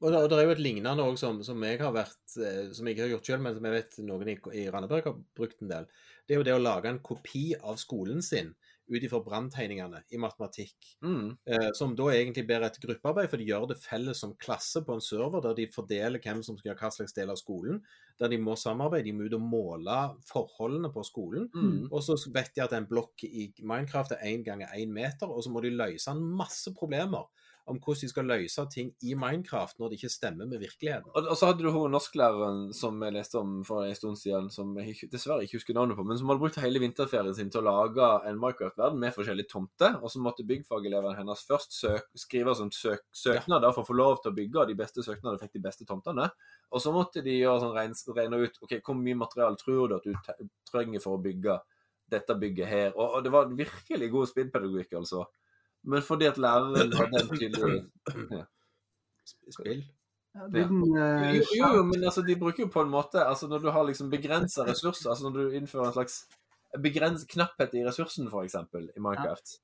Og 0.00 0.12
det, 0.12 0.16
og 0.22 0.28
det 0.30 0.38
er 0.38 0.46
jo 0.46 0.52
et 0.54 0.62
lignende 0.64 1.02
òg 1.04 1.18
som, 1.20 1.42
som 1.44 1.60
jeg 1.66 1.78
har 1.82 1.92
vært 1.92 2.36
eh, 2.40 2.70
Som 2.72 2.86
jeg 2.86 2.94
ikke 2.96 3.02
har 3.04 3.10
gjort 3.18 3.26
sjøl, 3.28 3.40
men 3.44 3.54
som 3.56 3.66
jeg 3.68 3.74
vet 3.74 3.98
noen 4.06 4.28
i, 4.32 4.36
i 4.62 4.68
Randaberg 4.72 5.04
har 5.10 5.18
brukt 5.36 5.60
en 5.60 5.68
del. 5.68 5.88
Det 6.24 6.34
er 6.34 6.38
jo 6.40 6.46
det 6.46 6.54
å 6.56 6.62
lage 6.62 6.88
en 6.88 7.02
kopi 7.04 7.50
av 7.60 7.76
skolen 7.76 8.22
sin 8.24 8.54
ut 8.90 9.04
ifra 9.06 9.20
branntegningene 9.24 10.02
i 10.10 10.18
matematikk. 10.20 10.76
Mm. 11.04 11.36
Eh, 11.46 11.68
som 11.78 11.94
da 11.96 12.08
egentlig 12.12 12.44
blir 12.48 12.64
et 12.66 12.78
gruppearbeid, 12.82 13.30
for 13.30 13.40
de 13.40 13.48
gjør 13.48 13.68
det 13.70 13.78
felles 13.82 14.22
som 14.22 14.34
klasse 14.40 14.82
på 14.86 14.96
en 14.96 15.04
server, 15.04 15.42
der 15.44 15.56
de 15.58 15.68
fordeler 15.72 16.22
hvem 16.22 16.42
som 16.46 16.58
skal 16.58 16.72
gjøre 16.72 16.82
hva 16.82 16.92
slags 16.94 17.16
del 17.16 17.32
av 17.32 17.38
skolen. 17.40 17.80
Der 18.20 18.32
de 18.32 18.40
må 18.42 18.56
samarbeide, 18.58 19.08
de 19.08 19.16
må 19.16 19.28
ut 19.28 19.38
og 19.38 19.46
måle 19.46 20.00
forholdene 20.28 20.92
på 20.92 21.04
skolen. 21.06 21.48
Mm. 21.54 21.86
Og 21.88 22.02
så 22.04 22.18
vet 22.34 22.52
de 22.56 22.64
at 22.66 22.74
en 22.76 22.88
blokk 22.90 23.24
i 23.28 23.48
Minecraft 23.62 24.16
er 24.18 24.26
én 24.32 24.44
ganger 24.46 24.74
én 24.76 24.92
meter, 24.92 25.30
og 25.30 25.44
så 25.44 25.52
må 25.54 25.62
de 25.64 25.72
løse 25.72 26.10
en 26.10 26.20
masse 26.40 26.74
problemer 26.76 27.30
om 27.70 27.78
hvordan 27.78 28.02
de 28.02 28.10
skal 28.10 28.28
løse 28.28 28.64
ting 28.74 28.90
i 29.06 29.14
Minecraft 29.18 29.78
når 29.78 29.90
det 29.90 29.98
ikke 30.00 30.12
stemmer 30.12 30.48
med 30.50 30.62
virkeligheten. 30.62 31.10
Og, 31.14 31.28
og 31.30 31.38
så 31.38 31.50
hadde 31.50 31.64
du 31.64 31.70
hun 31.74 31.94
norsklæreren 31.94 32.62
som 32.76 32.98
jeg 33.04 33.14
leste 33.14 33.38
om 33.40 33.60
for 33.66 33.86
en 33.86 33.96
stund 33.96 34.18
siden, 34.20 34.50
som 34.52 34.72
jeg 34.80 35.10
dessverre 35.12 35.46
ikke 35.46 35.60
husker 35.60 35.76
navnet 35.76 35.98
på, 35.98 36.04
men 36.06 36.18
som 36.18 36.30
hadde 36.32 36.42
brukt 36.42 36.60
hele 36.62 36.82
vinterferien 36.82 37.36
sin 37.36 37.52
til 37.52 37.62
å 37.62 37.66
lage 37.68 38.10
en 38.28 38.40
Minecraft-verden 38.42 39.00
med 39.00 39.14
forskjellige 39.16 39.52
tomter. 39.52 39.98
Og 40.00 40.12
så 40.12 40.22
måtte 40.22 40.46
byggfagelevene 40.48 41.16
hennes 41.18 41.44
først 41.48 41.76
søk, 41.76 42.10
skrive 42.18 42.56
sånn 42.58 42.74
søk, 42.74 43.06
søknader 43.14 43.74
for 43.76 43.84
å 43.84 43.90
få 43.90 43.98
lov 43.98 44.22
til 44.22 44.32
å 44.32 44.38
bygge, 44.38 44.62
og 44.62 44.70
de 44.70 44.78
beste 44.78 45.06
søknadene 45.06 45.40
fikk 45.42 45.58
de 45.58 45.66
beste 45.70 45.88
tomtene. 45.88 46.30
Og 46.70 46.82
så 46.82 46.94
måtte 46.94 47.22
de 47.26 47.40
gjøre 47.40 47.64
sånn 47.64 47.76
regne, 47.76 48.16
regne 48.16 48.44
ut 48.44 48.64
ok, 48.64 48.78
hvor 48.86 48.98
mye 48.98 49.18
materiale 49.18 49.58
tror 49.60 49.90
du 49.90 49.98
at 49.98 50.06
du 50.06 50.48
trenger 50.70 51.02
for 51.02 51.18
å 51.18 51.22
bygge 51.22 51.58
dette 52.10 52.34
bygget 52.34 52.70
her. 52.70 52.88
Og, 52.96 53.16
og 53.16 53.24
det 53.24 53.32
var 53.34 53.52
virkelig 53.54 54.10
god 54.10 54.30
speedpedagogikk, 54.30 54.96
altså. 54.98 55.24
Men 55.84 56.02
fordi 56.02 56.28
at 56.28 56.38
læreren 56.38 56.92
har 56.92 57.08
den 57.12 57.30
tydelig 57.30 57.86
Spill. 59.50 59.84
Ja, 60.34 60.46
eh, 60.46 61.36
Jo, 61.36 61.44
jo, 61.58 61.68
jo, 61.76 61.82
men 61.82 62.04
altså, 62.04 62.22
de 62.22 62.36
bruker 62.38 62.62
jo 62.62 62.68
på 62.70 62.82
en 62.84 62.90
måte 62.90 63.24
altså 63.24 63.48
Når 63.50 63.58
du 63.58 63.70
har 63.70 63.82
liksom 63.82 64.10
begrensa 64.10 64.62
ressurser, 64.66 65.10
altså 65.10 65.24
når 65.28 65.38
du 65.38 65.56
innfører 65.58 65.86
en 65.86 65.92
slags 65.92 66.20
begrens, 66.82 67.24
knapphet 67.26 67.74
i 67.74 67.82
ressursen, 67.86 68.28
f.eks., 68.30 68.54
i 68.96 69.00
Minecraft 69.02 69.56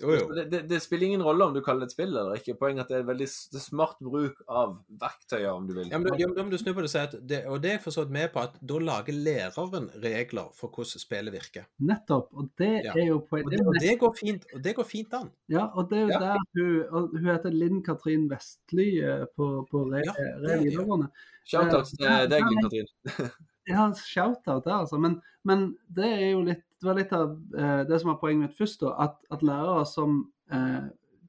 Jo, 0.00 0.12
jo. 0.14 0.26
det, 0.34 0.44
det, 0.52 0.58
det 0.70 0.78
spiller 0.82 1.08
ingen 1.08 1.22
rolle 1.26 1.44
om 1.48 1.54
du 1.54 1.58
kaller 1.64 1.82
det 1.82 1.88
et 1.90 1.94
spill 1.96 2.12
eller 2.12 2.36
ikke. 2.38 2.54
Poenget 2.60 2.84
er 2.84 2.84
at 2.84 2.90
det 2.92 2.98
er 3.00 3.06
veldig 3.08 3.26
det 3.26 3.58
er 3.58 3.64
smart 3.64 3.96
bruk 4.04 4.42
av 4.46 4.76
verktøyer, 5.00 5.48
om 5.50 5.66
du 5.66 5.72
vil. 5.74 5.88
Ja, 5.90 5.98
men, 5.98 6.14
ja, 6.20 6.28
men 6.36 6.52
du 6.52 6.58
snur 6.60 6.76
på 6.76 6.84
det 6.86 6.92
at 7.00 7.16
det, 7.18 7.40
og 7.50 7.58
det 7.64 7.72
er 7.72 7.76
jeg 7.78 7.84
forstått 7.88 8.12
med 8.14 8.30
på, 8.34 8.44
at 8.46 8.54
da 8.62 8.78
lager 8.78 9.16
læreren 9.16 9.88
regler 10.04 10.52
for 10.54 10.70
hvordan 10.70 11.02
spillet 11.02 11.34
virker. 11.34 11.66
Nettopp. 11.82 12.30
Og 12.38 12.46
det 12.58 12.70
Ja. 12.84 12.92
er 12.94 13.08
jo 13.10 13.18
poenget. 13.26 13.46
Og 13.46 13.50
det 13.50 13.58
det, 13.58 13.64
jo 13.64 13.68
og 13.74 13.80
det, 13.82 13.98
går, 14.04 14.14
fint, 14.20 14.46
og 14.54 14.62
det 14.64 14.76
går 14.78 14.88
fint 14.92 15.14
an. 15.18 15.30
Ja, 15.50 15.66
og 15.74 15.90
det 15.90 15.98
er 15.98 16.02
jo 16.06 16.08
Ja. 16.14 16.20
der 16.20 16.38
hun 16.54 16.82
og 16.94 17.10
Hun 17.18 17.26
heter 17.26 17.50
Linn 17.50 17.82
Katrin 17.82 18.28
Vestly 18.30 18.88
eh, 19.02 19.26
på, 19.36 19.66
på 19.70 19.84
Re, 19.90 20.02
Ja, 20.06 20.12
Re 20.46 20.62
videregående. 20.62 21.10
Shout-out 21.44 21.86
til 21.90 22.06
deg. 22.30 22.42
Linn 22.46 22.62
Katrin. 22.62 22.86
Ja, 23.68 23.92
shout-out 23.92 24.64
der, 24.64 24.74
altså. 24.74 24.98
Men, 24.98 25.20
men 25.44 25.76
det 25.96 26.06
er 26.06 26.30
jo 26.30 26.40
litt 26.46 26.64
Det 26.78 26.86
var 26.86 26.94
litt 26.94 27.12
av 27.12 27.32
eh, 27.58 27.80
det 27.88 27.96
som 27.98 28.12
var 28.12 28.20
poenget 28.20 28.46
mitt 28.46 28.58
først, 28.58 28.84
da. 28.84 28.92
At, 29.02 29.16
at 29.34 29.40
lærere 29.42 29.82
som 29.90 30.20
eh, 30.54 30.84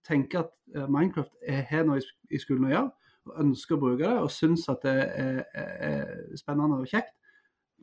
tenker 0.05 0.43
at 0.43 0.51
eh, 0.75 0.85
Minecraft 0.85 1.33
har 1.71 1.87
noe 1.87 1.97
i, 1.97 2.03
i 2.37 2.41
skolen 2.41 2.67
å 2.67 2.69
gjøre, 2.69 2.91
og 3.25 3.39
ønsker 3.41 3.75
å 3.75 3.79
bruke 3.81 4.03
det, 4.03 4.11
og 4.21 4.29
syns 4.29 4.67
at 4.69 4.85
det 4.85 4.93
er, 4.93 5.41
er, 5.57 5.73
er 5.89 6.37
spennende 6.37 6.77
og 6.83 6.93
kjekt, 6.93 7.15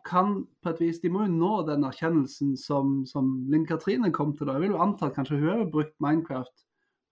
kan 0.06 0.44
på 0.62 0.70
et 0.70 0.84
vis 0.84 1.02
De 1.02 1.10
må 1.10 1.24
jo 1.24 1.34
nå 1.34 1.52
den 1.66 1.82
erkjennelsen 1.88 2.54
som, 2.54 3.00
som 3.10 3.34
Linn 3.50 3.66
Katrine 3.66 4.12
kom 4.14 4.36
til. 4.38 4.46
da. 4.46 4.54
Jeg 4.54 4.68
vil 4.68 4.76
jo 4.76 4.82
anta 4.86 5.10
at 5.10 5.18
kanskje 5.18 5.40
hun 5.42 5.50
har 5.50 5.68
brukt 5.72 5.96
Minecraft 5.98 6.54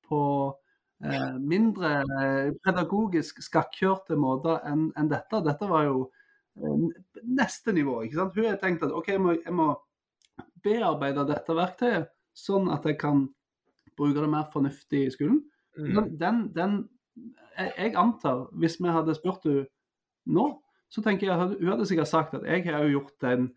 på 0.07 0.21
eh, 1.03 1.33
mindre 1.43 1.97
pedagogisk 2.63 3.43
skakkjørte 3.43 4.15
måter 4.15 4.63
enn 4.71 4.93
en 4.95 5.11
dette. 5.11 5.43
Dette 5.43 5.67
var 5.67 5.91
jo 5.91 6.13
neste 6.55 7.73
nivå. 7.75 8.03
ikke 8.03 8.21
sant? 8.21 8.37
Hun 8.37 8.49
har 8.49 8.61
tenkt 8.63 8.85
at 8.87 8.95
OK, 8.95 9.09
jeg 9.09 9.23
må, 9.23 9.35
jeg 9.39 9.55
må 9.55 9.73
bearbeide 10.65 11.27
dette 11.29 11.57
verktøyet 11.57 12.11
sånn 12.35 12.71
at 12.75 12.87
jeg 12.89 12.99
kan 12.99 13.27
bruke 13.99 14.21
det 14.21 14.31
mer 14.31 14.49
fornuftig 14.53 15.05
i 15.07 15.13
skolen. 15.15 15.43
Mm. 15.79 15.95
Den, 15.95 16.11
den, 16.19 16.43
den 16.55 16.77
jeg, 17.59 17.73
jeg 17.79 17.97
antar, 17.99 18.49
hvis 18.59 18.79
vi 18.83 18.95
hadde 18.95 19.17
spurt 19.17 19.47
henne 19.47 19.67
nå, 20.25 20.47
så 20.91 21.03
tenker 21.03 21.29
jeg 21.29 21.51
hun 21.59 21.71
hadde 21.73 21.87
sikkert 21.91 22.11
sagt 22.11 22.35
at 22.39 22.47
jeg 22.49 22.67
har 22.69 22.87
jo 22.87 22.99
gjort 22.99 23.15
den 23.25 23.49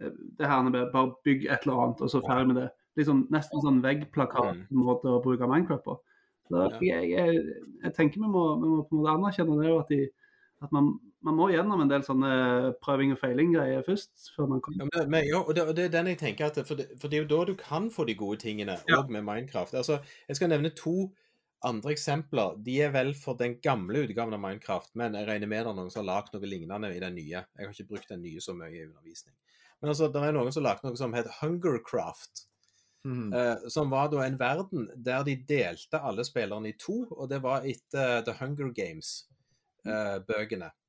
eh, 0.00 0.12
det 0.38 0.48
her 0.48 0.64
med 0.66 0.90
bare 0.92 1.14
bygg 1.24 1.46
et 1.46 1.64
eller 1.64 1.82
annet, 1.84 2.02
og 2.02 2.12
så 2.12 2.22
ferdig 2.24 2.50
med 2.50 2.60
det. 2.62 2.68
Liksom, 2.96 3.26
nesten 3.32 3.60
sånn 3.60 3.82
veggplakat-måte 3.84 5.12
å 5.12 5.20
bruke 5.24 5.48
Minecraft 5.48 5.84
på. 5.84 5.96
Så 6.48 6.62
jeg, 6.80 7.10
jeg, 7.10 7.40
jeg 7.82 7.92
tenker 7.96 8.22
vi 8.22 8.30
må, 8.30 8.44
vi 8.60 8.70
må 8.70 8.84
på 8.86 8.96
en 8.96 9.02
måte 9.02 9.16
anerkjenne 9.18 9.58
det, 9.60 9.68
jo 9.68 9.80
at, 9.82 9.92
de, 9.92 10.00
at 10.64 10.72
man, 10.72 10.94
man 11.26 11.36
må 11.38 11.48
gjennom 11.50 11.82
en 11.82 11.90
del 11.90 12.04
sånne 12.06 12.30
prøving 12.84 13.12
og 13.14 13.20
feiling-greier 13.20 13.82
først. 13.86 14.30
før 14.36 14.48
man 14.54 14.62
kommer. 14.64 14.86
Ja, 14.86 15.02
men, 15.02 15.10
men, 15.10 15.28
ja, 15.28 15.42
og, 15.42 15.52
det, 15.58 15.66
og 15.66 15.76
det 15.76 15.88
er 15.88 15.94
den 15.98 16.10
jeg 16.12 16.20
tenker 16.22 16.48
at 16.48 16.60
For 16.68 16.78
det, 16.78 16.88
for 17.00 17.10
det 17.12 17.18
er 17.18 17.24
jo 17.24 17.30
da 17.34 17.44
du 17.50 17.54
kan 17.58 17.90
få 17.90 18.06
de 18.08 18.14
gode 18.18 18.38
tingene 18.44 18.78
Ja. 18.88 19.02
med 19.08 19.24
Minecraft. 19.26 19.74
Altså, 19.74 20.00
Jeg 20.28 20.36
skal 20.38 20.52
nevne 20.54 20.70
to 20.76 21.12
andre 21.66 21.90
eksempler. 21.96 22.56
De 22.62 22.80
er 22.84 22.92
vel 22.94 23.14
for 23.18 23.34
den 23.34 23.56
gamle 23.64 24.04
utgaven 24.06 24.34
av 24.36 24.40
Minecraft, 24.42 24.92
men 24.94 25.14
jeg 25.18 25.26
regner 25.26 25.50
med 25.50 25.64
det 25.64 25.70
er 25.72 25.78
noen 25.80 25.90
som 25.90 26.04
har 26.04 26.10
lagd 26.14 26.34
noe 26.34 26.46
lignende 26.46 26.92
i 26.94 27.00
den 27.02 27.16
nye. 27.16 27.42
Jeg 27.42 27.64
har 27.66 27.72
ikke 27.72 27.88
brukt 27.94 28.12
den 28.12 28.22
nye 28.22 28.40
så 28.44 28.54
mye 28.54 28.70
i 28.74 28.84
undervisning. 28.84 29.34
Men 29.80 29.90
altså, 29.92 30.08
det 30.12 30.22
er 30.22 30.36
noen 30.36 30.52
som 30.52 30.62
har 30.64 30.74
lagd 30.74 30.84
noe 30.86 30.96
som 31.00 31.16
heter 31.16 31.40
Hungercraft. 31.40 32.46
Mm. 33.06 33.32
Uh, 33.32 33.68
som 33.70 33.90
var 33.90 34.08
da 34.10 34.24
en 34.24 34.38
verden 34.38 34.88
der 34.96 35.22
de 35.26 35.36
delte 35.46 36.00
alle 36.02 36.24
spillerne 36.26 36.72
i 36.72 36.78
to, 36.78 37.04
og 37.14 37.28
det 37.30 37.38
var 37.44 37.66
etter 37.68 38.22
The 38.26 38.34
Hunger 38.40 38.72
Games-bøkene. 38.74 40.66
Eh, 40.72 40.82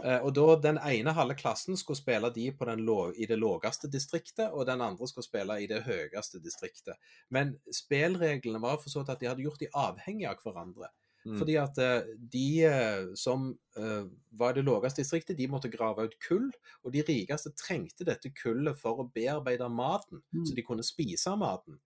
og 0.00 0.30
da 0.34 0.56
Den 0.62 0.78
ene 0.82 1.12
halve 1.14 1.34
klassen 1.38 1.76
skulle 1.76 2.00
spille 2.00 2.30
de 2.34 2.46
på 2.56 2.64
den 2.64 2.80
i 3.16 3.26
det 3.28 3.38
laveste 3.38 3.90
distriktet, 3.92 4.50
og 4.50 4.66
den 4.66 4.80
andre 4.80 5.06
skulle 5.06 5.24
spille 5.24 5.60
i 5.62 5.66
det 5.66 5.82
høyeste 5.84 6.40
distriktet. 6.42 6.96
Men 7.30 7.58
spillreglene 7.70 8.60
var 8.60 8.80
for 8.80 8.90
så 8.90 9.02
vidt 9.02 9.10
at 9.10 9.20
de 9.20 9.28
hadde 9.28 9.44
gjort 9.44 9.60
de 9.60 9.68
avhengige 9.74 10.30
av 10.30 10.40
hverandre. 10.42 10.88
Mm. 11.22 11.36
Fordi 11.38 11.54
at 11.60 11.78
eh, 11.78 12.08
de 12.32 12.46
eh, 12.66 13.12
som 13.18 13.52
eh, 13.78 14.06
var 14.38 14.52
i 14.52 14.58
det 14.58 14.64
laveste 14.66 15.04
distriktet, 15.04 15.38
de 15.38 15.46
måtte 15.50 15.70
grave 15.70 16.08
ut 16.08 16.16
kull. 16.26 16.48
Og 16.82 16.94
de 16.94 17.04
rikeste 17.06 17.52
trengte 17.58 18.06
dette 18.08 18.32
kullet 18.34 18.78
for 18.80 19.02
å 19.02 19.10
bearbeide 19.14 19.68
maten, 19.70 20.22
Mm. 20.32 20.46
så 20.46 20.54
de 20.56 20.64
kunne 20.66 20.82
spise 20.86 21.36
maten. 21.38 21.78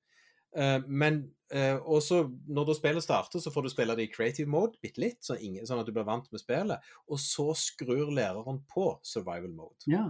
Eh, 0.57 0.79
men 0.89 1.21
eh, 1.53 1.77
også 1.77 2.23
når 2.49 2.69
da 2.69 2.77
spillet 2.79 3.05
starter, 3.05 3.43
så 3.43 3.53
får 3.53 3.67
du 3.67 3.73
spille 3.73 3.97
det 3.99 4.09
i 4.09 4.13
creative 4.13 4.51
mode 4.51 4.81
bitte 4.83 5.03
litt, 5.03 5.21
så 5.25 5.37
ingen, 5.37 5.67
sånn 5.69 5.83
at 5.83 5.89
du 5.89 5.95
blir 5.97 6.07
vant 6.09 6.29
med 6.33 6.43
spillet. 6.43 6.93
Og 7.11 7.21
så 7.23 7.51
skrur 7.59 8.13
læreren 8.15 8.63
på 8.73 8.95
survival 9.07 9.53
mode. 9.53 9.79
Ja. 9.91 10.09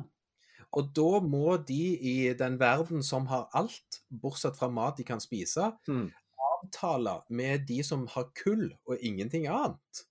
Og 0.76 0.90
da 0.96 1.20
må 1.22 1.56
de 1.68 1.82
i 1.96 2.16
den 2.36 2.58
verden 2.60 3.04
som 3.06 3.28
har 3.30 3.48
alt, 3.56 4.02
bortsett 4.10 4.58
fra 4.58 4.68
mat 4.72 4.98
de 4.98 5.06
kan 5.08 5.22
spise, 5.22 5.70
mm. 5.88 6.08
avtale 6.50 7.20
med 7.28 7.66
de 7.68 7.80
som 7.86 8.04
har 8.12 8.28
kull 8.38 8.68
og 8.86 9.00
ingenting 9.00 9.46
annet. 9.50 10.06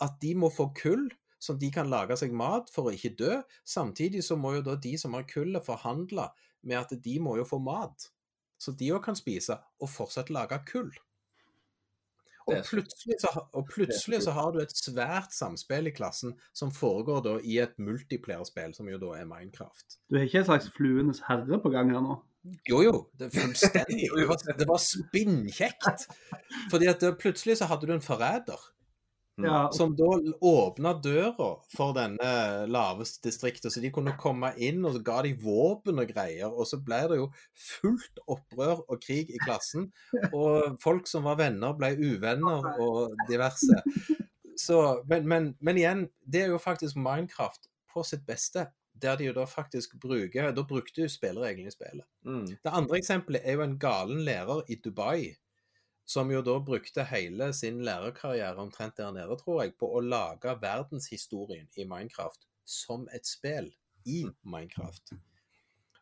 At 0.00 0.20
de 0.22 0.34
må 0.38 0.48
få 0.52 0.70
kull, 0.76 1.08
så 1.40 1.56
de 1.56 1.70
kan 1.72 1.88
lage 1.88 2.16
seg 2.20 2.32
mat 2.36 2.68
for 2.72 2.88
å 2.88 2.94
ikke 2.94 3.16
dø. 3.16 3.40
Samtidig 3.64 4.22
så 4.26 4.36
må 4.36 4.58
jo 4.58 4.64
da 4.64 4.76
de 4.76 4.92
som 5.00 5.16
har 5.16 5.26
kullet, 5.28 5.64
forhandle 5.64 6.28
med 6.68 6.76
at 6.76 6.92
de 7.02 7.16
må 7.22 7.38
jo 7.40 7.46
få 7.48 7.58
mat. 7.64 8.10
Så 8.60 8.74
de 8.76 8.90
òg 8.92 9.04
kan 9.06 9.16
spise 9.16 9.56
og 9.80 9.88
fortsatt 9.88 10.32
lage 10.34 10.58
kull. 10.68 10.90
Og 12.50 12.64
plutselig, 12.66 13.16
så, 13.20 13.30
og 13.52 13.68
plutselig 13.68 14.22
så 14.24 14.32
har 14.34 14.50
du 14.52 14.58
et 14.62 14.72
svært 14.74 15.34
samspill 15.36 15.90
i 15.90 15.92
klassen 15.94 16.32
som 16.56 16.72
foregår 16.74 17.22
da 17.26 17.36
i 17.46 17.60
et 17.62 17.76
multiplierspill, 17.78 18.74
som 18.74 18.88
jo 18.90 18.98
da 19.02 19.12
er 19.20 19.28
Minecraft. 19.28 20.00
Du 20.10 20.18
har 20.18 20.26
ikke 20.26 20.42
en 20.42 20.48
slags 20.48 20.70
fluenes 20.76 21.22
herre 21.28 21.60
på 21.62 21.72
gang 21.72 21.92
her 21.94 22.02
nå? 22.04 22.18
Jo, 22.68 22.80
jo. 22.82 22.94
Det 23.20 23.28
er 23.28 23.34
fullstendig. 23.36 24.08
Det 24.16 24.26
var, 24.28 24.42
det 24.58 24.68
var 24.68 24.80
spinnkjekt. 24.80 26.06
Fordi 26.72 26.88
at 26.90 27.04
plutselig 27.20 27.58
så 27.60 27.68
hadde 27.70 27.86
du 27.86 27.94
en 27.94 28.04
forræder. 28.04 28.60
Ja, 29.44 29.60
som 29.72 29.92
da 29.96 30.08
åpna 30.40 30.92
døra 31.02 31.50
for 31.72 31.94
denne 31.96 32.66
laveste 32.70 33.28
distriktet, 33.28 33.72
så 33.72 33.82
de 33.82 33.92
kunne 33.94 34.16
komme 34.20 34.52
inn, 34.60 34.82
og 34.84 34.96
så 34.96 35.02
ga 35.06 35.20
de 35.26 35.34
våpen 35.40 36.02
og 36.02 36.12
greier. 36.12 36.50
Og 36.50 36.68
så 36.68 36.80
ble 36.84 37.00
det 37.12 37.20
jo 37.20 37.28
fullt 37.56 38.22
opprør 38.26 38.84
og 38.86 39.00
krig 39.02 39.32
i 39.32 39.40
klassen. 39.42 39.90
Og 40.36 40.76
folk 40.82 41.08
som 41.10 41.26
var 41.26 41.38
venner, 41.40 41.74
ble 41.78 41.92
uvenner 41.98 42.66
og 42.82 43.16
diverse. 43.30 43.82
Så, 44.60 44.78
men, 45.08 45.28
men, 45.28 45.50
men 45.60 45.78
igjen, 45.80 46.04
det 46.20 46.44
er 46.44 46.52
jo 46.52 46.60
faktisk 46.60 46.98
Minecraft 47.00 47.70
på 47.92 48.04
sitt 48.06 48.26
beste. 48.28 48.68
Der 49.00 49.16
de 49.16 49.30
jo 49.30 49.32
da 49.32 49.46
faktisk 49.48 49.94
bruker 50.02 50.50
Da 50.52 50.62
brukte 50.66 51.06
jo 51.06 51.08
spillereglene 51.08 51.70
i 51.70 51.74
spillet. 51.74 52.04
Mm. 52.26 52.48
Det 52.60 52.72
andre 52.72 52.98
eksempelet 52.98 53.46
er 53.46 53.56
jo 53.56 53.64
en 53.64 53.78
galen 53.80 54.20
lærer 54.26 54.66
i 54.68 54.76
Dubai. 54.84 55.30
Som 56.10 56.32
jo 56.34 56.40
da 56.42 56.56
brukte 56.66 57.04
hele 57.06 57.52
sin 57.54 57.84
lærerkarriere 57.86 58.58
omtrent 58.58 58.96
der 58.98 59.12
nede, 59.14 59.36
tror 59.38 59.62
jeg, 59.62 59.76
på 59.78 59.86
å 59.94 60.00
lage 60.02 60.56
verdenshistorien 60.62 61.68
i 61.78 61.86
Minecraft 61.86 62.48
som 62.66 63.06
et 63.14 63.28
spill 63.30 63.70
i 64.10 64.24
Minecraft. 64.42 65.14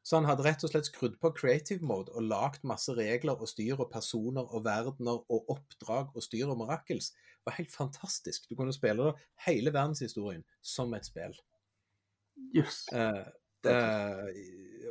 Så 0.09 0.17
han 0.17 0.25
hadde 0.25 0.47
rett 0.47 0.63
og 0.65 0.71
slett 0.73 0.89
skrudd 0.89 1.19
på 1.21 1.31
creative 1.37 1.85
mode 1.85 2.15
og 2.17 2.25
lagd 2.31 2.63
masse 2.69 2.95
regler 2.97 3.37
og 3.37 3.51
styr 3.51 3.77
og 3.77 3.91
personer 3.93 4.47
og 4.57 4.65
verdener 4.65 5.21
og 5.29 5.51
oppdrag 5.53 6.15
og 6.17 6.25
styr 6.25 6.49
og 6.49 6.57
mirakels. 6.63 7.11
Det 7.13 7.51
var 7.51 7.59
helt 7.59 7.75
fantastisk. 7.75 8.49
Du 8.49 8.57
kunne 8.57 8.73
spille 8.73 9.13
hele 9.45 9.75
verdenshistorien 9.75 10.47
som 10.65 10.97
et 10.97 11.05
spill. 11.11 11.37
Eh, 12.57 12.65
eh, 12.97 13.27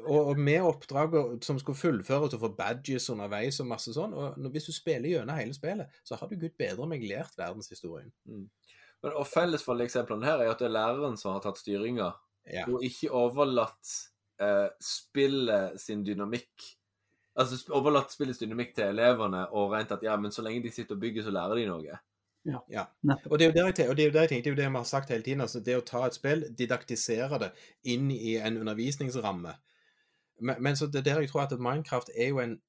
og, 0.08 0.30
og 0.32 0.40
med 0.40 0.62
oppdraget 0.68 1.46
som 1.46 1.60
skulle 1.60 1.80
fullføres 1.80 2.36
og 2.38 2.44
få 2.44 2.50
badges 2.58 3.10
underveis 3.14 3.60
og 3.64 3.70
masse 3.72 3.94
sånn. 3.96 4.14
Og 4.18 4.50
hvis 4.54 4.70
du 4.70 4.74
spiller 4.76 5.10
gjennom 5.14 5.40
hele 5.40 5.56
spillet, 5.56 6.00
så 6.08 6.20
har 6.20 6.30
du 6.30 6.38
gud 6.40 6.56
bedre 6.60 6.88
meg 6.90 7.04
lært 7.08 7.38
verdenshistorien. 7.40 8.12
Men, 8.28 9.14
og 9.14 9.28
Felles 9.30 9.64
for 9.66 9.76
alle 9.76 9.86
eksemplene 9.88 10.26
her 10.26 10.42
er 10.42 10.52
at 10.52 10.62
det 10.64 10.70
er 10.70 10.76
læreren 10.78 11.18
som 11.20 11.36
har 11.36 11.44
tatt 11.46 11.60
styringa, 11.62 12.14
Ja. 12.48 12.62
og 12.72 12.80
ikke 12.88 13.10
overlatt 13.12 13.90
eh, 14.40 14.70
spillet 14.80 15.82
sin 15.84 16.06
dynamikk 16.08 16.70
Altså 17.38 17.60
overlatt 17.76 18.10
spillets 18.10 18.40
dynamikk 18.40 18.72
til 18.74 18.88
elevene 18.88 19.44
og 19.54 19.74
regnet 19.76 19.92
at 19.94 20.06
ja, 20.08 20.16
men 20.18 20.32
så 20.34 20.42
lenge 20.42 20.64
de 20.64 20.72
sitter 20.74 20.96
og 20.96 21.02
bygger, 21.04 21.22
så 21.28 21.30
lærer 21.36 21.60
de 21.60 21.66
noe. 21.70 21.98
Nettopp. 23.04 23.32
Og 23.32 23.40
det 23.40 23.46
er 23.46 23.50
jo 23.52 23.56
der 23.58 23.70
jeg, 23.70 23.76
te- 23.80 23.90
og 23.90 23.98
det 23.98 24.04
er 24.04 24.08
jo 24.10 24.14
der 24.16 24.26
jeg 24.28 24.32
tenker, 24.34 24.44
det 24.44 24.52
er 24.52 24.56
jo 24.56 24.62
det 24.62 24.70
vi 24.72 24.82
har 24.82 24.92
sagt 24.92 25.10
hele 25.14 25.24
tiden. 25.26 25.42
altså 25.44 25.60
Det 25.64 25.76
å 25.78 25.86
ta 25.86 26.06
et 26.08 26.16
spill, 26.16 26.46
didaktisere 26.60 27.40
det 27.44 27.52
inn 27.94 28.12
i 28.14 28.38
en 28.40 28.62
undervisningsramme. 28.62 29.56
Men, 30.40 30.62
men 30.64 30.78
så 30.80 30.88
det 30.88 31.02
er 31.02 31.10
der 31.10 31.26
jeg 31.26 31.32
tror 31.34 31.48
at 31.48 31.60
Minecraft 31.60 32.14
er 32.16 32.32
jo 32.32 32.40
en 32.44 32.60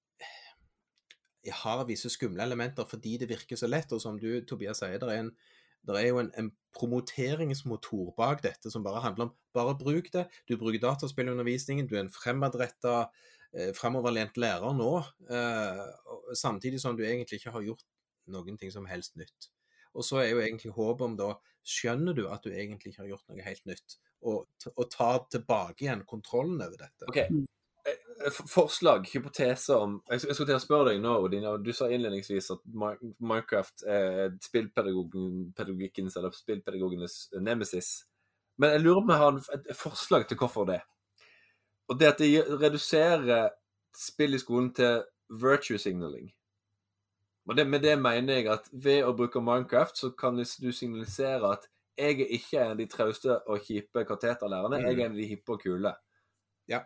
jeg 1.48 1.54
har 1.62 1.84
visse 1.88 2.10
skumle 2.12 2.42
elementer 2.44 2.86
fordi 2.88 3.16
det 3.20 3.28
virker 3.30 3.56
så 3.56 3.68
lett. 3.70 3.92
Og 3.94 4.02
som 4.02 4.18
du, 4.20 4.28
Tobias, 4.46 4.82
sier, 4.82 4.98
det 5.00 5.08
er, 5.08 5.22
en, 5.22 5.30
det 5.86 5.96
er 5.96 6.08
jo 6.10 6.20
en, 6.22 6.30
en 6.40 6.50
promoteringsmotor 6.76 8.12
bak 8.18 8.42
dette 8.44 8.72
som 8.72 8.84
bare 8.86 9.02
handler 9.04 9.28
om 9.28 9.34
bare 9.56 9.76
bruk 9.78 10.10
det. 10.14 10.26
Du 10.50 10.56
bruker 10.60 10.82
dataspillundervisningen, 10.82 11.88
du 11.88 11.96
er 11.96 12.04
en 12.04 12.12
fremadretta, 12.12 13.08
eh, 13.54 13.72
framoverlent 13.76 14.36
lærer 14.40 14.76
nå. 14.76 14.90
Eh, 15.30 15.86
samtidig 16.36 16.82
som 16.82 16.98
du 16.98 17.06
egentlig 17.06 17.40
ikke 17.40 17.54
har 17.54 17.64
gjort 17.70 17.86
noen 18.28 18.58
ting 18.60 18.72
som 18.74 18.86
helst 18.90 19.16
nytt. 19.16 19.48
Og 19.98 20.06
så 20.06 20.22
er 20.22 20.32
jo 20.32 20.42
egentlig 20.42 20.74
håpet 20.76 21.06
om 21.08 21.18
da 21.18 21.34
Skjønner 21.68 22.14
du 22.16 22.22
at 22.32 22.46
du 22.46 22.48
egentlig 22.48 22.94
ikke 22.94 23.02
har 23.02 23.10
gjort 23.10 23.26
noe 23.28 23.44
helt 23.44 23.66
nytt, 23.68 23.98
og, 24.24 24.46
og 24.72 24.86
tar 24.88 25.26
tilbake 25.28 25.84
igjen 25.84 26.04
kontrollen 26.08 26.62
over 26.64 26.78
dette? 26.80 27.08
OK. 27.10 27.18
Eh, 27.18 28.38
Forslag, 28.48 29.04
hypotese 29.12 29.76
om 29.76 29.98
Jeg 30.08 30.22
skulle 30.22 30.48
til 30.48 30.56
å 30.56 30.62
spørre 30.62 30.86
deg 30.90 31.02
nå, 31.04 31.12
Odina. 31.26 31.52
Du 31.60 31.68
sa 31.76 31.90
innledningsvis 31.92 32.48
at 32.54 32.64
Minecraft 32.72 33.84
er 33.84 34.32
spillpedagogikkens 34.44 36.16
eller 36.16 36.32
spillpedagogenes 36.36 37.18
nemesis. 37.44 37.92
Men 38.58 38.74
jeg 38.74 38.86
lurer 38.86 39.02
på 39.02 39.04
om 39.04 39.12
jeg 39.12 39.22
har 39.26 39.60
et 39.60 39.70
forslag 39.76 40.26
til 40.28 40.40
hvorfor 40.40 40.72
det. 40.72 40.80
Og 41.88 42.00
det 42.00 42.10
at 42.14 42.24
det 42.24 42.32
reduserer 42.64 43.52
spill 43.96 44.34
i 44.34 44.40
skolen 44.40 44.72
til 44.76 45.02
virtue 45.28 45.78
signaling. 45.78 46.32
Og 47.48 47.56
det, 47.56 47.64
med 47.68 47.80
det 47.82 47.94
mener 48.00 48.34
jeg 48.34 48.48
at 48.52 48.68
ved 48.72 49.04
å 49.08 49.14
bruke 49.16 49.40
Minecraft, 49.40 49.96
så 49.96 50.10
kan 50.12 50.36
du 50.36 50.44
signalisere 50.44 51.52
at 51.54 51.64
jeg 51.98 52.20
er 52.20 52.34
ikke 52.36 52.60
en 52.60 52.74
av 52.74 52.78
de 52.78 52.86
trauste 52.86 53.38
og 53.48 53.64
kjipe 53.64 54.04
kateterlærerne. 54.06 54.82
Jeg 54.84 54.98
er 54.98 55.06
en 55.06 55.16
av 55.16 55.18
de 55.18 55.26
hippe 55.26 55.56
og 55.56 55.62
kule. 55.64 55.94
Ja. 56.68 56.82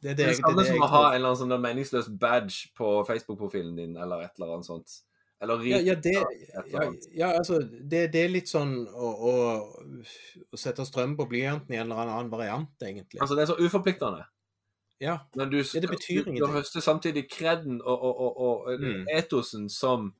Det 0.00 0.12
er 0.12 0.14
Det 0.14 0.24
er 0.24 0.28
det 0.28 0.36
jeg- 0.36 0.36
samme 0.44 0.58
det 0.62 0.66
som 0.66 0.76
jeg 0.76 0.82
å 0.82 0.88
ha 0.88 1.02
en 1.08 1.14
eller 1.14 1.28
annen 1.28 1.42
sånn 1.42 1.60
meningsløs 1.60 2.08
badge 2.18 2.70
på 2.78 3.04
Facebook-profilen 3.08 3.76
din, 3.76 3.96
eller 3.96 4.22
et 4.22 4.30
eller 4.38 4.54
annet 4.54 4.66
sånt. 4.66 5.02
Eller 5.40 5.58
rik, 5.58 5.70
Ja, 5.72 5.78
ja, 5.78 5.94
det, 5.94 6.14
ja, 6.72 6.92
ja 7.14 7.26
altså, 7.38 7.58
det, 7.62 8.12
det 8.12 8.24
er 8.24 8.28
litt 8.28 8.48
sånn 8.48 8.86
å, 8.86 9.10
å, 9.30 9.34
å 10.52 10.56
sette 10.58 10.86
strøm 10.86 11.16
på 11.16 11.28
blyanten 11.28 11.74
i 11.74 11.76
en 11.78 11.90
eller 11.90 12.08
annen 12.08 12.30
variant, 12.30 12.70
egentlig. 12.82 13.20
Altså, 13.20 13.34
det 13.34 13.42
er 13.42 13.52
så 13.52 13.58
uforpliktende. 13.58 14.24
Ja. 14.98 15.18
Men 15.36 15.50
du, 15.50 15.58
Ja, 15.62 15.80
det 15.80 15.88
betyr 15.90 16.24
du, 16.24 16.24
du 16.24 16.30
ingenting. 16.30 16.54
høster 16.54 16.80
samtidig 16.80 17.26
kreden 17.30 17.82
og, 17.82 18.02
og, 18.02 18.20
og, 18.20 18.40
og 18.48 18.80
Mm. 18.80 19.06
etosen 19.14 19.68
som 19.70 20.14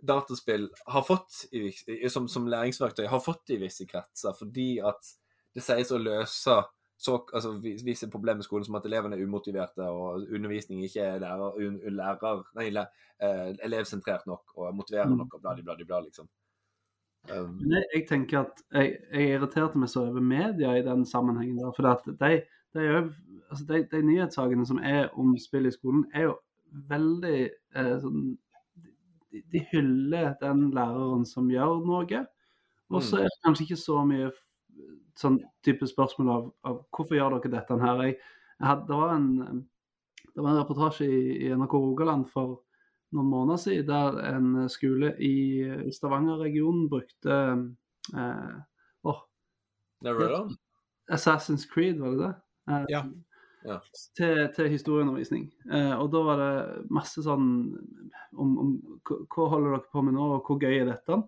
dataspill 0.00 0.70
har 0.86 1.02
fått 1.04 1.44
i, 1.52 1.70
som, 2.08 2.28
som 2.28 2.46
læringsverktøy 2.48 3.06
har 3.06 3.20
fått 3.20 3.50
i 3.50 3.58
visse 3.60 3.84
kretser, 3.86 4.32
fordi 4.38 4.78
at 4.80 5.10
det 5.54 5.62
sies 5.62 5.90
å 5.92 5.98
løse 5.98 6.62
så, 7.00 7.14
altså, 7.32 7.54
visse 7.84 8.08
problemer 8.12 8.40
i 8.40 8.44
skolen, 8.44 8.64
som 8.64 8.74
at 8.76 8.84
elevene 8.84 9.16
er 9.16 9.24
umotiverte, 9.24 9.82
og 9.88 10.26
undervisning 10.36 10.82
ikke 10.84 11.00
er 11.00 11.22
lærer, 11.22 11.54
un, 11.64 11.78
lærer, 11.96 12.42
nei, 12.58 12.66
le, 12.76 12.82
eh, 13.24 13.54
elevsentrert 13.64 14.26
nok 14.28 14.52
og 14.56 14.74
motiverende 14.76 15.16
Mm. 15.16 15.22
nok, 15.24 15.34
og 15.34 15.40
bla, 15.40 15.54
bla, 15.56 15.74
bla, 15.76 15.84
bla, 15.88 16.00
liksom. 16.04 16.28
Um, 17.30 17.58
jeg, 17.68 17.84
jeg 17.94 18.06
tenker 18.08 18.38
at 18.40 18.62
jeg, 18.72 18.98
jeg 19.12 19.34
irriterte 19.34 19.78
meg 19.80 19.88
så 19.92 20.06
over 20.08 20.20
media 20.24 20.74
i 20.76 20.82
den 20.84 21.06
sammenhengen. 21.06 21.56
der, 21.60 21.72
For 21.76 21.88
at 21.88 22.04
de, 22.06 22.42
de, 22.74 22.84
er 22.84 23.10
altså 23.50 23.64
de, 23.68 23.82
de 23.90 24.02
nyhetssakene 24.06 24.66
som 24.66 24.78
er 24.78 25.08
om 25.18 25.34
spill 25.38 25.66
i 25.66 25.72
skolen, 25.74 26.04
er 26.14 26.28
jo 26.28 26.36
veldig 26.90 27.38
eh, 27.74 27.96
sånn 28.02 28.38
de, 29.30 29.42
de 29.52 29.60
hyller 29.72 30.32
den 30.40 30.68
læreren 30.74 31.26
som 31.26 31.50
gjør 31.50 31.82
noe. 31.86 32.24
Og 32.90 33.02
så 33.02 33.16
Mm. 33.18 33.20
er 33.22 33.28
det 33.28 33.42
kanskje 33.44 33.64
ikke 33.68 33.76
så 33.78 34.00
mye 34.06 34.30
sånn 35.20 35.36
type 35.66 35.86
spørsmål 35.86 36.30
av, 36.34 36.46
av 36.66 36.78
hvorfor 36.94 37.14
gjør 37.18 37.36
dere 37.36 37.52
dette 37.52 37.76
her. 37.82 38.00
Jeg, 38.06 38.16
jeg 38.60 38.66
hadde, 38.66 38.86
det, 38.88 38.96
var 38.98 39.14
en, 39.14 39.28
det 40.34 40.42
var 40.42 40.50
en 40.54 40.60
reportasje 40.62 41.06
i, 41.06 41.20
i 41.46 41.52
NRK 41.54 41.74
Rogaland 41.78 42.26
for 42.32 42.60
noen 43.14 43.26
måneder 43.30 43.58
siden 43.58 43.86
der 43.90 44.18
en 44.30 44.68
skole 44.70 45.12
i, 45.18 45.34
i 45.86 45.92
Stavanger-regionen 45.94 46.88
brukte 46.90 47.38
eh, 48.14 48.54
oh, 49.06 49.22
Assassin's 51.10 51.66
Creed, 51.70 51.98
var 52.02 52.10
det 52.14 52.22
det? 52.24 52.34
Eh, 52.70 52.84
Ja. 52.94 53.04
Ja. 53.64 53.78
Til, 54.16 54.48
til 54.56 54.68
historieundervisning. 54.72 55.50
Eh, 55.70 55.92
og 56.00 56.10
da 56.12 56.22
var 56.24 56.36
det 56.40 56.90
masse 56.90 57.20
sånn 57.22 57.46
om, 58.38 58.54
om 58.58 58.70
hva- 59.04 59.48
holder 59.52 59.74
dere 59.76 59.84
på 59.92 60.02
med 60.06 60.14
nå, 60.16 60.30
og 60.38 60.46
hvor 60.48 60.58
gøy 60.62 60.78
er 60.80 60.88
dette? 60.94 61.18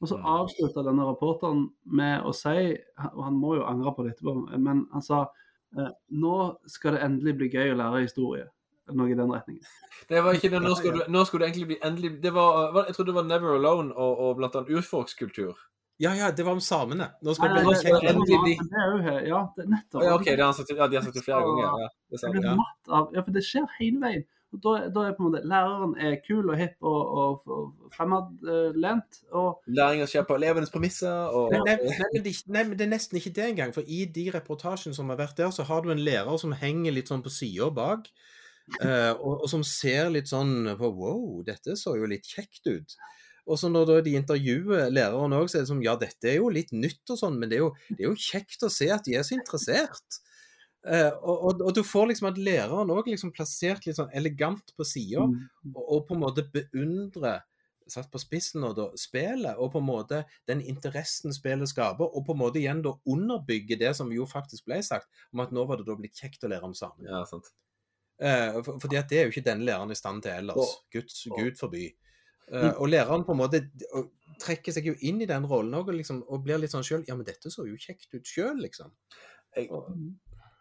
Og 0.00 0.08
så 0.08 0.16
Mm. 0.16 0.24
avslutta 0.24 0.84
denne 0.86 1.04
rapporteren 1.04 1.66
med 1.84 2.22
å 2.24 2.32
si, 2.32 2.78
og 3.14 3.24
han 3.24 3.34
må 3.36 3.56
jo 3.58 3.64
angre 3.68 3.92
på 3.96 4.04
det 4.06 4.14
etterpå, 4.14 4.58
men 4.58 4.86
han 4.92 5.02
sa 5.02 5.26
eh, 5.76 5.90
nå 6.10 6.56
skal 6.66 6.92
det 6.96 7.02
endelig 7.04 7.36
bli 7.36 7.48
gøy 7.50 7.72
å 7.74 7.76
lære 7.82 8.02
historie. 8.06 8.46
Noe 8.90 9.10
i 9.12 9.14
den 9.14 9.30
retningen. 9.30 9.62
Det 10.08 10.18
var 10.24 10.32
ikke 10.34 10.50
det. 10.50 10.60
Nå 10.64 10.72
skulle, 10.74 11.04
du, 11.04 11.10
nå 11.12 11.20
skulle 11.24 11.44
det 11.46 11.52
egentlig 11.52 11.66
bli 11.68 11.76
endelig 11.86 12.20
Det 12.22 12.32
var, 12.34 12.72
var 12.72 12.86
Jeg 12.88 12.94
trodde 12.96 13.12
det 13.12 13.14
var 13.14 13.22
Never 13.28 13.54
Alone 13.54 13.92
og, 13.94 14.18
og 14.18 14.36
blant 14.40 14.56
annet 14.56 14.70
urfolkskultur. 14.74 15.54
Ja, 16.00 16.14
ja, 16.16 16.30
det 16.32 16.44
var 16.46 16.56
om 16.56 16.60
samene. 16.64 17.10
Nå 17.22 17.34
skal 17.36 17.52
Nei, 17.52 17.60
det 17.62 17.76
det- 17.76 17.84
kjekt. 17.84 18.00
det- 18.00 18.58
det 18.70 18.82
er 18.82 18.90
jo 18.96 18.98
her. 19.04 19.20
Ja, 19.28 19.40
det, 19.56 19.68
nettopp. 19.68 20.02
Ja, 20.06 20.14
OK, 20.16 20.24
det 20.32 20.40
har 20.44 20.52
sagt, 20.56 20.70
ja, 20.72 20.86
de 20.88 20.96
har 20.96 21.02
sagt 21.04 21.14
det 21.20 21.24
flere 21.26 21.42
ganger. 21.44 21.80
Ja, 21.84 21.88
det 22.10 22.20
stemmer. 22.22 22.44
Ja. 22.44 22.56
av 22.88 23.10
Ja, 23.14 23.22
for 23.26 23.30
det 23.36 23.42
skjer 23.44 23.66
hele 23.78 24.00
veien. 24.00 24.24
Og 24.50 24.58
da, 24.64 24.70
da 24.90 25.02
er 25.06 25.12
på 25.14 25.22
en 25.22 25.28
måte 25.30 25.44
læreren 25.46 25.92
er 26.02 26.16
kul 26.26 26.48
og 26.50 26.56
hipp 26.58 26.80
og, 26.82 27.02
og, 27.22 27.42
og 27.46 27.92
fremadlent. 27.94 29.20
Og 29.32 29.60
Læringa 29.70 30.08
skjer 30.10 30.24
på 30.26 30.34
elevenes 30.40 30.72
premisser. 30.74 31.28
Og, 31.30 31.52
Nei, 31.54 31.60
nei, 31.68 31.76
men 32.14 32.24
det, 32.24 32.34
nei, 32.50 32.64
men 32.64 32.76
det 32.78 32.86
er 32.88 32.90
nesten 32.96 33.20
ikke 33.20 33.32
det 33.36 33.46
engang. 33.52 33.74
For 33.76 33.86
i 33.86 34.04
de 34.10 34.26
reportasjene 34.34 34.96
som 34.96 35.08
har 35.12 35.20
vært 35.20 35.36
der, 35.38 35.52
så 35.54 35.62
har 35.68 35.84
du 35.86 35.92
en 35.94 36.02
lærer 36.02 36.38
som 36.42 36.52
henger 36.58 36.96
litt 36.96 37.12
sånn 37.12 37.22
på 37.22 37.30
sida 37.30 37.70
bak. 37.76 38.10
eh, 38.84 39.12
og, 39.18 39.40
og 39.42 39.48
som 39.50 39.62
ser 39.66 40.10
litt 40.14 40.28
sånn 40.30 40.76
på 40.78 40.90
Wow, 40.94 41.40
dette 41.46 41.74
så 41.78 41.96
jo 41.98 42.06
litt 42.10 42.26
kjekt 42.26 42.66
ut. 42.70 42.96
Og 43.46 43.58
så 43.60 43.70
når 43.72 44.00
de 44.06 44.16
intervjuer 44.18 44.90
læreren 44.92 45.36
òg, 45.36 45.48
så 45.48 45.58
er 45.60 45.64
det 45.64 45.70
som 45.72 45.82
ja, 45.84 45.94
dette 46.00 46.28
er 46.32 46.40
jo 46.40 46.50
litt 46.52 46.72
nytt 46.76 47.12
og 47.14 47.20
sånn, 47.20 47.38
men 47.40 47.50
det 47.52 47.58
er 47.60 47.64
jo, 47.64 47.70
det 47.90 48.02
er 48.04 48.08
jo 48.10 48.16
kjekt 48.18 48.66
å 48.66 48.72
se 48.72 48.90
at 48.92 49.06
de 49.06 49.16
er 49.18 49.26
så 49.26 49.36
interessert. 49.38 50.20
Eh, 50.86 51.10
og, 51.20 51.36
og, 51.50 51.62
og 51.68 51.74
du 51.76 51.82
får 51.84 52.06
liksom 52.08 52.30
at 52.30 52.38
læreren 52.40 52.92
òg 52.94 53.10
liksom 53.12 53.34
plassert 53.36 53.84
litt 53.84 53.98
sånn 54.00 54.12
elegant 54.16 54.74
på 54.76 54.86
sida, 54.88 55.26
Mm. 55.28 55.74
og, 55.74 55.82
og 55.84 56.04
på 56.08 56.16
en 56.16 56.22
måte 56.24 56.46
beundre 56.54 57.38
satt 57.90 58.06
på 58.12 58.20
spissen 58.22 58.62
og 58.64 58.76
da, 58.78 58.84
spillet, 58.98 59.58
og 59.58 59.72
på 59.74 59.80
en 59.82 59.88
måte 59.88 60.20
den 60.48 60.60
interessen 60.62 61.34
spillet 61.34 61.68
skaper, 61.72 62.06
og 62.06 62.22
på 62.26 62.36
en 62.36 62.38
måte 62.38 62.60
igjen 62.60 62.84
da 62.84 62.92
underbygge 63.10 63.76
det 63.80 63.90
som 63.98 64.12
jo 64.14 64.28
faktisk 64.30 64.68
ble 64.68 64.78
sagt, 64.86 65.08
om 65.34 65.42
at 65.42 65.50
nå 65.52 65.64
var 65.66 65.80
det 65.80 65.88
da 65.88 65.96
blitt 65.98 66.14
kjekt 66.20 66.46
å 66.46 66.50
lære 66.52 66.70
om 66.70 66.76
sammen. 66.78 67.08
ja, 67.10 67.24
sant. 67.26 67.50
Eh, 68.20 68.60
for, 68.62 68.78
fordi 68.82 68.98
at 69.00 69.08
det 69.10 69.18
er 69.18 69.26
jo 69.26 69.32
ikke 69.34 69.46
denne 69.46 69.64
læreren 69.66 69.90
i 69.90 69.98
stand 69.98 70.22
til 70.22 70.36
ellers. 70.36 70.76
Guds, 70.92 71.22
Gud 71.34 71.56
forby. 71.58 71.86
Eh, 72.50 72.72
og 72.72 72.88
læreren 72.90 73.24
på 73.26 73.34
en 73.34 73.38
måte 73.38 73.62
og 73.94 74.10
trekker 74.40 74.74
seg 74.74 74.88
jo 74.88 74.96
inn 75.06 75.20
i 75.22 75.28
den 75.28 75.44
rollen 75.46 75.76
òg, 75.76 75.92
og, 75.92 75.98
liksom, 76.00 76.22
og 76.26 76.42
blir 76.44 76.58
litt 76.58 76.72
sånn 76.72 76.86
sjøl 76.86 77.04
Ja, 77.08 77.16
men 77.18 77.28
dette 77.28 77.52
så 77.52 77.66
jo 77.68 77.78
kjekt 77.78 78.10
ut 78.14 78.26
sjøl, 78.26 78.56
liksom. 78.64 78.92
Jeg, 79.56 79.68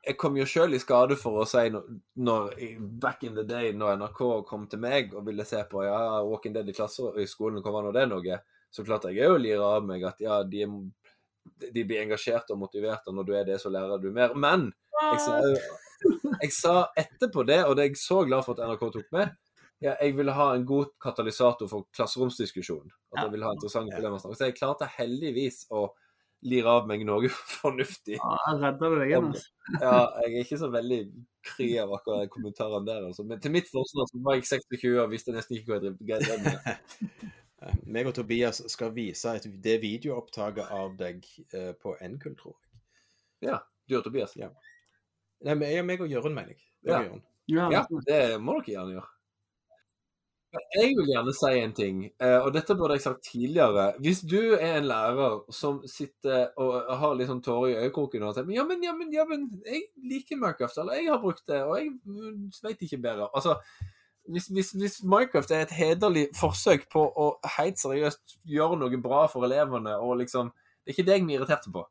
jeg 0.05 0.17
kom 0.19 0.37
jo 0.39 0.47
sjøl 0.49 0.75
i 0.75 0.81
skade 0.81 1.17
for 1.19 1.41
å 1.41 1.47
si 1.47 1.69
når, 1.73 1.87
når 2.19 2.53
Back 3.01 3.23
in 3.27 3.37
the 3.37 3.45
day, 3.47 3.71
når 3.75 3.99
NRK 4.01 4.21
kom 4.49 4.67
til 4.69 4.83
meg 4.83 5.15
og 5.15 5.25
ville 5.27 5.45
se 5.47 5.61
på 5.69 5.83
ja, 5.85 5.99
Walking 6.27 6.55
Dead 6.55 6.69
i 6.69 6.75
klasser 6.75 7.17
i 7.21 7.27
skolen, 7.29 7.63
kommer 7.65 7.85
nå 7.85 7.93
det 7.95 8.07
noe? 8.11 8.39
Så 8.69 8.85
klart 8.85 9.07
jeg 9.09 9.25
òg 9.25 9.39
lirer 9.41 9.65
av 9.65 9.85
meg 9.85 10.05
at 10.05 10.19
ja, 10.21 10.41
de, 10.45 10.67
de 11.65 11.85
blir 11.87 12.03
engasjerte 12.03 12.53
og 12.53 12.61
motiverte, 12.67 13.09
og 13.09 13.17
når 13.17 13.29
du 13.29 13.35
er 13.37 13.47
det, 13.47 13.61
så 13.61 13.71
lærer 13.73 14.01
du 14.01 14.11
mer. 14.13 14.35
Men 14.37 14.69
jeg 14.99 15.21
sa, 15.25 15.39
jeg 16.43 16.53
sa 16.53 16.75
etterpå 16.99 17.47
det, 17.49 17.63
og 17.65 17.77
det 17.77 17.85
er 17.85 17.93
jeg 17.93 18.01
så 18.01 18.21
glad 18.27 18.45
for 18.45 18.53
at 18.53 18.69
NRK 18.69 18.91
tok 18.93 19.15
med, 19.15 19.33
ja, 19.79 19.95
jeg 20.01 20.15
ville 20.17 20.33
ha 20.35 20.51
en 20.55 20.65
god 20.67 20.91
katalysator 21.01 21.69
for 21.71 21.87
klasseromsdiskusjon. 21.95 22.91
At 23.13 23.23
jeg 23.25 23.33
ville 23.33 23.47
ha 23.47 23.55
interessante 23.55 23.95
problemer 23.95 24.19
å 24.19 24.21
snakke. 24.23 24.37
Så 24.39 24.49
jeg 24.49 24.57
klarte 24.57 24.89
heldigvis 24.97 25.63
å 25.71 25.87
lire 26.49 26.71
av 26.71 26.87
meg 26.87 27.03
noe 27.07 27.29
fornuftig. 27.59 28.17
Ja, 28.19 28.35
jeg 28.47 28.61
redder 28.63 28.93
det 28.93 29.01
deg 29.01 29.13
igjen. 29.13 29.31
altså. 29.33 29.49
Ja, 29.83 29.97
jeg 30.23 30.31
er 30.33 30.45
ikke 30.47 30.57
så 30.57 30.69
veldig 30.73 30.99
kry 31.45 31.67
av 31.77 31.91
akkurat 31.93 32.23
de 32.23 32.31
kommentarene 32.33 32.87
der, 32.87 33.03
altså. 33.11 33.25
Men 33.27 33.41
til 33.43 33.53
mitt 33.53 33.69
forsvar 33.71 34.07
så 34.09 34.21
var 34.25 34.39
jeg 34.39 34.47
26 34.49 34.95
og 34.95 35.11
visste 35.13 35.35
nesten 35.35 35.59
ikke 35.59 35.75
hva 35.75 35.79
jeg 35.93 36.25
drev 36.25 36.47
med. 36.47 37.27
meg 37.95 38.09
og 38.09 38.15
Tobias 38.17 38.63
skal 38.71 38.91
vise 38.95 39.35
et, 39.35 39.47
det 39.63 39.77
videoopptaket 39.83 40.73
av 40.75 40.95
deg 40.99 41.23
eh, 41.53 41.71
på 41.79 41.95
NKUL, 42.01 42.35
tror 42.39 42.57
jeg. 43.45 43.59
Du 43.89 43.95
og 43.99 44.03
Tobias? 44.07 44.35
Ja. 44.39 44.51
Nei, 45.45 45.55
men 45.55 45.71
jeg, 45.71 45.85
meg 45.87 46.03
og 46.03 46.11
Jørund, 46.11 46.35
mener 46.35 46.55
jeg. 46.55 46.65
Ja. 46.87 46.99
Ja, 47.49 47.69
Ja, 47.73 47.85
det 48.05 48.19
må 48.43 48.59
dere 48.59 48.75
gjerne 48.75 48.97
gjøre. 48.97 49.13
Jeg 50.49 50.95
vil 50.97 51.11
gjerne 51.11 51.33
si 51.37 51.49
en 51.61 51.73
ting, 51.77 51.97
eh, 52.09 52.39
og 52.41 52.49
dette 52.55 52.73
burde 52.77 52.95
jeg 52.97 53.03
sagt 53.03 53.27
tidligere. 53.27 53.91
Hvis 54.01 54.23
du 54.25 54.55
er 54.55 54.79
en 54.79 54.87
lærer 54.89 55.35
som 55.53 55.83
sitter 55.85 56.47
og 56.57 56.89
har 57.01 57.13
litt 57.17 57.29
sånn 57.29 57.43
tårer 57.45 57.75
i 57.75 57.83
øyekroken 57.83 58.25
og 58.25 58.33
sier 58.33 58.49
ja, 58.55 58.63
men, 58.65 58.81
ja, 58.81 58.95
men, 58.97 59.11
ja, 59.13 59.27
men 59.29 59.45
jeg 59.61 59.83
liker 60.09 60.39
Minecraft, 60.41 60.79
eller 60.81 60.97
jeg 60.97 61.11
har 61.11 61.21
brukt 61.21 61.45
det, 61.45 61.59
og 61.67 61.75
jeg 61.77 61.91
mm, 62.01 62.47
vet 62.65 62.81
ikke 62.87 63.01
bedre. 63.03 63.27
Altså, 63.37 63.59
hvis, 64.29 64.47
hvis, 64.55 64.71
hvis 64.81 64.97
Minecraft 65.03 65.53
er 65.53 65.67
et 65.67 65.75
hederlig 65.77 66.25
forsøk 66.37 66.89
på 66.89 67.05
å 67.05 67.29
helt 67.59 67.77
seriøst 67.81 68.39
gjøre 68.49 68.81
noe 68.81 69.01
bra 69.05 69.21
for 69.29 69.45
elevene, 69.45 69.99
og 70.01 70.17
liksom 70.23 70.49
Det 70.79 70.95
er 70.95 70.97
ikke 70.97 71.05
det 71.05 71.15
jeg 71.17 71.23
blir 71.27 71.37
irritert 71.37 71.65
på. 71.69 71.81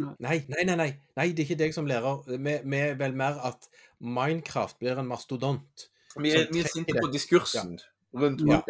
Nei, 0.00 0.40
nei, 0.50 0.62
nei, 0.66 0.74
nei. 0.74 0.88
nei, 1.14 1.26
det 1.30 1.44
er 1.44 1.46
ikke 1.46 1.58
deg 1.60 1.74
som 1.76 1.86
lærer. 1.86 2.24
Vi 2.26 2.78
er 2.80 2.96
vel 2.98 3.14
mer 3.14 3.38
at 3.46 3.68
Minecraft 4.02 4.80
blir 4.82 4.98
en 4.98 5.06
mastodont. 5.06 5.86
Vi 6.16 6.32
er, 6.34 6.48
vi 6.50 6.64
er 6.64 6.70
sinte 6.72 6.96
på 6.96 7.12
diskursen 7.12 7.76
rundt 8.16 8.46
Ja. 8.46 8.62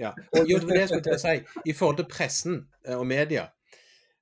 Ja. 0.00 0.14
Og 0.32 0.48
jo, 0.48 0.58
det 0.58 0.66
var 0.66 0.74
det 0.74 0.80
jeg 0.80 0.90
skulle 0.90 1.06
til 1.06 1.16
å 1.16 1.22
si. 1.22 1.62
I 1.68 1.74
forhold 1.76 1.98
til 2.00 2.08
pressen 2.10 2.58
eh, 2.86 2.96
og 2.96 3.06
media. 3.08 3.48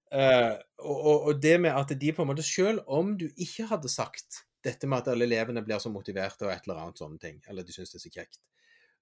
Uh, 0.06 0.54
og, 0.86 1.14
og 1.30 1.38
det 1.42 1.56
med 1.58 1.74
at 1.74 1.90
de 1.98 2.12
på 2.14 2.22
en 2.22 2.28
måte 2.30 2.44
Selv 2.46 2.84
om 2.86 3.16
du 3.18 3.24
ikke 3.26 3.64
hadde 3.66 3.90
sagt 3.90 4.44
dette 4.62 4.86
med 4.86 5.02
at 5.02 5.08
alle 5.10 5.26
elevene 5.26 5.64
blir 5.66 5.80
så 5.82 5.90
motiverte 5.90 6.46
og 6.46 6.52
et 6.52 6.62
eller 6.66 6.78
annet 6.78 7.02
sånne 7.02 7.18
ting, 7.18 7.40
eller 7.50 7.66
de 7.66 7.74
syns 7.74 7.90
det 7.90 7.98
er 7.98 8.04
så 8.04 8.12
kjekt 8.14 8.38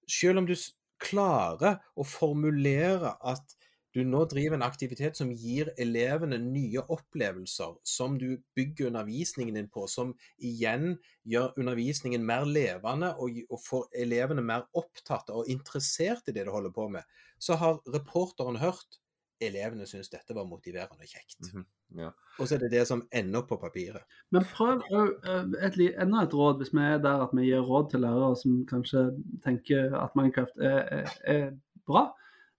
Selv 0.09 0.41
om 0.41 0.47
du 0.49 0.55
klarer 1.01 1.77
å 1.93 2.07
formulere 2.09 3.13
at 3.21 3.53
du 3.95 4.01
nå 4.03 4.25
driver 4.27 4.57
en 4.57 4.65
aktivitet 4.65 5.15
som 5.15 5.31
gir 5.31 5.69
elevene 5.79 6.37
nye 6.43 6.83
opplevelser, 6.91 7.77
som 7.87 8.17
du 8.19 8.41
bygger 8.57 8.89
undervisningen 8.89 9.55
din 9.55 9.69
på, 9.71 9.85
som 9.87 10.11
igjen 10.35 10.97
gjør 11.23 11.55
undervisningen 11.61 12.25
mer 12.27 12.43
levende 12.43 13.13
og, 13.15 13.39
og 13.47 13.63
får 13.63 13.87
elevene 14.03 14.43
mer 14.43 14.67
opptatt 14.75 15.31
og 15.31 15.47
interessert 15.51 16.27
i 16.27 16.35
det 16.35 16.43
de 16.43 16.51
holder 16.51 16.75
på 16.75 16.89
med, 16.97 17.07
så 17.39 17.55
har 17.61 17.79
reporteren 17.95 18.59
hørt 18.59 18.99
elevene 19.43 19.87
syns 19.87 20.11
dette 20.11 20.35
var 20.35 20.47
motiverende 20.47 21.03
og 21.03 21.11
kjekt. 21.11 21.39
Mhm, 21.47 21.65
ja. 21.99 22.11
Og 22.39 22.47
så 22.47 22.55
er 22.55 22.65
det 22.65 22.71
det 22.75 22.83
som 22.87 23.03
ender 23.15 23.41
opp 23.41 23.49
på 23.51 23.59
papiret. 23.63 24.03
Men 24.31 24.47
prøv 24.51 24.83
òg 24.95 25.55
et, 25.63 25.79
enda 25.91 26.23
et 26.23 26.35
råd, 26.35 26.59
hvis 26.59 26.71
vi 26.75 26.83
er 26.83 26.99
der 27.03 27.23
at 27.25 27.35
vi 27.35 27.47
gir 27.49 27.63
råd 27.63 27.89
til 27.91 28.03
lærere 28.03 28.35
som 28.39 28.61
kanskje 28.69 29.07
tenker 29.43 29.95
at 29.99 30.15
Minecraft 30.19 30.63
er, 30.63 30.79
er, 30.99 31.17
er 31.31 31.49
bra. 31.87 32.07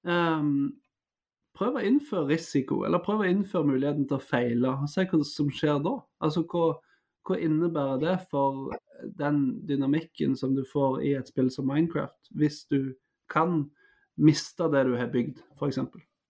Ehm, 0.06 0.76
prøv 1.56 1.78
å 1.78 1.84
innføre 1.84 2.30
risiko, 2.34 2.82
eller 2.86 3.02
prøv 3.04 3.24
å 3.24 3.30
innføre 3.30 3.70
muligheten 3.70 4.06
til 4.08 4.18
å 4.18 4.24
feile. 4.24 4.74
og 4.74 4.90
Se 4.92 5.06
hva 5.08 5.22
som 5.26 5.48
skjer 5.52 5.80
da. 5.84 5.94
Altså 6.24 6.44
hva, 6.50 6.66
hva 7.26 7.38
innebærer 7.42 8.02
det 8.02 8.16
for 8.30 8.76
den 9.20 9.40
dynamikken 9.68 10.36
som 10.36 10.54
du 10.56 10.64
får 10.68 11.00
i 11.04 11.14
et 11.18 11.32
spill 11.32 11.50
som 11.52 11.68
Minecraft, 11.70 12.30
hvis 12.36 12.64
du 12.72 12.94
kan 13.32 13.64
miste 14.16 14.68
det 14.72 14.86
du 14.88 14.94
har 14.96 15.10
bygd, 15.12 15.42
f.eks. 15.58 15.80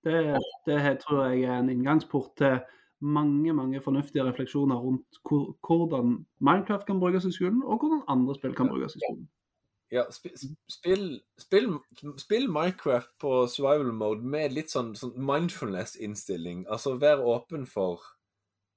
Det, 0.07 0.39
det 0.67 0.81
tror 1.03 1.27
jeg 1.27 1.47
er 1.47 1.61
en 1.61 1.71
inngangsport 1.71 2.35
til 2.39 2.59
mange 3.01 3.53
mange 3.53 3.81
fornuftige 3.85 4.25
refleksjoner 4.25 4.77
rundt 4.81 5.19
hvordan 5.67 6.27
Minecraft 6.41 6.87
kan 6.87 7.01
brukes 7.01 7.25
i 7.25 7.33
skolen, 7.35 7.63
og 7.63 7.83
hvordan 7.83 8.03
andre 8.09 8.35
spill 8.35 8.55
kan 8.55 8.69
brukes 8.69 8.97
i 8.97 9.03
skolen. 9.05 9.27
Ja, 9.95 10.03
sp 10.11 10.33
sp- 10.35 10.57
spill, 10.69 11.05
spill, 11.39 11.69
spill 12.19 12.49
Minecraft 12.51 13.13
på 13.23 13.33
survival 13.49 13.93
mode 13.95 14.25
med 14.27 14.53
litt 14.57 14.73
sånn, 14.73 14.95
sånn 14.99 15.15
mindfulness-innstilling. 15.15 16.65
Altså 16.67 16.97
vær 16.99 17.23
åpen 17.23 17.67
for 17.71 18.03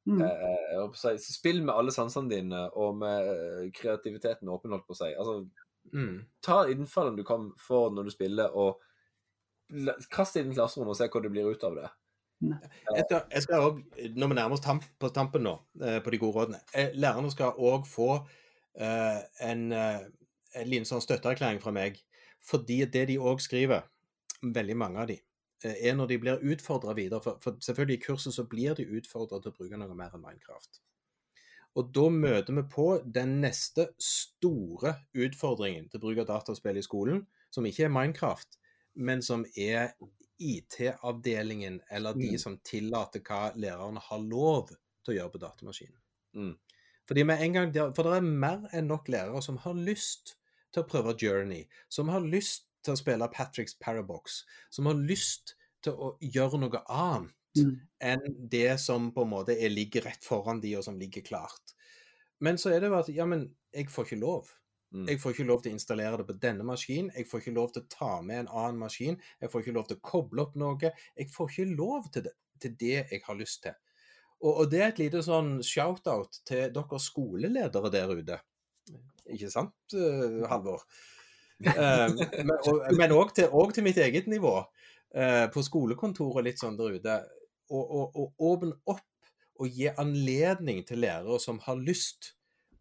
Mm. 0.07 0.21
eh, 0.21 0.77
å 0.79 0.95
si, 0.95 1.17
Spill 1.33 1.59
med 1.63 1.75
alle 1.75 1.91
sansene 1.91 2.29
dine 2.31 2.69
og 2.73 2.95
med 2.97 3.27
eh, 3.27 3.71
kreativiteten 3.75 4.47
åpen, 4.49 4.71
holdt 4.71 4.87
på 4.87 4.93
å 4.95 4.97
si. 4.97 5.09
Altså, 5.15 5.49
Mm. 5.93 6.25
ta 6.41 6.63
innfallene 6.67 7.17
du 7.17 7.23
kan 7.23 7.51
få 7.57 7.89
når 7.93 8.03
du 8.05 8.09
spiller, 8.11 8.49
og 8.55 8.79
kast 10.11 10.35
inn 10.37 10.51
i 10.51 10.55
klasserommet 10.55 10.89
og 10.95 10.97
se 10.97 11.07
hva 11.07 11.21
det 11.21 11.31
blir 11.31 11.51
ut 11.51 11.63
av 11.63 11.75
det. 11.75 11.89
Etter, 12.95 13.25
jeg 13.31 13.41
skal 13.43 13.61
også, 13.61 13.83
når 14.15 14.27
vi 14.31 14.35
nærmer 14.39 14.53
oss 14.57 14.63
tamp, 14.65 14.83
på 14.99 15.09
tampen 15.13 15.43
nå, 15.43 15.59
eh, 15.83 15.99
på 16.01 16.11
de 16.11 16.17
gode 16.17 16.35
rådene 16.37 16.61
eh, 16.73 16.91
Lærerne 16.95 17.31
skal 17.31 17.51
òg 17.59 17.85
få 17.85 18.25
eh, 18.79 19.19
en, 19.41 19.71
eh, 19.73 19.99
en 20.55 20.67
liten 20.69 20.85
sånn 20.85 21.01
støtteerklæring 21.03 21.61
fra 21.61 21.71
meg. 21.71 21.99
Fordi 22.41 22.85
det 22.85 23.07
de 23.07 23.17
òg 23.17 23.41
skriver, 23.43 23.83
veldig 24.41 24.77
mange 24.77 24.99
av 24.99 25.07
de, 25.07 25.19
eh, 25.63 25.75
er 25.89 25.95
når 25.95 26.07
de 26.07 26.17
blir 26.17 26.39
utfordra 26.53 26.93
videre. 26.95 27.21
For, 27.21 27.37
for 27.41 27.51
selvfølgelig 27.59 27.97
i 27.99 28.05
kurset 28.05 28.33
så 28.33 28.47
blir 28.47 28.75
de 28.75 28.85
utfordra 28.85 29.41
til 29.41 29.51
å 29.51 29.57
bruke 29.57 29.77
noe 29.77 29.95
mer 29.95 30.11
enn 30.15 30.21
Minecraft. 30.23 30.79
Og 31.75 31.91
da 31.93 32.09
møter 32.09 32.55
vi 32.55 32.63
på 32.63 32.87
den 33.05 33.41
neste 33.41 33.89
store 34.01 34.95
utfordringen 35.13 35.89
til 35.91 35.99
bruk 35.99 36.17
av 36.23 36.25
dataspill 36.31 36.77
i 36.77 36.81
skolen, 36.81 37.27
som 37.51 37.65
ikke 37.65 37.85
er 37.85 37.93
Minecraft, 37.93 38.57
men 38.95 39.21
som 39.21 39.45
er 39.55 39.93
IT-avdelingen, 40.39 41.81
eller 41.91 42.13
de 42.13 42.31
Mm. 42.31 42.39
som 42.39 42.57
tillater 42.63 43.19
hva 43.19 43.53
lærerne 43.55 43.99
har 43.99 44.19
lov 44.19 44.69
til 45.03 45.13
å 45.13 45.17
gjøre 45.17 45.31
på 45.31 45.39
datamaskinen. 45.39 45.99
Mm. 46.35 46.57
Fordi 47.07 47.23
med 47.25 47.41
en 47.41 47.53
gang, 47.53 47.71
der- 47.71 47.91
For 47.93 48.03
det 48.03 48.13
er 48.17 48.21
mer 48.21 48.69
enn 48.73 48.87
nok 48.87 49.07
lærere 49.07 49.41
som 49.43 49.57
har 49.57 49.73
lyst 49.73 50.35
til 50.73 50.83
å 50.83 50.89
prøve 50.89 51.15
Journey, 51.17 51.65
som 51.89 52.11
har 52.13 52.25
lyst 52.25 52.67
til 52.85 52.95
å 52.95 52.99
spille 52.99 53.31
Patrick's 53.33 53.75
Parabox, 53.79 54.43
som 54.71 54.89
har 54.89 54.99
lyst 54.99 55.55
til 55.83 55.95
å 55.95 56.13
gjøre 56.21 56.61
noe 56.61 56.83
annet 56.87 57.35
Mm. 57.57 57.79
enn 57.99 58.49
det 58.49 58.77
som 58.79 59.11
på 59.11 59.23
en 59.25 59.31
måte 59.31 59.55
er, 59.57 59.71
ligger 59.73 60.05
rett 60.05 60.25
foran 60.25 60.61
de, 60.61 60.75
og 60.77 60.83
som 60.85 60.99
ligger 60.99 61.25
klart. 61.25 61.73
Men 62.39 62.57
så 62.57 62.71
er 62.71 62.79
det 62.79 62.91
jo 62.91 62.99
at 62.99 63.09
ja, 63.09 63.25
men 63.25 63.49
jeg 63.73 63.89
får 63.89 64.05
ikke 64.05 64.19
lov. 64.21 64.51
Mm. 64.93 65.07
Jeg 65.09 65.21
får 65.21 65.33
ikke 65.33 65.47
lov 65.49 65.61
til 65.63 65.71
å 65.71 65.77
installere 65.77 66.19
det 66.21 66.27
på 66.29 66.37
denne 66.41 66.65
maskinen. 66.65 67.11
Jeg 67.15 67.27
får 67.29 67.43
ikke 67.43 67.55
lov 67.57 67.73
til 67.73 67.83
å 67.83 67.89
ta 67.93 68.11
med 68.25 68.43
en 68.43 68.51
annen 68.61 68.79
maskin. 68.81 69.19
Jeg 69.41 69.51
får 69.51 69.65
ikke 69.65 69.75
lov 69.75 69.89
til 69.89 69.99
å 69.99 70.05
koble 70.11 70.45
opp 70.45 70.55
noe. 70.57 70.93
Jeg 71.17 71.29
får 71.33 71.51
ikke 71.51 71.67
lov 71.75 72.09
til 72.13 72.25
det, 72.25 72.33
til 72.61 72.75
det 72.79 72.95
jeg 72.97 73.21
har 73.25 73.37
lyst 73.37 73.63
til. 73.65 73.77
Og, 74.39 74.53
og 74.53 74.71
det 74.71 74.79
er 74.81 74.93
et 74.93 75.01
lite 75.03 75.21
sånn 75.25 75.57
shout-out 75.65 76.41
til 76.47 76.71
dere 76.73 77.01
skoleledere 77.03 77.91
der 77.93 78.15
ute. 78.15 78.39
Ikke 79.35 79.51
sant, 79.53 79.75
eh, 79.93 80.43
Halvor? 80.49 80.85
Eh, 81.59 82.13
men 82.95 83.11
òg 83.11 83.33
til, 83.35 83.51
til 83.75 83.83
mitt 83.83 83.97
eget 83.99 84.29
nivå. 84.31 84.53
eh, 85.11 85.47
på 85.51 85.59
skolekontoret 85.65 86.45
litt 86.45 86.61
sånn 86.61 86.77
der 86.79 86.95
ute. 86.95 87.15
Og 87.75 88.15
åpne 88.39 88.77
opp 88.87 89.03
og 89.59 89.67
gi 89.75 89.89
anledning 89.91 90.85
til 90.87 91.03
lærere 91.03 91.35
som 91.43 91.59
har 91.65 91.75
lyst 91.75 92.37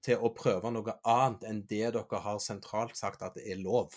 til 0.07 0.23
å 0.23 0.31
prøve 0.31 0.71
noe 0.71 0.95
annet 1.03 1.43
enn 1.49 1.65
det 1.67 1.91
dere 1.97 2.21
har 2.23 2.39
sentralt 2.39 2.95
sagt 2.97 3.25
at 3.27 3.35
det 3.35 3.49
er 3.51 3.59
lov. 3.59 3.91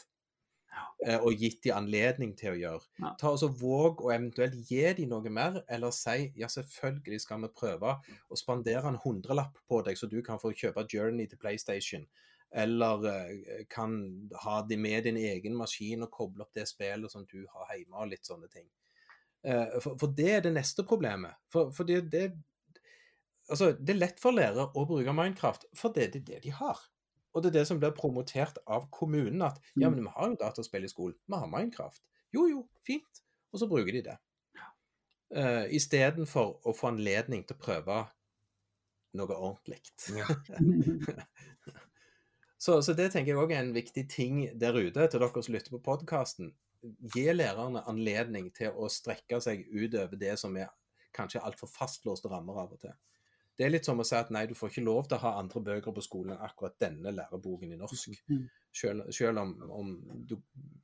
Og 1.21 1.37
gitt 1.37 1.61
de 1.65 1.71
anledning 1.75 2.33
til 2.39 2.53
å 2.53 2.57
gjøre. 2.57 2.83
Ja. 3.03 3.13
Ta 3.19 3.29
altså 3.31 3.51
Våg 3.61 4.01
å 4.05 4.11
eventuelt 4.13 4.57
gi 4.69 4.81
de 4.97 5.05
noe 5.09 5.29
mer, 5.33 5.61
eller 5.69 5.93
si 5.95 6.31
ja, 6.39 6.49
selvfølgelig 6.51 7.21
skal 7.23 7.45
vi 7.45 7.53
prøve 7.61 7.95
å 8.01 8.39
spandere 8.39 8.89
en 8.89 8.99
hundrelapp 9.05 9.61
på 9.69 9.81
deg, 9.85 9.99
så 9.99 10.09
du 10.09 10.19
kan 10.25 10.41
få 10.41 10.53
kjøpe 10.57 10.87
Journey 10.91 11.29
til 11.29 11.41
PlayStation. 11.41 12.07
Eller 12.51 13.05
eh, 13.07 13.65
kan 13.71 13.93
ha 14.43 14.61
de 14.67 14.77
med 14.77 15.03
din 15.07 15.17
egen 15.17 15.55
maskin 15.55 16.03
og 16.03 16.11
koble 16.11 16.43
opp 16.43 16.53
det 16.53 16.65
spillet 16.67 17.11
som 17.11 17.23
du 17.29 17.45
har 17.47 17.75
hjemme, 17.77 17.95
og 17.95 18.09
litt 18.11 18.27
sånne 18.27 18.49
ting. 18.51 18.67
Eh, 19.47 19.77
for, 19.81 19.95
for 20.01 20.11
det 20.17 20.29
er 20.35 20.41
det 20.45 20.51
neste 20.57 20.83
problemet. 20.87 21.37
For, 21.53 21.71
for 21.75 21.87
det, 21.87 22.03
det 22.13 22.31
Altså, 23.51 23.71
det 23.75 23.89
er 23.95 23.97
lett 23.97 24.19
for 24.21 24.31
lærere 24.31 24.67
å 24.77 24.83
bruke 24.87 25.11
Minecraft, 25.11 25.65
for 25.75 25.91
det, 25.91 26.11
det 26.13 26.19
er 26.21 26.27
det 26.27 26.37
de 26.45 26.51
har. 26.55 26.77
Og 27.33 27.43
det 27.43 27.49
er 27.49 27.55
det 27.57 27.63
som 27.67 27.79
blir 27.81 27.91
promotert 27.97 28.59
av 28.69 28.85
kommunen, 28.93 29.41
at 29.43 29.57
ja, 29.75 29.89
Mm. 29.89 29.95
men 29.95 30.05
vi 30.05 30.13
har 30.15 30.29
jo 30.29 30.37
dataspill 30.39 30.85
i 30.85 30.91
skolen, 30.91 31.17
vi 31.27 31.39
har 31.41 31.49
Minecraft. 31.51 32.03
Jo, 32.31 32.45
jo, 32.47 32.61
fint. 32.87 33.23
Og 33.51 33.59
så 33.59 33.67
bruker 33.67 33.91
de 33.97 34.03
det. 34.05 34.15
Uh, 35.35 35.65
Istedenfor 35.75 36.61
å 36.63 36.73
få 36.75 36.91
anledning 36.93 37.43
til 37.47 37.57
å 37.57 37.63
prøve 37.65 37.97
noe 39.19 39.35
ordentlig. 39.35 39.81
Ja. 40.15 40.27
Så, 42.61 42.75
så 42.85 42.93
det 42.93 43.07
tenker 43.09 43.33
jeg 43.33 43.41
òg 43.41 43.55
er 43.55 43.63
en 43.63 43.73
viktig 43.73 44.03
ting 44.11 44.41
der 44.61 44.75
ute 44.77 45.07
til 45.09 45.23
dere 45.23 45.41
som 45.41 45.55
lytter 45.55 45.73
på 45.73 45.81
podkasten. 45.81 46.51
Gi 47.13 47.23
lærerne 47.33 47.81
anledning 47.89 48.51
til 48.53 48.75
å 48.77 48.89
strekke 48.89 49.39
seg 49.41 49.63
utover 49.73 50.13
det 50.21 50.35
som 50.37 50.53
er 50.57 50.69
kanskje 51.15 51.41
altfor 51.41 51.71
fastlåste 51.71 52.29
rammer 52.29 52.59
av 52.61 52.75
og 52.75 52.83
til. 52.83 52.93
Det 53.57 53.65
er 53.65 53.73
litt 53.73 53.85
som 53.89 53.99
å 54.01 54.05
si 54.05 54.15
at 54.17 54.29
nei, 54.33 54.45
du 54.49 54.53
får 54.57 54.71
ikke 54.71 54.85
lov 54.85 55.09
til 55.09 55.17
å 55.17 55.23
ha 55.25 55.31
andre 55.41 55.61
bøker 55.65 55.93
på 55.93 56.05
skolen 56.05 56.35
enn 56.35 56.45
akkurat 56.45 56.77
denne 56.81 57.11
læreboken 57.17 57.73
i 57.73 57.81
norsk. 57.81 58.13
Mm. 58.29 58.45
Selv, 58.77 59.09
selv 59.13 59.41
om, 59.41 59.51
om 59.81 59.91
du, 60.29 60.37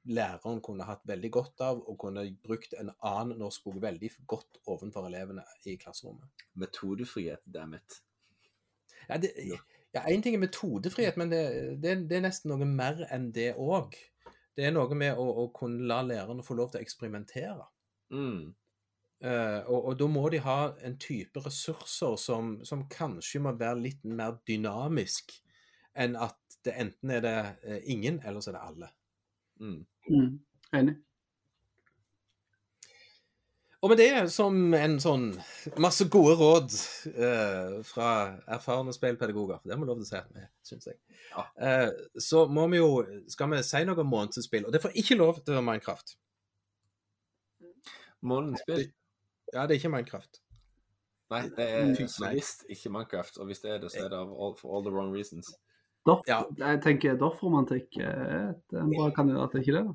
læreren 0.09 0.59
kunne 0.65 0.85
hatt 0.89 1.05
veldig 1.07 1.31
godt 1.33 1.63
av 1.69 1.79
og 1.79 1.97
kunne 2.01 2.25
brukt 2.43 2.73
en 2.77 2.91
annen 2.97 3.37
norsk 3.45 3.69
bok 3.69 3.79
veldig 3.85 4.11
godt 4.25 4.59
ovenfor 4.65 5.07
elevene 5.09 5.45
i 5.69 5.77
klasserommet. 5.79 6.45
Metodefrihet, 6.57 7.45
dammit. 7.45 8.01
Ja, 9.07 9.21
det, 9.21 9.31
ja, 9.95 10.03
Én 10.11 10.21
ting 10.23 10.35
er 10.35 10.43
metodefrihet, 10.43 11.17
men 11.17 11.31
det, 11.31 11.41
det, 11.83 11.95
det 12.09 12.19
er 12.19 12.27
nesten 12.27 12.51
noe 12.51 12.67
mer 12.67 13.05
enn 13.13 13.31
det 13.35 13.53
òg. 13.55 13.95
Det 14.57 14.65
er 14.67 14.73
noe 14.73 14.95
med 14.97 15.17
å, 15.17 15.25
å 15.43 15.49
kunne 15.55 15.87
la 15.89 16.01
lærerne 16.05 16.45
få 16.45 16.57
lov 16.57 16.71
til 16.73 16.81
å 16.81 16.85
eksperimentere. 16.85 17.67
Mm. 18.13 18.53
Uh, 19.25 19.61
og, 19.65 19.79
og 19.79 19.93
da 19.97 20.07
må 20.13 20.27
de 20.29 20.39
ha 20.45 20.57
en 20.85 20.97
type 21.01 21.41
ressurser 21.41 22.17
som, 22.21 22.57
som 22.67 22.85
kanskje 22.91 23.41
må 23.41 23.55
være 23.57 23.81
litt 23.87 24.03
mer 24.05 24.37
dynamisk 24.45 25.33
enn 25.97 26.13
at 26.21 26.37
det 26.65 26.75
enten 26.77 27.13
er 27.15 27.23
det 27.25 27.37
eh, 27.65 27.79
ingen, 27.89 28.19
eller 28.25 28.43
så 28.43 28.51
er 28.51 28.57
det 28.57 28.65
alle. 28.67 28.89
Mm. 29.61 29.79
Mm. 30.11 30.33
Enig. 30.77 30.95
Og 33.85 33.91
med 33.91 33.99
det 34.01 34.31
som 34.33 34.55
en 34.73 34.95
sånn 34.99 35.25
masse 35.77 36.07
gode 36.09 36.33
råd 36.39 36.71
eh, 37.13 37.75
fra 37.85 38.07
erfarne 38.55 38.93
spillpedagoger, 38.95 39.59
for 39.61 39.69
det 39.69 39.77
må 39.77 39.85
lov 39.85 39.99
til 39.99 40.07
å 40.07 40.09
si 40.09 40.17
at 40.17 40.31
vi 40.33 40.45
syns 40.65 40.87
jeg, 40.89 40.97
Ja. 41.29 41.43
eh, 41.61 41.91
så 42.17 42.47
må 42.49 42.63
vi 42.71 42.77
jo 42.79 43.03
Skal 43.29 43.49
vi 43.51 43.61
si 43.63 43.83
noe 43.85 43.99
om 44.01 44.09
månedens 44.09 44.47
spill? 44.49 44.65
Og 44.65 44.73
det 44.73 44.81
får 44.81 44.95
ikke 44.97 45.17
lov 45.19 45.43
til 45.43 45.53
å 45.53 45.57
være 45.59 45.67
Minecraft. 45.69 46.15
Månedens 48.25 48.63
spill? 48.65 48.87
Ja, 49.53 49.67
det 49.67 49.75
er 49.75 49.79
ikke 49.79 49.93
Minecraft. 49.93 50.41
Nei, 51.29 51.41
det 51.57 51.69
er 51.69 52.33
visst 52.33 52.65
ikke 52.71 52.89
Minecraft. 52.89 53.37
Og 53.37 53.45
hvis 53.51 53.61
det 53.61 53.71
er 53.75 53.79
det, 53.83 53.91
så 53.93 54.05
er 54.05 54.09
det 54.09 54.17
av 54.17 54.31
all, 54.33 54.55
for 54.57 54.73
all 54.75 54.83
the 54.83 54.91
wrong 54.93 55.13
reasons. 55.13 55.53
Dorf, 56.07 56.23
Ja. 56.27 56.41
Jeg 56.57 56.81
tenker 56.81 57.17
Doff-romantikk 57.19 57.97
er 57.99 58.49
et- 58.55 58.73
en 58.79 58.89
bra 58.89 59.09
kandidat, 59.11 59.53
er 59.55 59.59
ikke 59.59 59.75
det? 59.75 59.85
da? 59.85 59.93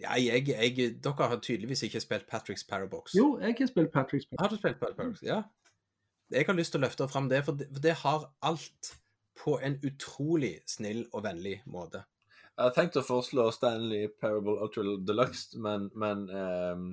Ja, 0.00 0.16
jeg, 0.20 0.48
jeg, 0.48 0.96
dere 1.04 1.28
har 1.30 1.38
tydeligvis 1.40 1.82
ikke 1.86 2.00
spilt 2.04 2.26
Patrick's 2.28 2.66
Parabox. 2.68 3.14
Jo, 3.16 3.38
jeg 3.40 3.56
har 3.58 3.70
spilt 3.70 3.94
Patrick's 3.94 4.28
Parabox. 4.28 4.42
Har 4.42 4.52
du 4.52 4.56
spilt 4.56 4.76
Patrick's 4.76 4.96
Parabox? 4.96 5.22
Ja. 5.22 5.42
Jeg 6.30 6.46
har 6.46 6.58
lyst 6.58 6.74
til 6.74 6.82
å 6.82 6.84
løfte 6.84 7.06
fram 7.08 7.30
det, 7.30 7.44
for 7.46 7.56
det, 7.56 7.68
for 7.72 7.82
det 7.84 7.94
har 8.02 8.26
alt 8.42 8.92
på 9.38 9.56
en 9.62 9.78
utrolig 9.86 10.58
snill 10.68 11.04
og 11.12 11.24
vennlig 11.24 11.60
måte. 11.70 12.02
Jeg 12.56 12.64
har 12.64 12.74
tenkt 12.76 12.96
å 12.96 13.04
foreslå 13.04 13.50
Stanley 13.52 14.08
Parable 14.20 14.56
Ultra 14.64 14.96
Deluxe, 15.06 15.58
men, 15.60 15.90
men 15.94 16.24
um, 16.32 16.86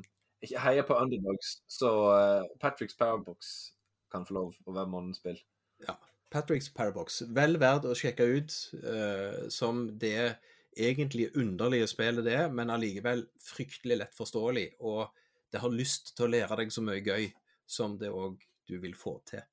jeg 0.43 0.59
heier 0.59 0.83
på 0.87 0.97
underdogs, 0.99 1.55
så 1.71 1.91
uh, 2.11 2.47
Patrick's 2.59 2.97
Parabox 2.99 3.71
kan 4.11 4.27
få 4.27 4.35
lov 4.37 4.57
å 4.67 4.75
være 4.75 4.91
månedens 4.91 5.21
spill. 5.23 5.39
Ja. 5.87 5.95
Patrick's 6.33 6.67
Parabox. 6.73 7.21
Vel 7.31 7.59
verdt 7.61 7.87
å 7.87 7.95
sjekke 7.97 8.27
ut 8.35 8.57
uh, 8.83 9.47
som 9.53 9.85
det 10.01 10.35
egentlig 10.77 11.29
underlige 11.39 11.87
spillet 11.91 12.25
det 12.25 12.35
er, 12.37 12.51
men 12.53 12.71
allikevel 12.73 13.25
fryktelig 13.41 13.99
lett 13.99 14.15
forståelig. 14.17 14.67
Og 14.81 15.07
det 15.53 15.61
har 15.61 15.73
lyst 15.73 16.15
til 16.17 16.27
å 16.27 16.33
lære 16.33 16.59
deg 16.61 16.73
så 16.73 16.83
mye 16.85 17.03
gøy 17.05 17.27
som 17.69 17.97
det 17.99 18.11
òg 18.13 18.41
du 18.69 18.77
vil 18.81 18.95
få 18.97 19.17
til. 19.29 19.43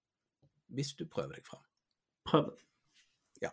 Hvis 0.71 0.95
du 0.99 1.05
prøver 1.11 1.39
deg 1.39 1.47
fram. 1.47 1.65
Prøv 2.29 2.53
Ja. 3.43 3.51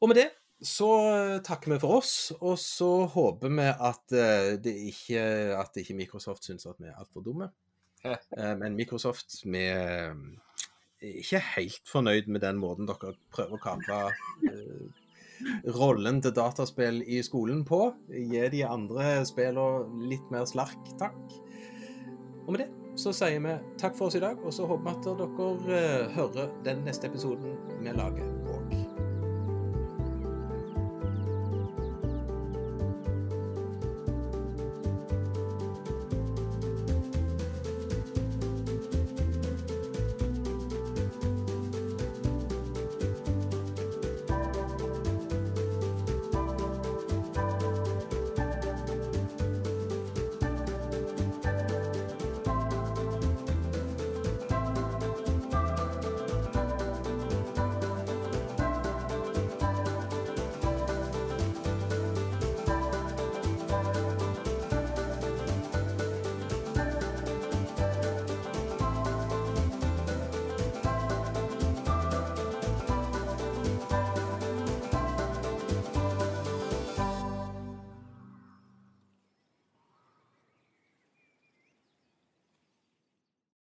Og 0.00 0.10
med 0.10 0.20
det 0.20 0.28
så 0.58 0.88
eh, 1.06 1.36
takker 1.46 1.76
vi 1.76 1.78
for 1.78 2.00
oss, 2.00 2.32
og 2.42 2.56
så 2.58 3.06
håper 3.06 3.52
vi 3.54 3.66
at 3.70 4.14
eh, 4.16 4.56
det 4.58 4.74
ikke, 4.90 5.22
at 5.54 5.76
ikke 5.78 5.94
Microsoft 5.94 6.48
syns 6.48 6.66
at 6.66 6.80
vi 6.82 6.90
er 6.90 6.98
altfor 6.98 7.22
dumme. 7.22 7.50
Eh, 8.02 8.54
Men 8.58 8.74
Microsoft 8.78 9.40
vi 9.44 9.62
er 9.70 10.16
ikke 10.98 11.38
helt 11.54 11.86
fornøyd 11.86 12.26
med 12.26 12.42
den 12.42 12.58
måten 12.58 12.90
dere 12.90 13.14
prøver 13.30 13.54
å 13.54 13.62
kapre 13.62 14.00
rollen 15.78 16.22
til 16.24 16.34
dataspill 16.36 17.02
i 17.06 17.22
skolen 17.26 17.64
på. 17.68 17.82
Gi 18.08 18.48
de 18.54 18.64
andre 18.66 19.20
spillene 19.28 20.08
litt 20.10 20.32
mer 20.34 20.48
slark, 20.50 20.92
takk. 21.00 21.38
Og 22.46 22.54
med 22.54 22.64
det 22.64 22.70
så 22.98 23.12
sier 23.14 23.38
vi 23.44 23.54
takk 23.78 23.94
for 23.94 24.08
oss 24.08 24.18
i 24.18 24.22
dag, 24.24 24.40
og 24.42 24.54
så 24.54 24.66
håper 24.66 24.88
vi 24.88 24.96
at 24.96 25.08
dere 25.22 25.78
eh, 25.78 26.16
hører 26.16 26.52
den 26.66 26.82
neste 26.88 27.06
episoden 27.06 27.54
vi 27.78 27.94
lager 27.94 28.37